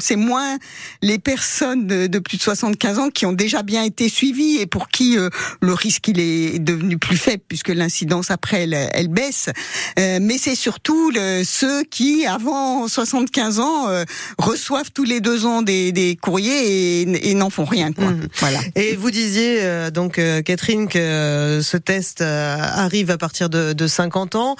c'est 0.00 0.16
moins 0.16 0.58
les 1.02 1.18
personnes 1.18 1.86
de, 1.86 2.18
plus 2.18 2.36
de 2.36 2.42
75 2.42 2.98
ans 2.98 3.10
qui 3.10 3.26
ont 3.26 3.32
déjà 3.32 3.62
bien 3.62 3.82
été 3.84 4.08
suivies 4.08 4.58
et 4.60 4.66
pour 4.66 4.88
qui 4.88 5.16
euh, 5.18 5.30
le 5.60 5.72
risque 5.72 6.08
il 6.08 6.20
est 6.20 6.58
devenu 6.58 6.98
plus 6.98 7.16
faible 7.16 7.42
puisque 7.48 7.68
l'incidence 7.68 8.30
après 8.30 8.68
elle, 8.92 9.08
baisse. 9.08 9.48
Euh, 9.98 10.18
mais 10.20 10.38
c'est 10.38 10.54
surtout 10.54 11.12
ceux 11.44 11.84
qui 11.84 12.26
avant 12.26 12.88
75 12.88 13.60
ans 13.60 13.88
euh, 13.88 14.04
reçoivent 14.38 14.90
tous 14.92 15.04
les 15.04 15.20
deux 15.20 15.46
ans 15.46 15.62
des, 15.62 15.92
des 15.92 16.16
courriers 16.16 17.02
et, 17.02 17.34
n'en 17.34 17.50
font 17.50 17.64
rien. 17.64 17.92
Quoi. 17.92 18.06
Mmh. 18.06 18.28
Voilà. 18.38 18.60
Et 18.76 18.94
vous 18.94 19.10
disiez 19.10 19.90
donc 19.92 20.20
Catherine 20.44 20.88
que 20.88 21.60
ce 21.62 21.76
test 21.76 22.20
arrive 22.20 23.10
à 23.10 23.18
partir 23.18 23.48
de, 23.48 23.72
de 23.72 23.86
50 23.88 24.36
ans, 24.36 24.56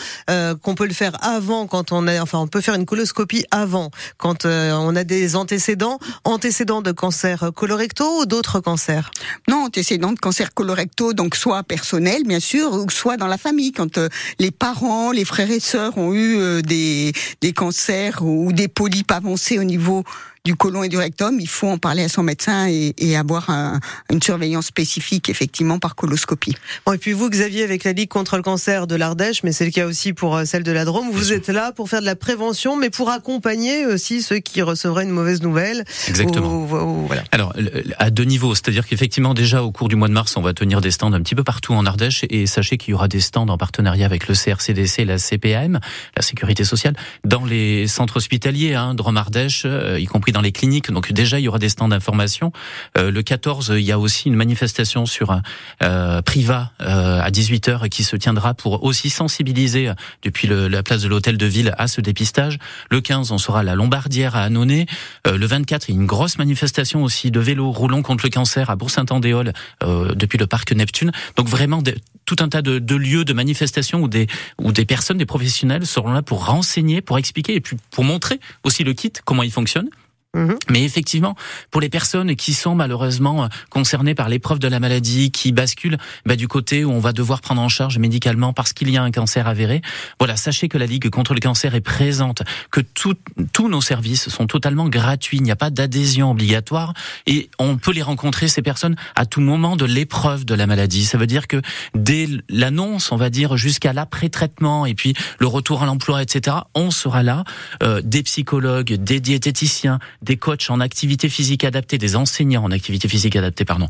qu'on 0.60 0.74
peut 0.74 0.86
le 0.86 0.92
faire 0.92 1.16
avant 1.24 1.66
quand 1.68 1.92
on 1.92 2.08
a, 2.08 2.20
enfin 2.20 2.38
on 2.38 2.48
peut 2.48 2.60
faire 2.60 2.74
une 2.74 2.84
coloscopie 2.84 3.44
avant 3.52 3.90
quand 4.18 4.44
on 4.44 4.83
on 4.84 4.96
a 4.96 5.04
des 5.04 5.36
antécédents, 5.36 5.98
antécédents 6.24 6.82
de 6.82 6.92
cancer 6.92 7.50
colorectaux 7.54 8.20
ou 8.20 8.26
d'autres 8.26 8.60
cancers 8.60 9.10
Non, 9.48 9.64
antécédents 9.64 10.12
de 10.12 10.18
cancer 10.18 10.54
colorectaux, 10.54 11.12
donc 11.12 11.36
soit 11.36 11.62
personnel 11.62 12.24
bien 12.24 12.40
sûr, 12.40 12.72
ou 12.72 12.90
soit 12.90 13.16
dans 13.16 13.26
la 13.26 13.38
famille, 13.38 13.72
quand 13.72 13.98
euh, 13.98 14.08
les 14.38 14.50
parents, 14.50 15.12
les 15.12 15.24
frères 15.24 15.50
et 15.50 15.60
sœurs 15.60 15.96
ont 15.98 16.12
eu 16.12 16.36
euh, 16.36 16.62
des 16.62 17.12
cancers 17.54 18.22
ou 18.22 18.52
des 18.52 18.68
polypes 18.68 19.12
avancés 19.12 19.58
au 19.58 19.64
niveau 19.64 20.04
du 20.44 20.56
côlon 20.56 20.82
et 20.82 20.90
du 20.90 20.98
rectum, 20.98 21.40
il 21.40 21.48
faut 21.48 21.68
en 21.68 21.78
parler 21.78 22.04
à 22.04 22.08
son 22.10 22.22
médecin 22.22 22.68
et, 22.68 22.94
et 22.98 23.16
avoir 23.16 23.48
un, 23.48 23.80
une 24.12 24.20
surveillance 24.20 24.66
spécifique, 24.66 25.30
effectivement, 25.30 25.78
par 25.78 25.94
coloscopie. 25.94 26.54
Bon, 26.84 26.92
et 26.92 26.98
puis 26.98 27.12
vous, 27.12 27.30
Xavier, 27.30 27.62
avec 27.62 27.82
la 27.84 27.92
Ligue 27.92 28.10
contre 28.10 28.36
le 28.36 28.42
cancer 28.42 28.86
de 28.86 28.94
l'Ardèche, 28.94 29.42
mais 29.42 29.52
c'est 29.52 29.64
le 29.64 29.70
cas 29.70 29.86
aussi 29.86 30.12
pour 30.12 30.36
euh, 30.36 30.44
celle 30.44 30.62
de 30.62 30.70
la 30.70 30.84
Drôme, 30.84 31.08
vous 31.10 31.32
êtes 31.32 31.48
là 31.48 31.72
pour 31.72 31.88
faire 31.88 32.02
de 32.02 32.04
la 32.04 32.14
prévention, 32.14 32.76
mais 32.76 32.90
pour 32.90 33.08
accompagner 33.08 33.86
aussi 33.86 34.20
ceux 34.20 34.38
qui 34.38 34.60
recevraient 34.60 35.04
une 35.04 35.12
mauvaise 35.12 35.40
nouvelle. 35.40 35.82
Exactement. 36.08 36.66
voilà. 37.06 37.24
Alors, 37.32 37.54
à 37.96 38.10
deux 38.10 38.24
niveaux, 38.24 38.54
c'est-à-dire 38.54 38.86
qu'effectivement, 38.86 39.32
déjà 39.32 39.62
au 39.62 39.72
cours 39.72 39.88
du 39.88 39.96
mois 39.96 40.08
de 40.08 40.12
mars, 40.12 40.36
on 40.36 40.42
va 40.42 40.52
tenir 40.52 40.82
des 40.82 40.90
stands 40.90 41.14
un 41.14 41.22
petit 41.22 41.34
peu 41.34 41.44
partout 41.44 41.72
en 41.72 41.86
Ardèche, 41.86 42.26
et 42.28 42.44
sachez 42.44 42.76
qu'il 42.76 42.90
y 42.90 42.94
aura 42.94 43.08
des 43.08 43.20
stands 43.20 43.48
en 43.48 43.56
partenariat 43.56 44.04
avec 44.04 44.28
le 44.28 44.34
CRCDC 44.34 44.98
et 44.98 45.04
la 45.06 45.16
CPAM, 45.16 45.80
la 46.14 46.22
Sécurité 46.22 46.64
sociale, 46.64 46.94
dans 47.24 47.46
les 47.46 47.86
centres 47.86 48.18
hospitaliers, 48.18 48.74
hein, 48.74 48.92
Drôme-Ardèche, 48.92 49.62
euh, 49.64 49.98
y 49.98 50.04
compris 50.04 50.33
dans 50.34 50.42
les 50.42 50.52
cliniques. 50.52 50.90
Donc 50.90 51.12
déjà, 51.12 51.38
il 51.38 51.44
y 51.44 51.48
aura 51.48 51.58
des 51.58 51.70
stands 51.70 51.88
d'information. 51.88 52.52
Euh, 52.98 53.10
le 53.10 53.22
14, 53.22 53.72
il 53.76 53.84
y 53.84 53.92
a 53.92 53.98
aussi 53.98 54.28
une 54.28 54.34
manifestation 54.34 55.06
sur 55.06 55.40
euh, 55.82 56.20
Priva 56.22 56.72
euh, 56.82 57.20
à 57.22 57.30
18h 57.30 57.88
qui 57.88 58.04
se 58.04 58.16
tiendra 58.16 58.52
pour 58.52 58.84
aussi 58.84 59.08
sensibiliser 59.08 59.88
euh, 59.88 59.94
depuis 60.22 60.46
le, 60.46 60.68
la 60.68 60.82
place 60.82 61.02
de 61.02 61.08
l'hôtel 61.08 61.38
de 61.38 61.46
ville 61.46 61.74
à 61.78 61.86
ce 61.86 62.00
dépistage. 62.00 62.58
Le 62.90 63.00
15, 63.00 63.30
on 63.30 63.38
sera 63.38 63.60
à 63.60 63.62
la 63.62 63.74
Lombardière 63.74 64.36
à 64.36 64.42
Annonay. 64.42 64.86
Euh, 65.26 65.38
le 65.38 65.46
24, 65.46 65.88
il 65.88 65.94
y 65.94 65.98
a 65.98 66.00
une 66.00 66.06
grosse 66.06 66.36
manifestation 66.36 67.02
aussi 67.02 67.30
de 67.30 67.40
vélos 67.40 67.70
roulants 67.70 68.02
contre 68.02 68.24
le 68.26 68.30
cancer 68.30 68.68
à 68.68 68.76
Bourg-Saint-Andéol 68.76 69.52
depuis 70.14 70.38
le 70.38 70.46
parc 70.46 70.72
Neptune. 70.72 71.12
Donc 71.36 71.48
vraiment 71.48 71.80
tout 72.26 72.36
un 72.40 72.48
tas 72.48 72.62
de, 72.62 72.78
de, 72.78 72.96
lieux 72.96 73.24
de 73.24 73.32
manifestation 73.32 74.00
où 74.00 74.08
des, 74.08 74.26
où 74.58 74.72
des 74.72 74.84
personnes, 74.84 75.18
des 75.18 75.26
professionnels 75.26 75.86
seront 75.86 76.12
là 76.12 76.22
pour 76.22 76.46
renseigner, 76.46 77.00
pour 77.00 77.18
expliquer 77.18 77.54
et 77.54 77.60
puis 77.60 77.76
pour 77.90 78.04
montrer 78.04 78.40
aussi 78.64 78.84
le 78.84 78.92
kit, 78.92 79.12
comment 79.24 79.42
il 79.42 79.52
fonctionne. 79.52 79.88
Mhm. 80.34 80.56
Mais 80.70 80.82
effectivement, 80.84 81.36
pour 81.70 81.80
les 81.80 81.88
personnes 81.88 82.36
qui 82.36 82.52
sont 82.52 82.74
malheureusement 82.74 83.44
euh, 83.44 83.48
concernées 83.70 84.14
par 84.14 84.28
l'épreuve 84.28 84.58
de 84.58 84.68
la 84.68 84.80
maladie, 84.80 85.30
qui 85.30 85.52
basculent 85.52 85.98
bah, 86.26 86.36
du 86.36 86.48
côté 86.48 86.84
où 86.84 86.90
on 86.90 86.98
va 86.98 87.12
devoir 87.12 87.40
prendre 87.40 87.62
en 87.62 87.68
charge 87.68 87.98
médicalement 87.98 88.52
parce 88.52 88.72
qu'il 88.72 88.90
y 88.90 88.96
a 88.96 89.02
un 89.02 89.10
cancer 89.10 89.46
avéré, 89.46 89.82
voilà, 90.18 90.36
sachez 90.36 90.68
que 90.68 90.78
la 90.78 90.86
Ligue 90.86 91.08
contre 91.10 91.34
le 91.34 91.40
cancer 91.40 91.74
est 91.74 91.80
présente, 91.80 92.42
que 92.70 92.80
tous 92.80 93.68
nos 93.68 93.80
services 93.80 94.28
sont 94.28 94.46
totalement 94.46 94.88
gratuits, 94.88 95.38
il 95.38 95.42
n'y 95.42 95.50
a 95.50 95.56
pas 95.56 95.70
d'adhésion 95.70 96.30
obligatoire 96.30 96.94
et 97.26 97.50
on 97.58 97.76
peut 97.76 97.92
les 97.92 98.02
rencontrer, 98.02 98.48
ces 98.48 98.62
personnes, 98.62 98.96
à 99.14 99.26
tout 99.26 99.40
moment 99.40 99.76
de 99.76 99.84
l'épreuve 99.84 100.44
de 100.44 100.54
la 100.54 100.66
maladie. 100.66 101.04
Ça 101.04 101.18
veut 101.18 101.26
dire 101.26 101.46
que 101.46 101.60
dès 101.94 102.28
l'annonce, 102.48 103.12
on 103.12 103.16
va 103.16 103.30
dire, 103.30 103.56
jusqu'à 103.56 103.92
l'après-traitement 103.92 104.86
et 104.86 104.94
puis 104.94 105.14
le 105.38 105.46
retour 105.46 105.82
à 105.82 105.86
l'emploi, 105.86 106.22
etc., 106.22 106.56
on 106.74 106.90
sera 106.90 107.22
là, 107.22 107.44
euh, 107.82 108.00
des 108.02 108.22
psychologues, 108.22 108.94
des 108.94 109.20
diététiciens, 109.20 109.98
des 110.24 110.36
coachs 110.36 110.70
en 110.70 110.80
activité 110.80 111.28
physique 111.28 111.64
adaptée, 111.64 111.98
des 111.98 112.16
enseignants 112.16 112.64
en 112.64 112.70
activité 112.70 113.08
physique 113.08 113.36
adaptée, 113.36 113.64
pardon, 113.64 113.88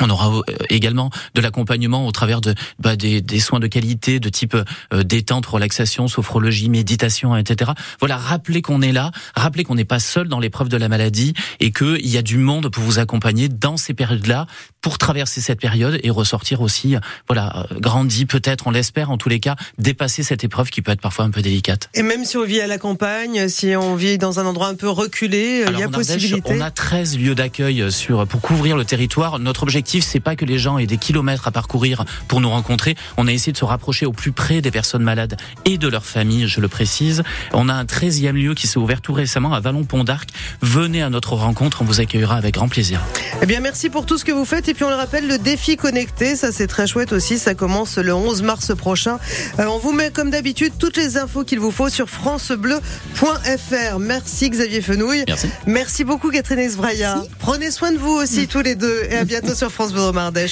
on 0.00 0.10
aura 0.10 0.28
euh, 0.30 0.42
également 0.70 1.10
de 1.34 1.40
l'accompagnement 1.40 2.06
au 2.06 2.12
travers 2.12 2.40
de 2.40 2.54
bah, 2.78 2.96
des, 2.96 3.22
soins 3.40 3.60
de 3.60 3.66
qualité 3.66 4.20
de 4.20 4.28
type 4.28 4.56
euh, 4.92 5.02
détente, 5.02 5.46
relaxation, 5.46 6.08
sophrologie, 6.08 6.68
méditation, 6.68 7.36
etc. 7.36 7.72
Voilà, 8.00 8.16
rappelez 8.16 8.62
qu'on 8.62 8.82
est 8.82 8.92
là, 8.92 9.10
rappelez 9.34 9.64
qu'on 9.64 9.74
n'est 9.74 9.84
pas 9.84 9.98
seul 9.98 10.28
dans 10.28 10.40
l'épreuve 10.40 10.68
de 10.68 10.76
la 10.76 10.88
maladie 10.88 11.34
et 11.60 11.72
qu'il 11.72 12.06
y 12.06 12.16
a 12.16 12.22
du 12.22 12.38
monde 12.38 12.68
pour 12.68 12.82
vous 12.82 12.98
accompagner 12.98 13.48
dans 13.48 13.76
ces 13.76 13.94
périodes-là 13.94 14.46
pour 14.80 14.98
traverser 14.98 15.40
cette 15.40 15.60
période 15.60 15.98
et 16.02 16.10
ressortir 16.10 16.60
aussi, 16.60 16.96
voilà, 17.26 17.66
euh, 17.72 17.80
grandi 17.80 18.26
peut-être, 18.26 18.66
on 18.66 18.70
l'espère 18.70 19.10
en 19.10 19.18
tous 19.18 19.28
les 19.28 19.40
cas, 19.40 19.56
dépasser 19.78 20.22
cette 20.22 20.44
épreuve 20.44 20.70
qui 20.70 20.82
peut 20.82 20.92
être 20.92 21.00
parfois 21.00 21.24
un 21.24 21.30
peu 21.30 21.42
délicate. 21.42 21.88
Et 21.94 22.02
même 22.02 22.24
si 22.24 22.36
on 22.36 22.44
vit 22.44 22.60
à 22.60 22.66
la 22.66 22.78
campagne, 22.78 23.48
si 23.48 23.74
on 23.76 23.96
vit 23.96 24.18
dans 24.18 24.40
un 24.40 24.46
endroit 24.46 24.68
un 24.68 24.74
peu 24.74 24.88
reculé, 24.88 25.64
il 25.68 25.78
y 25.78 25.82
a 25.82 25.88
possibilité. 25.88 26.42
on 26.46 26.60
a 26.60 26.70
13 26.70 27.18
lieux 27.18 27.34
d'accueil 27.34 27.90
sur 27.90 28.26
pour 28.26 28.40
couvrir 28.40 28.76
le 28.76 28.84
territoire. 28.84 29.38
Notre 29.38 29.62
objectif 29.62 30.04
c'est 30.04 30.20
pas 30.20 30.36
que 30.36 30.44
les 30.44 30.58
gens 30.58 30.78
aient 30.78 30.86
des 30.86 30.96
kilomètres 30.96 31.48
à 31.48 31.50
parcourir 31.50 32.04
pour 32.28 32.40
nous 32.40 32.50
rencontrer. 32.50 32.96
On 33.16 33.26
a 33.26 33.32
essayé 33.32 33.52
de 33.52 33.58
se 33.58 33.64
rapprocher 33.64 34.06
au 34.06 34.12
plus 34.12 34.32
près 34.32 34.60
des 34.60 34.70
personnes 34.70 35.02
malades 35.02 35.36
et 35.64 35.78
de 35.78 35.88
leurs 35.88 36.06
familles, 36.06 36.46
je 36.46 36.60
le 36.60 36.68
précise. 36.68 37.22
On 37.52 37.68
a 37.68 37.74
un 37.74 37.84
13e 37.84 38.32
lieu 38.32 38.54
qui 38.54 38.66
s'est 38.66 38.78
ouvert 38.78 39.00
tout 39.00 39.12
récemment 39.12 39.52
à 39.52 39.60
Vallon-Pont 39.60 40.04
d'Arc. 40.04 40.28
Venez 40.60 41.02
à 41.02 41.10
notre 41.10 41.34
rencontre, 41.34 41.82
on 41.82 41.84
vous 41.84 42.00
accueillera 42.00 42.36
avec 42.36 42.54
grand 42.54 42.68
plaisir. 42.68 43.00
Eh 43.42 43.46
bien, 43.46 43.60
merci 43.60 43.90
pour 43.90 44.06
tout 44.06 44.18
ce 44.18 44.24
que 44.24 44.32
vous 44.32 44.44
faites. 44.44 44.67
Et 44.68 44.74
puis, 44.74 44.84
on 44.84 44.90
le 44.90 44.96
rappelle, 44.96 45.26
le 45.26 45.38
défi 45.38 45.76
connecté, 45.76 46.36
ça 46.36 46.52
c'est 46.52 46.66
très 46.66 46.86
chouette 46.86 47.12
aussi. 47.12 47.38
Ça 47.38 47.54
commence 47.54 47.96
le 47.96 48.12
11 48.12 48.42
mars 48.42 48.76
prochain. 48.76 49.18
Euh, 49.58 49.64
on 49.64 49.78
vous 49.78 49.92
met, 49.92 50.10
comme 50.10 50.28
d'habitude, 50.28 50.74
toutes 50.78 50.98
les 50.98 51.16
infos 51.16 51.42
qu'il 51.42 51.58
vous 51.58 51.70
faut 51.70 51.88
sur 51.88 52.10
francebleu.fr. 52.10 53.98
Merci 53.98 54.50
Xavier 54.50 54.82
Fenouille. 54.82 55.24
Merci. 55.26 55.48
Merci 55.66 56.04
beaucoup 56.04 56.30
Catherine 56.30 56.58
Esbraya. 56.58 57.22
Prenez 57.38 57.70
soin 57.70 57.92
de 57.92 57.98
vous 57.98 58.12
aussi 58.12 58.46
tous 58.46 58.60
les 58.60 58.74
deux 58.74 59.04
et 59.10 59.16
à 59.16 59.24
bientôt 59.24 59.54
sur 59.54 59.72
France 59.72 59.94
Bleu 59.94 60.12
Mardèche. 60.12 60.46